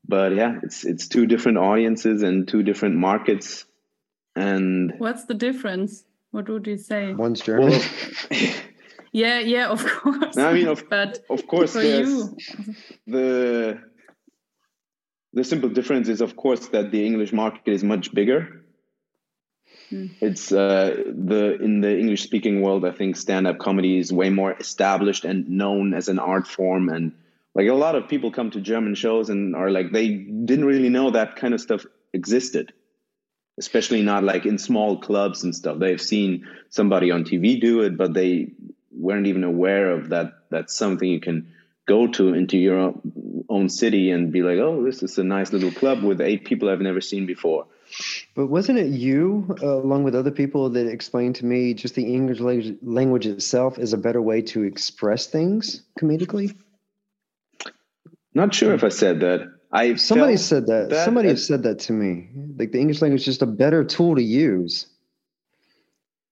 [0.08, 3.66] But yeah, it's it's two different audiences and two different markets.
[4.36, 6.04] And what's the difference?
[6.32, 7.14] What would you say?
[7.14, 7.70] One's German.
[7.70, 7.82] Well,
[9.12, 10.36] yeah, yeah, of course.
[10.36, 12.36] No, I mean, of, but of course, for you.
[13.08, 13.80] the
[15.34, 18.64] the simple difference is, of course, that the English market is much bigger.
[19.90, 20.08] Hmm.
[20.22, 22.86] It's uh, the in the English speaking world.
[22.86, 26.90] I think stand up comedy is way more established and known as an art form,
[26.90, 27.14] and
[27.56, 30.90] like a lot of people come to German shows and are like they didn't really
[30.90, 32.74] know that kind of stuff existed,
[33.60, 35.80] especially not like in small clubs and stuff.
[35.80, 38.52] They've seen somebody on TV do it, but they
[38.92, 40.34] weren't even aware of that.
[40.50, 41.54] That's something you can
[41.90, 42.94] go to into your
[43.50, 46.70] own city and be like, oh, this is a nice little club with eight people
[46.70, 47.66] I've never seen before.
[48.36, 52.06] But wasn't it you, uh, along with other people, that explained to me just the
[52.06, 52.40] English
[52.82, 56.56] language itself is a better way to express things comedically?
[58.36, 59.40] Not sure if I said that.
[59.72, 60.90] I somebody said that.
[60.90, 62.30] that somebody said that to me.
[62.58, 64.86] Like the English language is just a better tool to use.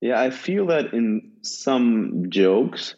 [0.01, 2.95] Yeah, I feel that in some jokes,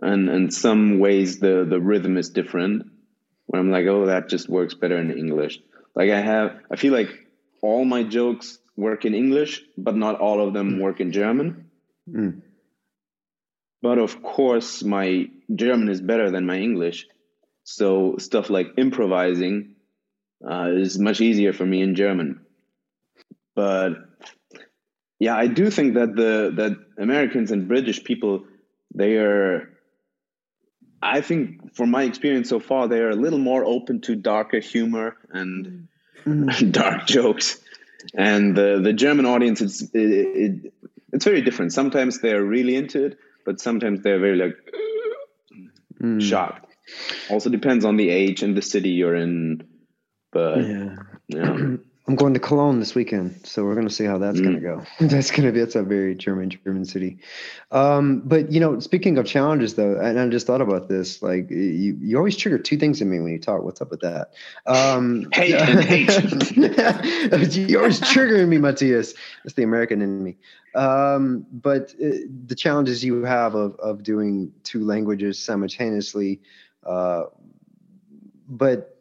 [0.00, 2.86] and in some ways the the rhythm is different
[3.46, 5.60] where i'm like oh that just works better in english.
[5.94, 7.10] Like i have i feel like
[7.62, 11.70] all my jokes work in english but not all of them work in german.
[12.08, 12.40] Mm.
[13.82, 17.06] but of course my german is better than my english.
[17.64, 19.74] So stuff like improvising
[20.50, 22.46] uh, is much easier for me in german.
[23.54, 24.08] But
[25.18, 28.44] yeah i do think that the that americans and british people
[28.94, 29.70] they are
[31.02, 35.16] I think, from my experience so far, they're a little more open to darker humor
[35.30, 35.88] and
[36.24, 36.72] mm.
[36.72, 37.60] dark jokes.
[38.14, 40.72] And the the German audience, it's it, it,
[41.12, 41.72] it's very different.
[41.72, 44.56] Sometimes they're really into it, but sometimes they're very like
[46.00, 46.22] mm.
[46.22, 46.74] shocked.
[47.30, 49.62] Also depends on the age and the city you're in.
[50.32, 50.96] But yeah.
[51.28, 51.56] yeah.
[52.08, 54.44] I'm going to Cologne this weekend, so we're going to see how that's mm.
[54.44, 54.82] going to go.
[55.06, 57.18] that's going to be it's a very German German city.
[57.70, 61.20] Um, but you know, speaking of challenges, though, and I just thought about this.
[61.22, 63.62] Like you, you always trigger two things in me when you talk.
[63.62, 64.32] What's up with that?
[64.66, 66.08] Um, hate and hate.
[67.68, 69.12] You're always triggering me, Matthias.
[69.44, 70.36] That's the American in me.
[70.74, 76.40] Um, but uh, the challenges you have of of doing two languages simultaneously,
[76.86, 77.24] uh,
[78.48, 78.97] but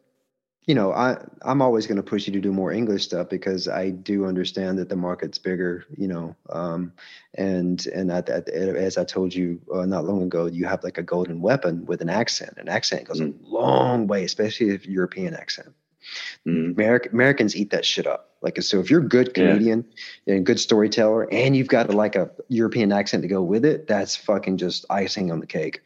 [0.67, 3.69] you know, I I'm always going to push you to do more English stuff because
[3.69, 5.85] I do understand that the market's bigger.
[5.97, 6.91] You know, um,
[7.35, 10.97] and and at, at, as I told you uh, not long ago, you have like
[10.97, 12.55] a golden weapon with an accent.
[12.57, 13.33] An accent goes mm.
[13.33, 15.73] a long way, especially if European accent.
[16.45, 16.75] Mm.
[16.75, 18.35] American, Americans eat that shit up.
[18.41, 19.85] Like so, if you're a good comedian
[20.25, 20.35] yeah.
[20.35, 23.87] and good storyteller, and you've got a, like a European accent to go with it,
[23.87, 25.81] that's fucking just icing on the cake.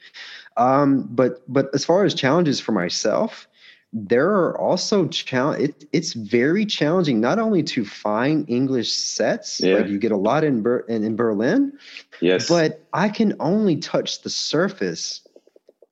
[0.58, 3.48] Um, but but as far as challenges for myself
[3.94, 5.64] there are also challenge.
[5.64, 9.76] It, it's very challenging not only to find English sets, yeah.
[9.76, 11.74] like you get a lot in, Ber- in, in Berlin,
[12.22, 15.22] yes, but I can only touch the surface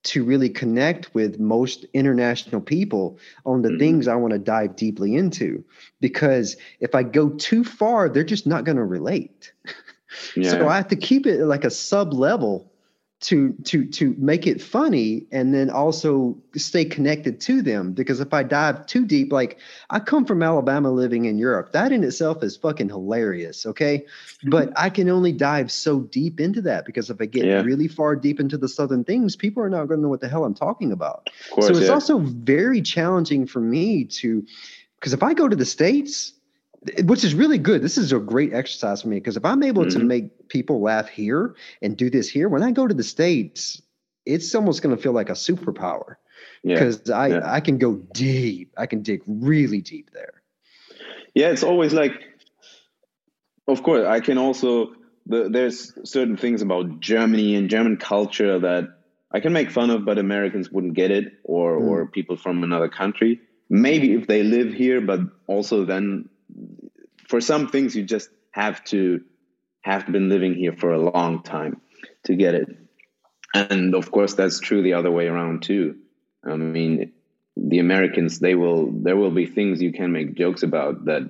[0.02, 3.80] to really connect with most international people on the mm-hmm.
[3.80, 5.64] things I want to dive deeply into.
[6.00, 9.52] Because if I go too far, they're just not going to relate.
[10.36, 10.50] Yeah.
[10.50, 12.69] So I have to keep it like a sub level
[13.22, 18.34] to to to make it funny and then also stay connected to them because if
[18.34, 19.60] i dive too deep like
[19.90, 24.06] i come from alabama living in europe that in itself is fucking hilarious okay
[24.46, 27.62] but i can only dive so deep into that because if i get yeah.
[27.62, 30.30] really far deep into the southern things people are not going to know what the
[30.30, 31.94] hell i'm talking about course, so it's yeah.
[31.94, 34.46] also very challenging for me to
[34.98, 36.34] because if i go to the states
[37.04, 37.82] which is really good.
[37.82, 40.00] This is a great exercise for me because if I'm able mm-hmm.
[40.00, 43.82] to make people laugh here and do this here, when I go to the states,
[44.26, 46.16] it's almost going to feel like a superpower
[46.64, 47.16] because yeah.
[47.16, 47.54] I yeah.
[47.54, 48.74] I can go deep.
[48.78, 50.42] I can dig really deep there.
[51.34, 52.14] Yeah, it's always like,
[53.68, 54.94] of course, I can also.
[55.26, 58.88] The, there's certain things about Germany and German culture that
[59.32, 61.88] I can make fun of, but Americans wouldn't get it, or mm.
[61.88, 63.42] or people from another country.
[63.70, 66.30] Maybe if they live here, but also then
[67.30, 69.22] for some things you just have to
[69.82, 71.80] have been living here for a long time
[72.26, 72.68] to get it.
[73.54, 75.96] And of course, that's true the other way around too.
[76.44, 77.14] I mean,
[77.56, 81.30] the Americans, they will, there will be things you can make jokes about that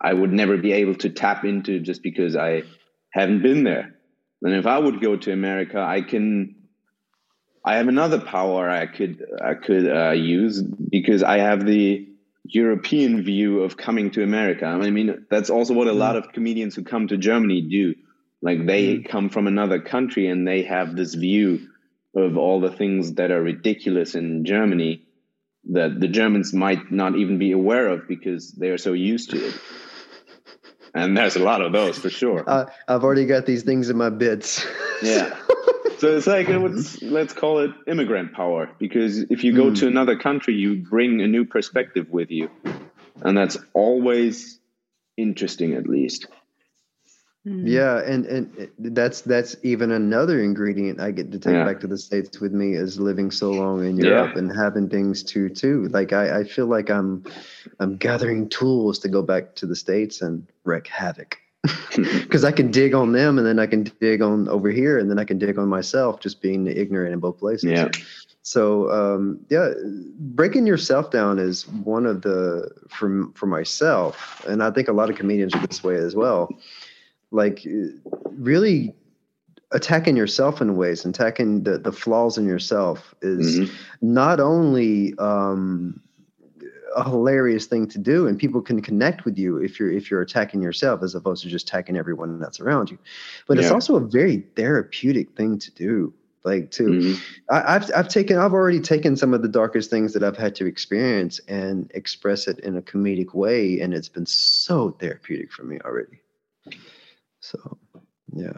[0.00, 2.64] I would never be able to tap into just because I
[3.10, 3.94] haven't been there.
[4.42, 6.54] And if I would go to America, I can,
[7.64, 12.13] I have another power I could, I could uh, use because I have the
[12.44, 14.66] European view of coming to America.
[14.66, 15.98] I mean, that's also what a mm.
[15.98, 17.94] lot of comedians who come to Germany do.
[18.42, 19.08] Like they mm.
[19.08, 21.68] come from another country and they have this view
[22.14, 25.06] of all the things that are ridiculous in Germany
[25.70, 29.48] that the Germans might not even be aware of because they are so used to
[29.48, 29.54] it.
[30.94, 32.44] And there's a lot of those for sure.
[32.46, 34.64] Uh, I've already got these things in my bits.
[35.02, 35.36] Yeah.
[36.04, 39.78] So it's like let's, let's call it immigrant power because if you go mm.
[39.78, 42.50] to another country, you bring a new perspective with you,
[43.22, 44.60] and that's always
[45.16, 46.26] interesting, at least.
[47.46, 47.66] Mm-hmm.
[47.66, 51.64] Yeah, and and that's that's even another ingredient I get to take yeah.
[51.64, 54.38] back to the states with me is living so long in Europe yeah.
[54.40, 55.88] and having things to too.
[55.88, 57.24] Like I, I feel like I'm
[57.80, 61.38] I'm gathering tools to go back to the states and wreak havoc
[61.96, 65.10] because I can dig on them and then I can dig on over here and
[65.10, 67.70] then I can dig on myself just being ignorant in both places.
[67.70, 67.88] Yeah.
[68.42, 69.70] So um, yeah,
[70.18, 75.08] breaking yourself down is one of the for for myself, and I think a lot
[75.08, 76.50] of comedians are this way as well
[77.34, 77.66] like
[78.38, 78.94] really
[79.72, 83.74] attacking yourself in ways and attacking the, the flaws in yourself is mm-hmm.
[84.00, 86.00] not only um,
[86.96, 90.22] a hilarious thing to do and people can connect with you if you're if you're
[90.22, 92.98] attacking yourself as opposed to just attacking everyone that's around you
[93.46, 93.62] but yeah.
[93.62, 96.12] it's also a very therapeutic thing to do
[96.44, 97.54] like to mm-hmm.
[97.54, 100.54] I, have I've taken I've already taken some of the darkest things that I've had
[100.56, 105.64] to experience and express it in a comedic way and it's been so therapeutic for
[105.64, 106.20] me already
[107.44, 107.76] so,
[108.32, 108.56] yeah.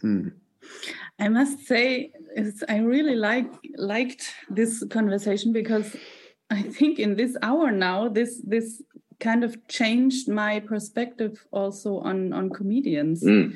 [0.00, 0.28] Hmm.
[1.18, 2.12] I must say,
[2.68, 5.94] I really like liked this conversation because
[6.50, 8.82] I think in this hour now, this this
[9.20, 13.22] kind of changed my perspective also on on comedians.
[13.22, 13.54] Mm.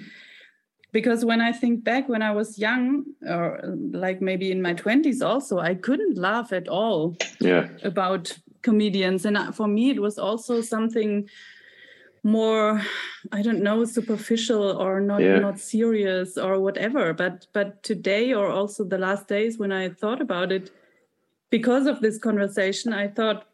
[0.93, 3.61] Because when I think back when I was young, or
[3.93, 7.69] like maybe in my twenties, also I couldn't laugh at all yeah.
[7.83, 11.29] about comedians, and uh, for me it was also something
[12.25, 12.81] more
[13.33, 15.41] i don't know superficial or not yeah.
[15.41, 20.21] not serious or whatever but but today or also the last days when i thought
[20.21, 20.71] about it
[21.53, 23.47] because of this conversation i thought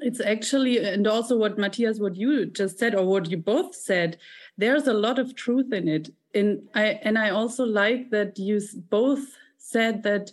[0.00, 4.16] it's actually and also what matthias what you just said or what you both said
[4.56, 6.10] there's a lot of truth in it.
[6.34, 10.32] And i and i also like that you both said that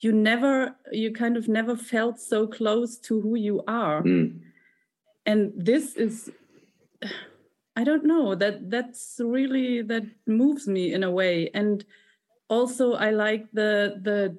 [0.00, 4.02] you never you kind of never felt so close to who you are.
[4.02, 4.40] Mm.
[5.26, 6.30] and this is
[7.78, 11.50] I don't know that that's really that moves me in a way.
[11.52, 11.84] And
[12.48, 14.38] also I like the the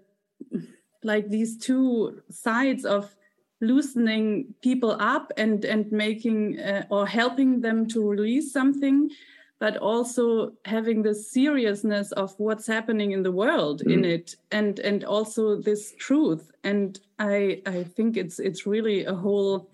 [1.08, 3.16] like these two sides of
[3.62, 9.10] loosening people up and and making uh, or helping them to release something
[9.60, 13.94] but also having the seriousness of what's happening in the world mm.
[13.94, 19.16] in it and and also this truth and i i think it's it's really a
[19.16, 19.70] whole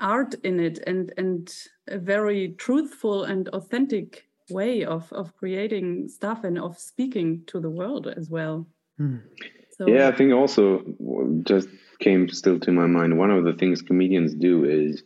[0.00, 1.54] art in it and and
[1.88, 7.70] a very truthful and authentic way of of creating stuff and of speaking to the
[7.70, 8.66] world as well
[8.96, 9.18] hmm.
[9.84, 10.82] So, yeah i think also
[11.44, 11.68] just
[11.98, 15.02] came still to my mind one of the things comedians do is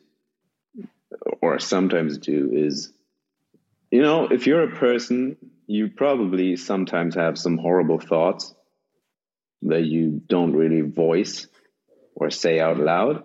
[1.42, 2.92] or sometimes do is
[3.90, 5.36] you know if you're a person
[5.66, 8.54] you probably sometimes have some horrible thoughts
[9.62, 11.46] that you don't really voice
[12.14, 13.24] or say out loud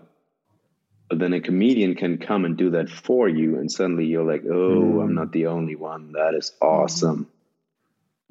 [1.12, 4.46] but then a comedian can come and do that for you, and suddenly you're like,
[4.46, 5.04] oh, mm.
[5.04, 6.14] I'm not the only one.
[6.14, 7.28] That is awesome.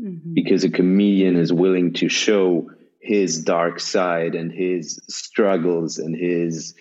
[0.00, 0.32] Mm-hmm.
[0.32, 2.70] Because a comedian is willing to show
[3.00, 6.74] his dark side and his struggles and his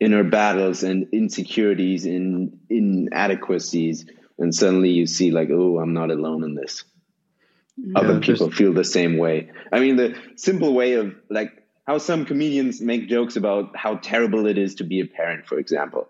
[0.00, 4.04] inner battles and insecurities and inadequacies.
[4.38, 6.84] And suddenly you see, like, oh, I'm not alone in this.
[7.80, 7.92] Mm-hmm.
[7.92, 8.58] Yeah, Other people just...
[8.58, 9.50] feel the same way.
[9.72, 11.52] I mean, the simple way of like
[11.86, 15.58] how some comedians make jokes about how terrible it is to be a parent, for
[15.58, 16.08] example.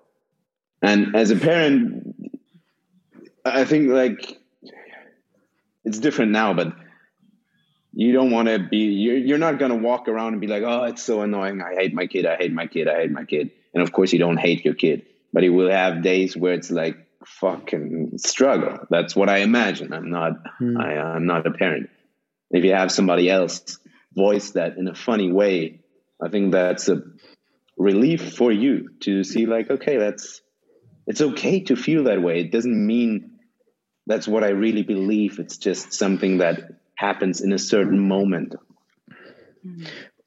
[0.80, 2.14] And as a parent,
[3.44, 4.38] I think like
[5.84, 6.74] it's different now, but
[7.92, 10.62] you don't want to be you're, you're not going to walk around and be like
[10.62, 11.62] oh it's so annoying.
[11.62, 12.26] I hate my kid.
[12.26, 12.88] I hate my kid.
[12.88, 13.50] I hate my kid.
[13.74, 16.70] And of course you don't hate your kid but you will have days where it's
[16.70, 18.78] like fucking struggle.
[18.90, 19.92] That's what i imagine.
[19.92, 20.76] I'm not hmm.
[20.78, 21.90] I, i'm not a parent.
[22.50, 23.78] If you have somebody else
[24.14, 25.80] voice that in a funny way,
[26.22, 27.02] I think that's a
[27.78, 30.42] relief for you to see like, okay, that's
[31.06, 32.40] it's okay to feel that way.
[32.40, 33.38] It doesn't mean
[34.06, 35.38] that's what I really believe.
[35.38, 36.60] It's just something that
[37.02, 38.54] happens in a certain moment.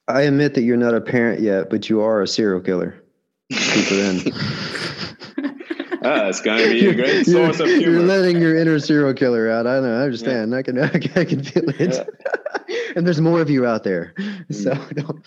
[0.09, 3.01] I admit that you're not a parent yet, but you are a serial killer.
[3.49, 4.33] Keep it in.
[6.03, 7.91] ah, it's going to be a great source of humor.
[7.91, 9.65] You're letting your inner serial killer out.
[9.65, 9.97] I know.
[9.97, 10.51] I understand.
[10.51, 10.57] Yeah.
[10.57, 10.79] I can.
[11.15, 11.93] I can feel it.
[11.93, 12.54] Yeah.
[12.95, 14.13] And there's more of you out there,
[14.49, 14.95] so mm.
[14.95, 15.25] don't.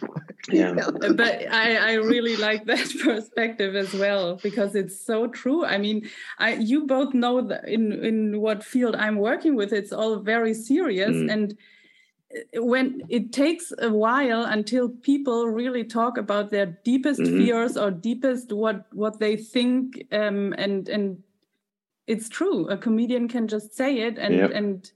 [0.51, 0.75] Yeah.
[1.15, 5.65] But I, I really like that perspective as well because it's so true.
[5.65, 6.09] I mean,
[6.39, 10.55] I you both know that in in what field I'm working with, it's all very
[10.55, 11.31] serious mm.
[11.33, 11.57] and
[12.55, 17.39] when it takes a while until people really talk about their deepest mm-hmm.
[17.39, 21.23] fears or deepest what what they think um, and and
[22.07, 24.51] it's true a comedian can just say it and yep.
[24.53, 24.93] and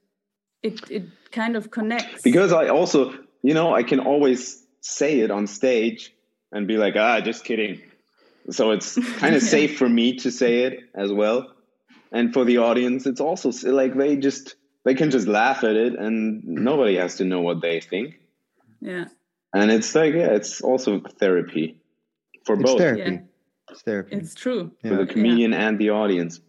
[0.63, 5.31] it it kind of connects because i also you know i can always say it
[5.31, 6.15] on stage
[6.53, 7.81] and be like ah just kidding
[8.51, 9.49] so it's kind of yeah.
[9.49, 11.53] safe for me to say it as well
[12.11, 15.95] and for the audience it's also like they just they can just laugh at it
[15.95, 18.19] and nobody has to know what they think.
[18.81, 19.07] Yeah.
[19.55, 21.77] And it's like, yeah, it's also therapy
[22.45, 22.79] for it's both.
[22.79, 23.13] Therapy.
[23.13, 23.19] Yeah.
[23.71, 24.17] It's therapy.
[24.17, 24.73] It's true.
[24.83, 25.69] For the comedian yeah.
[25.69, 26.41] and the audience.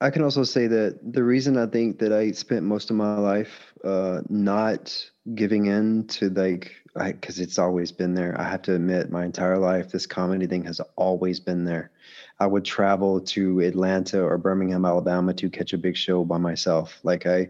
[0.00, 3.16] I can also say that the reason I think that I spent most of my
[3.16, 4.94] life uh, not
[5.34, 8.38] giving in to like, because it's always been there.
[8.38, 11.90] I have to admit, my entire life, this comedy thing has always been there.
[12.38, 16.98] I would travel to Atlanta or Birmingham, Alabama to catch a big show by myself.
[17.02, 17.48] Like I,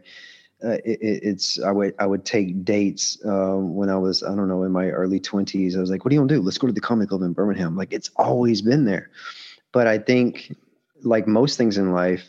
[0.64, 4.48] uh, it, it's I would I would take dates uh, when I was I don't
[4.48, 5.76] know in my early twenties.
[5.76, 6.42] I was like, "What do you want to do?
[6.42, 9.10] Let's go to the Comedy Club in Birmingham." Like it's always been there,
[9.72, 10.56] but I think
[11.02, 12.26] like most things in life,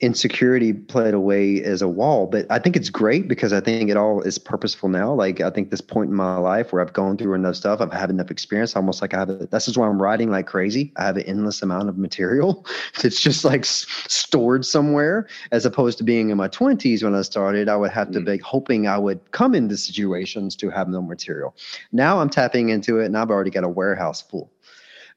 [0.00, 3.96] insecurity played away as a wall but i think it's great because i think it
[3.96, 5.12] all is purposeful now.
[5.12, 7.92] Like i think this point in my life where i've gone through enough stuff i've
[7.92, 10.92] had enough experience almost like i have a, this is why i'm writing like crazy.
[10.96, 12.64] I have an endless amount of material
[13.02, 15.26] it's just like s- stored somewhere.
[15.50, 18.26] As opposed to being in my 20s when i started i would have to mm.
[18.26, 21.56] be hoping i would come into situations to have no material.
[21.90, 24.52] Now i'm tapping into it and i've already got a warehouse full.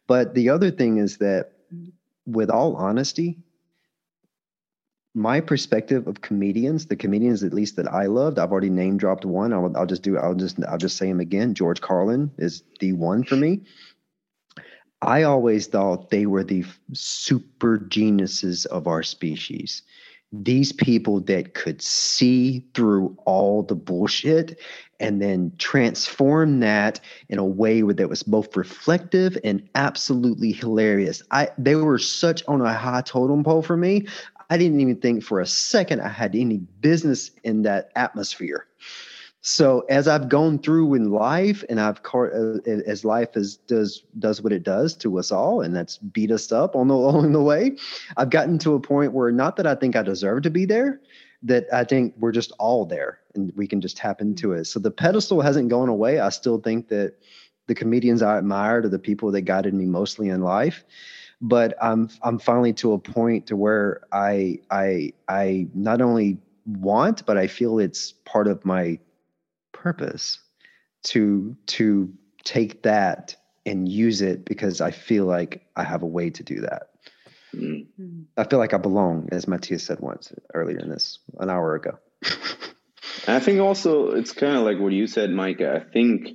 [0.08, 1.52] But the other thing is that
[2.26, 3.38] with all honesty
[5.14, 9.26] my perspective of comedians, the comedians at least that I loved, I've already name dropped
[9.26, 9.52] one.
[9.52, 10.18] I'll, I'll just do.
[10.18, 10.58] I'll just.
[10.68, 11.54] I'll just say him again.
[11.54, 13.62] George Carlin is the one for me.
[15.02, 16.64] I always thought they were the
[16.94, 19.82] super geniuses of our species.
[20.32, 24.60] These people that could see through all the bullshit
[25.02, 31.22] and then transform that in a way that was both reflective and absolutely hilarious.
[31.32, 34.06] I they were such on a high totem pole for me.
[34.52, 38.68] I didn't even think for a second I had any business in that atmosphere.
[39.40, 44.41] So as I've gone through in life, and I've uh, as life is, does does
[44.41, 47.41] what it does to us all, and that's beat us up on the along the
[47.41, 47.78] way,
[48.18, 50.99] I've gotten to a point where not that I think I deserve to be there,
[51.44, 54.65] that I think we're just all there, and we can just tap into it.
[54.65, 56.19] So the pedestal hasn't gone away.
[56.19, 57.15] I still think that
[57.68, 60.84] the comedians I admired are the people that guided me mostly in life
[61.41, 67.26] but I'm I'm finally to a point to where I I I not only want
[67.26, 68.99] but I feel it's part of my
[69.72, 70.39] purpose
[71.03, 72.13] to to
[72.43, 73.35] take that
[73.65, 76.89] and use it because I feel like I have a way to do that.
[77.53, 78.26] Mm.
[78.38, 81.97] I feel like I belong, as Matthias said once earlier in this an hour ago.
[83.27, 85.61] I think also it's kind of like what you said, Mike.
[85.61, 86.30] I think,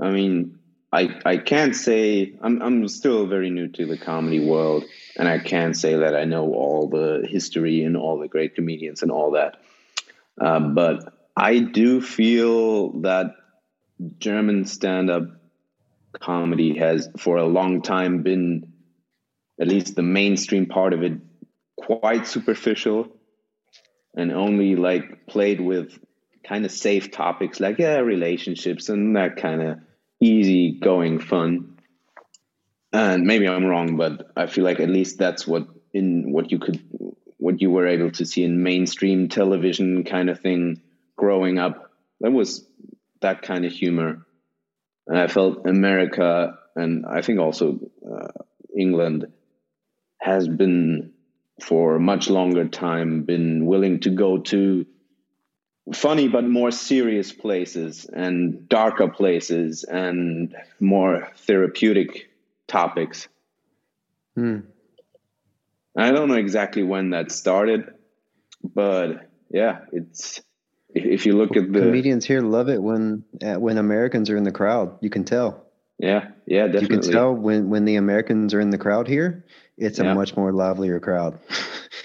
[0.00, 0.55] I mean,
[0.92, 4.84] I, I can't say I'm I'm still very new to the comedy world,
[5.16, 9.02] and I can't say that I know all the history and all the great comedians
[9.02, 9.60] and all that.
[10.40, 13.34] Uh, but I do feel that
[14.18, 15.24] German stand-up
[16.20, 18.72] comedy has, for a long time, been
[19.60, 21.14] at least the mainstream part of it
[21.76, 23.08] quite superficial
[24.14, 25.98] and only like played with
[26.44, 29.78] kind of safe topics like yeah relationships and that kind of
[30.26, 31.78] easy going fun.
[32.92, 36.58] And maybe I'm wrong, but I feel like at least that's what in what you
[36.58, 36.82] could
[37.38, 40.80] what you were able to see in mainstream television kind of thing
[41.16, 41.92] growing up.
[42.20, 42.66] That was
[43.20, 44.26] that kind of humor.
[45.06, 47.78] And I felt America and I think also
[48.10, 48.28] uh,
[48.76, 49.26] England
[50.20, 51.12] has been
[51.62, 54.86] for a much longer time been willing to go to
[55.94, 62.28] funny but more serious places and darker places and more therapeutic
[62.66, 63.28] topics.
[64.36, 64.60] Hmm.
[65.96, 67.94] I don't know exactly when that started,
[68.62, 70.42] but yeah, it's
[70.94, 74.44] if you look at the comedians here love it when uh, when Americans are in
[74.44, 74.98] the crowd.
[75.00, 75.64] You can tell.
[75.98, 76.80] Yeah, yeah, definitely.
[76.82, 79.44] You can tell when when the Americans are in the crowd here,
[79.78, 80.12] it's Yeah.
[80.12, 81.38] a much more livelier crowd.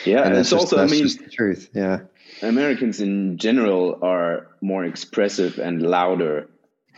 [0.06, 1.70] Yeah, And that's it's just- also I that's mean just the truth.
[1.74, 2.02] Yeah.
[2.42, 6.48] Americans in general are more expressive and louder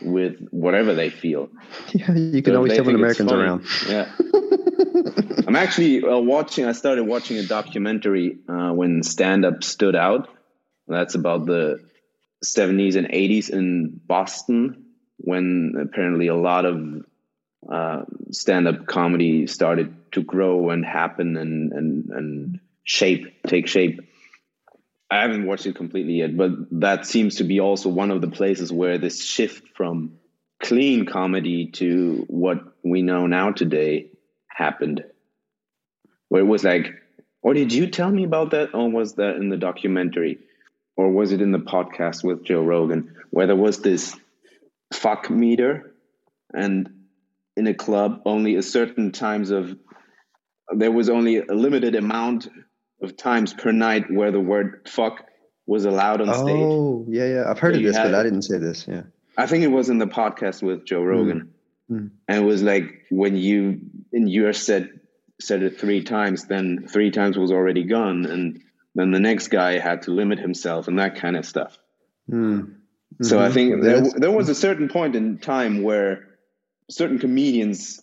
[0.02, 1.48] with whatever they feel.
[1.94, 3.42] Yeah, you can So always tell when Americans are funny.
[3.42, 3.64] around.
[3.88, 4.10] Yeah.
[5.46, 6.64] I'm actually uh, watching.
[6.66, 10.28] I started watching a documentary uh, when stand up stood out.
[10.88, 11.80] That's about the
[12.44, 14.84] 70s and 80s in Boston
[15.18, 17.04] when apparently a lot of
[17.70, 24.00] uh, stand up comedy started to grow and happen and, and, and shape, take shape.
[25.14, 26.50] I haven't watched it completely yet, but
[26.80, 30.14] that seems to be also one of the places where this shift from
[30.60, 34.10] clean comedy to what we know now today
[34.48, 35.04] happened.
[36.30, 36.94] Where it was like,
[37.42, 38.74] or did you tell me about that?
[38.74, 40.40] Or was that in the documentary?
[40.96, 44.16] Or was it in the podcast with Joe Rogan where there was this
[44.92, 45.94] fuck meter
[46.52, 46.88] and
[47.56, 49.76] in a club only a certain times of
[50.74, 52.48] there was only a limited amount
[53.04, 55.24] of times per night where the word fuck
[55.66, 56.56] was allowed on stage.
[56.56, 57.44] Oh, yeah, yeah.
[57.50, 58.86] I've heard So of this, had but I didn't say this.
[58.88, 59.02] Yeah.
[59.38, 61.50] I think it was in the podcast with Joe Rogan,
[61.90, 62.10] Mm.
[62.28, 63.80] and it was like when you
[64.12, 64.88] in your set
[65.40, 68.60] said it three times, then three times was already gone, and
[68.94, 71.76] then the next guy had to limit himself and that kind of stuff.
[72.30, 72.76] Mm.
[73.22, 73.52] So I Mhm.
[73.52, 76.26] think there there was a certain point in time where
[76.90, 78.00] certain comedians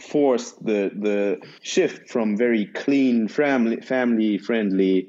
[0.00, 5.08] forced the the shift from very clean family family friendly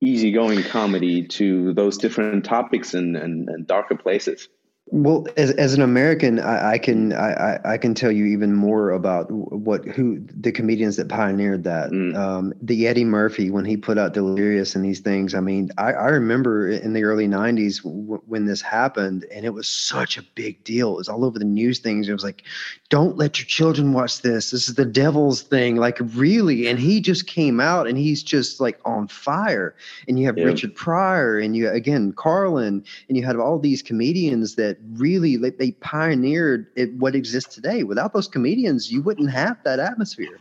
[0.00, 4.48] easygoing comedy to those different topics and, and, and darker places
[4.94, 8.54] Well, as as an American, I, I can I, I- I can tell you even
[8.54, 11.90] more about what who the comedians that pioneered that.
[11.90, 12.14] Mm.
[12.14, 15.34] Um, the Eddie Murphy when he put out Delirious and these things.
[15.34, 19.54] I mean, I, I remember in the early '90s w- when this happened, and it
[19.54, 20.92] was such a big deal.
[20.92, 22.06] It was all over the news things.
[22.06, 22.42] It was like,
[22.90, 24.50] "Don't let your children watch this.
[24.50, 28.60] This is the devil's thing." Like really, and he just came out and he's just
[28.60, 29.74] like on fire.
[30.06, 30.44] And you have Yeah.
[30.44, 35.58] Richard Pryor, and you again Carlin, and you had all these comedians that really like,
[35.58, 37.82] they pioneered it, what exists today.
[37.84, 40.38] Without those comedians, you wouldn't have that atmosphere.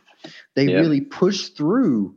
[0.56, 0.80] They Yeah.
[0.80, 2.16] really pushed through,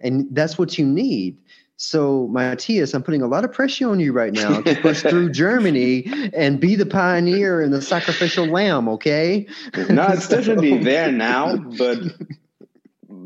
[0.00, 1.38] and that's what you need.
[1.78, 5.30] So, Matthias, I'm putting a lot of pressure on you right now to push through
[5.32, 8.88] Germany and be the pioneer and the sacrificial lamb.
[8.88, 9.46] Okay?
[9.90, 11.98] no it's So- definitely there now but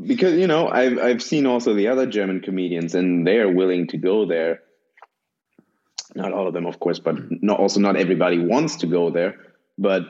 [0.07, 3.99] because you know I've, I've seen also the other german comedians and they're willing to
[3.99, 4.63] go there
[6.15, 9.37] not all of them of course but not also not everybody wants to go there
[9.79, 10.03] but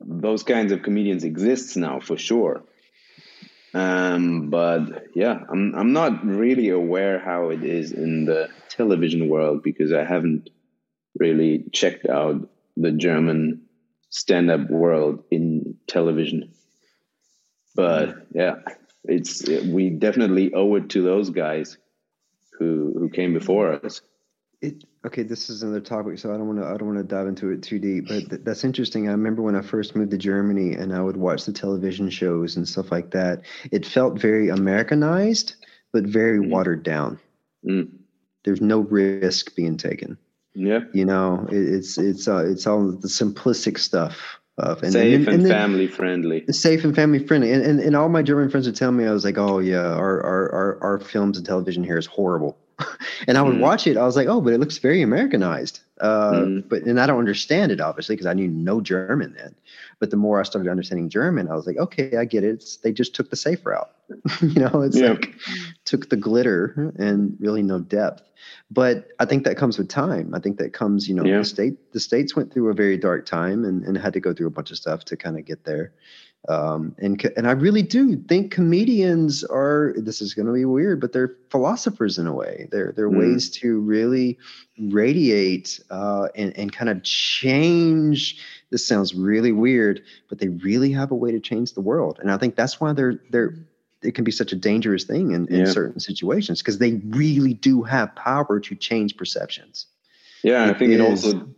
[0.00, 2.64] those kinds of comedians exists now for sure.
[3.72, 9.62] Um, but yeah I'm, I'm not really aware how it is in the television world
[9.62, 10.50] because i haven't
[11.18, 13.62] really checked out the german
[14.10, 16.52] stand-up world in television.
[17.74, 18.56] But yeah
[19.04, 21.76] it's we definitely owe it to those guys
[22.58, 24.00] who who came before us.
[24.60, 26.66] It, okay, this is another topic, so I don't want to.
[26.66, 28.08] I don't want to dive into it too deep.
[28.08, 29.08] But th- that's interesting.
[29.08, 32.56] I remember when I first moved to Germany, and I would watch the television shows
[32.56, 33.42] and stuff like that.
[33.70, 35.56] It felt very Americanized,
[35.92, 36.50] but very Mhm.
[36.50, 37.18] watered down.
[37.66, 37.88] Mm.
[38.44, 40.18] There's no risk being taken.
[40.54, 45.26] yeah You know, it, it's it's uh, it's all the simplistic stuff of and, safe
[45.26, 47.50] and, then- family friendly safe and family friendly.
[47.52, 49.86] And, and and all my German friends would tell me, I was like, oh yeah,
[50.02, 52.56] our our our, our films and television here is horrible.
[53.28, 53.60] and I would Mm.
[53.60, 53.96] watch it.
[53.96, 55.80] I was like, oh, but it looks very Americanized.
[56.00, 56.68] Uh, Mm.
[56.68, 59.54] But and I don't understand it obviously because I knew no German then.
[60.00, 62.54] But the more I started understanding German, I was like, okay, I get it.
[62.54, 63.90] It's, they just took the safe route.
[64.42, 65.10] you know, it's Yeah.
[65.12, 65.34] like
[65.84, 68.22] took the glitter and really no depth.
[68.70, 70.34] But I think that comes with time.
[70.34, 71.38] I think that comes, you know, Yeah.
[71.38, 74.34] the state the states went through a very dark time and, and had to go
[74.34, 75.92] through a bunch of stuff to kind of get there.
[76.48, 79.94] Um, and and I really do think comedians are.
[79.96, 82.68] This is going to be weird, but they're philosophers in a way.
[82.70, 83.18] They're they're Mm.
[83.18, 84.38] ways to really
[84.78, 88.42] radiate uh, and and kind of change.
[88.70, 92.18] This sounds really weird, but they really have a way to change the world.
[92.20, 93.54] And I think that's why they're they're.
[94.02, 95.72] It can be such a dangerous thing in, in Yeah.
[95.72, 99.86] certain situations because they really do have power to change perceptions.
[100.42, 101.48] yeah i It think it also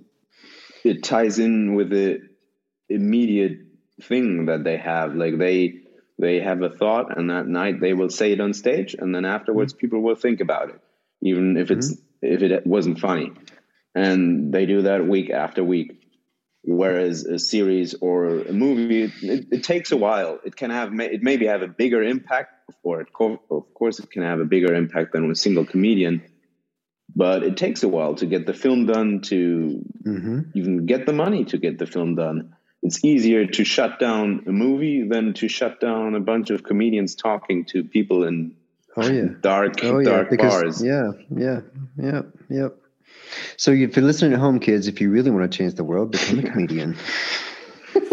[0.84, 2.20] it ties in with the
[2.88, 3.65] immediate
[4.02, 5.14] thing that they have.
[5.14, 5.82] Like they
[6.18, 9.24] they have a thought and that night they will say it on stage and then
[9.24, 9.81] afterwards Mm-hmm.
[9.81, 10.81] people will think about it
[11.23, 13.32] even if it's if it wasn't funny.
[13.94, 16.02] And they do that week after week.
[16.68, 20.40] Whereas a series or a movie it, it takes a while.
[20.44, 22.52] It can have it maybe have a bigger impact
[22.82, 26.23] or it co- of course it can have a bigger impact than a single comedian
[27.14, 30.40] but it takes a while to get the film done to mm-hmm.
[30.55, 32.55] even get the money to get the film done
[32.86, 37.14] it's easier to shut down a movie than to shut down a bunch of comedians
[37.14, 38.54] talking to people in
[38.96, 39.24] oh yeah.
[39.40, 40.08] dark oh, yeah.
[40.08, 40.82] dark because, bars.
[40.82, 41.60] yeah yeah
[41.96, 42.68] yeah yeah
[43.56, 46.12] so if you're listening at home kids if you really want to change the world
[46.12, 46.96] become a comedian.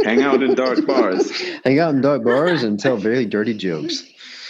[0.03, 1.29] Hang out in dark bars.
[1.63, 4.03] Hang out in dark bars and tell very dirty jokes.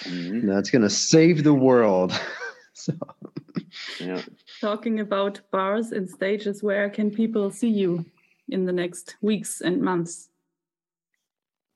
[0.03, 0.47] Mm-hmm.
[0.47, 2.13] that's gonna save the world.
[2.75, 2.93] So.
[3.99, 4.21] Yeah.
[4.59, 8.03] Talking about bars and stages where can people see you
[8.49, 10.29] in the next weeks and months?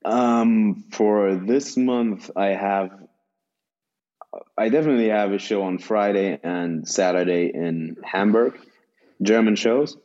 [0.05, 2.91] Um, for this month, I have,
[4.57, 8.57] I definitely have a show on Friday and Saturday in Hamburg,
[9.21, 9.97] German shows,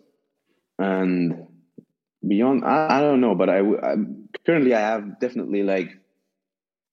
[0.78, 1.47] and
[2.26, 3.94] beyond, I, I don't know, but I, I
[4.44, 5.98] currently I have definitely like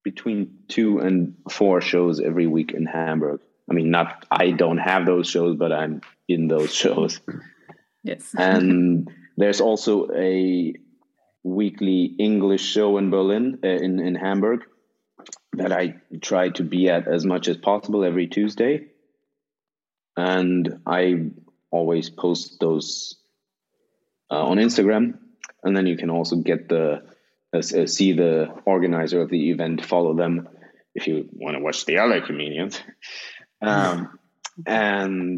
[0.04, 3.42] between two and four shows every week in Hamburg.
[3.70, 7.22] I mean, not I don't have those shows, but I'm in those shows.
[8.04, 8.34] Yes.
[8.38, 9.10] and
[9.40, 10.74] there's also a
[11.44, 14.66] weekly English show in Berlin, uh, in in Hamburg,
[15.54, 18.88] that I try to be at as much as possible every Tuesday,
[20.18, 21.32] and I
[21.72, 23.16] always post those
[24.30, 25.18] uh, on Instagram,
[25.64, 27.04] and then you can also get the
[27.54, 30.50] uh, uh see the organizer of the event, follow them
[30.94, 32.82] if you want to watch the other comedians.
[33.62, 34.18] Um,
[34.66, 35.38] and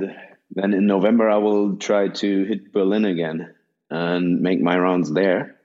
[0.52, 3.56] then in November, I will try to hit Berlin again
[3.92, 5.58] and make my rounds there.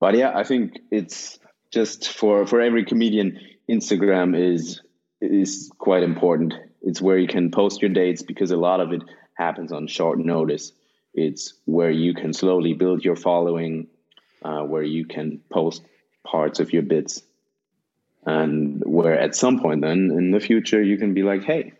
[0.00, 1.38] But yeah, I think it's
[1.70, 4.80] just for for every comedian, Instagram is
[5.20, 6.54] is quite important.
[6.80, 9.02] It's where you can post your dates because a lot of it
[9.34, 10.72] happens on short notice.
[11.12, 13.88] It's where you can slowly build your following,
[14.42, 15.82] uh, where you can post
[16.24, 17.22] parts of your bits,
[18.24, 21.72] and where at some point then in the future you can be like, hey,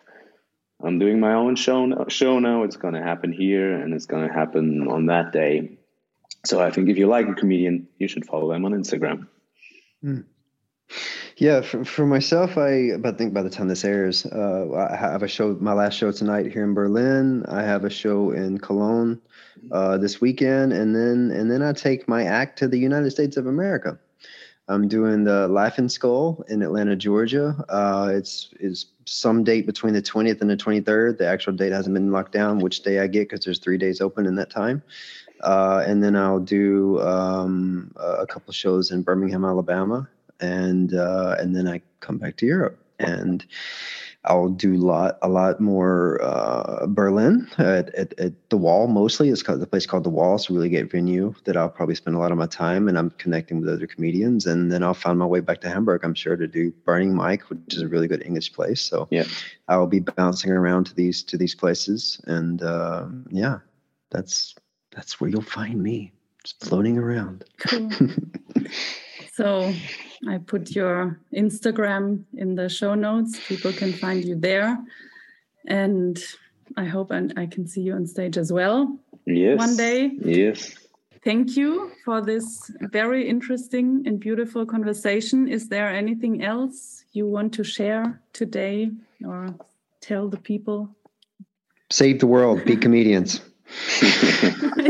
[0.83, 2.63] I'm doing my own show show now.
[2.63, 5.79] It's going to happen here and it's going to happen on that day.
[6.45, 9.27] So I think if you like a comedian, you should follow them on Instagram.
[10.05, 10.25] Mm.
[11.37, 15.23] Yeah, for, for myself, I but think by the time this airs, uh, I have
[15.23, 15.57] a show.
[15.61, 17.45] My last show tonight here in Berlin.
[17.47, 19.21] I have a show in Cologne
[19.71, 23.37] uh, this weekend, and then and then I take my act to the United States
[23.37, 23.99] of America.
[24.69, 27.65] I'm doing the Laughing Skull in Atlanta, Georgia.
[27.69, 31.17] Uh, it's is some date between the 20th and the 23rd.
[31.17, 34.03] The actual date hasn't been locked down, which day I get because there's three days
[34.03, 34.83] open in that time.
[35.41, 40.09] Uh, and then I'll do um, a couple shows in Birmingham, Alabama,
[40.41, 43.45] and uh, and then I come back to Europe and
[44.29, 48.87] I'll do a lot, a lot more uh, Berlin at, at, at, the Wall.
[48.87, 50.35] Mostly, it's called the place called the Wall.
[50.35, 52.99] It's a really great venue that I'll probably spend a lot of my time, and
[52.99, 54.47] I'm connecting with other comedians.
[54.47, 56.05] And then I'll find my way back to Hamburg.
[56.05, 58.83] I'm sure to do Burning Mike, which is a really good English place.
[58.83, 59.25] So yeah,
[59.67, 63.61] I'll be bouncing around to these to these places, and uh, yeah,
[64.11, 64.55] that's
[64.95, 66.13] that's where you'll find me,
[66.45, 67.45] just floating around.
[67.59, 67.91] Cool.
[69.33, 69.73] so
[70.27, 73.39] I put your Instagram in the show notes.
[73.47, 74.79] People can find you there.
[75.67, 76.19] And
[76.77, 78.99] I hope and I can see you on stage as well.
[79.27, 79.59] Yes.
[79.59, 80.11] One day.
[80.25, 80.75] Yes.
[81.25, 85.49] Thank you for this very interesting and beautiful conversation.
[85.49, 88.91] Is there anything else you want to share today
[89.25, 89.55] or
[90.01, 90.95] tell the people?
[91.91, 93.41] Save the world, be comedians.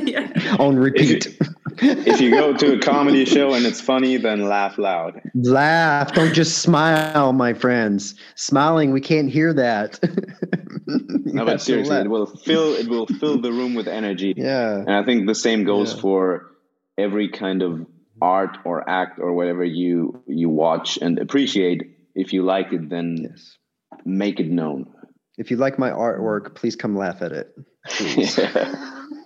[0.05, 0.57] yeah.
[0.59, 1.47] On repeat if you
[1.79, 5.21] go to a comedy show and it's funny, then laugh loud.
[5.35, 6.13] Laugh.
[6.13, 8.15] Don't just smile, my friends.
[8.35, 9.99] Smiling, we can't hear that.
[10.87, 14.35] no, but seriously, it will fill it will fill the room with energy.
[14.37, 14.77] Yeah.
[14.77, 16.01] And I think the same goes yeah.
[16.01, 16.51] for
[16.97, 17.87] every kind of
[18.21, 21.95] art or act or whatever you you watch and appreciate.
[22.15, 23.57] If you like it, then yes.
[24.05, 24.93] make it known.
[25.37, 27.55] If you like my artwork, please come laugh at it.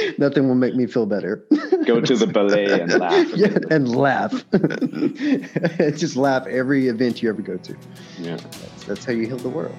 [0.00, 0.12] yeah.
[0.18, 1.44] Nothing will make me feel better.
[1.86, 3.28] Go to the ballet and laugh.
[3.34, 4.44] yeah, and laugh.
[5.98, 7.76] Just laugh every event you ever go to.
[8.18, 8.36] Yeah.
[8.36, 9.76] That's, that's how you heal the world.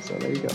[0.00, 0.48] So there you go.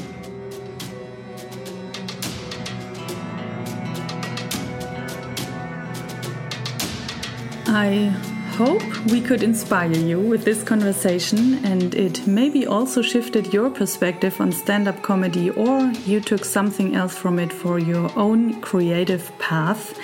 [7.66, 13.68] I hope we could inspire you with this conversation and it maybe also shifted your
[13.72, 18.62] perspective on stand up comedy or you took something else from it for your own
[18.62, 19.98] creative path.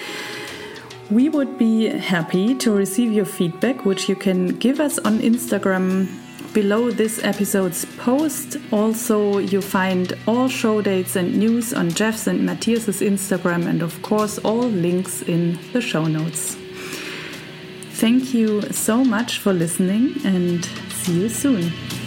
[1.11, 6.07] We would be happy to receive your feedback, which you can give us on Instagram
[6.51, 8.57] below this episode's post.
[8.71, 14.01] Also, you find all show dates and news on Jeff's and Matthias's Instagram, and of
[14.01, 16.57] course, all links in the show notes.
[17.99, 21.98] Thank you so much for listening and see you soon.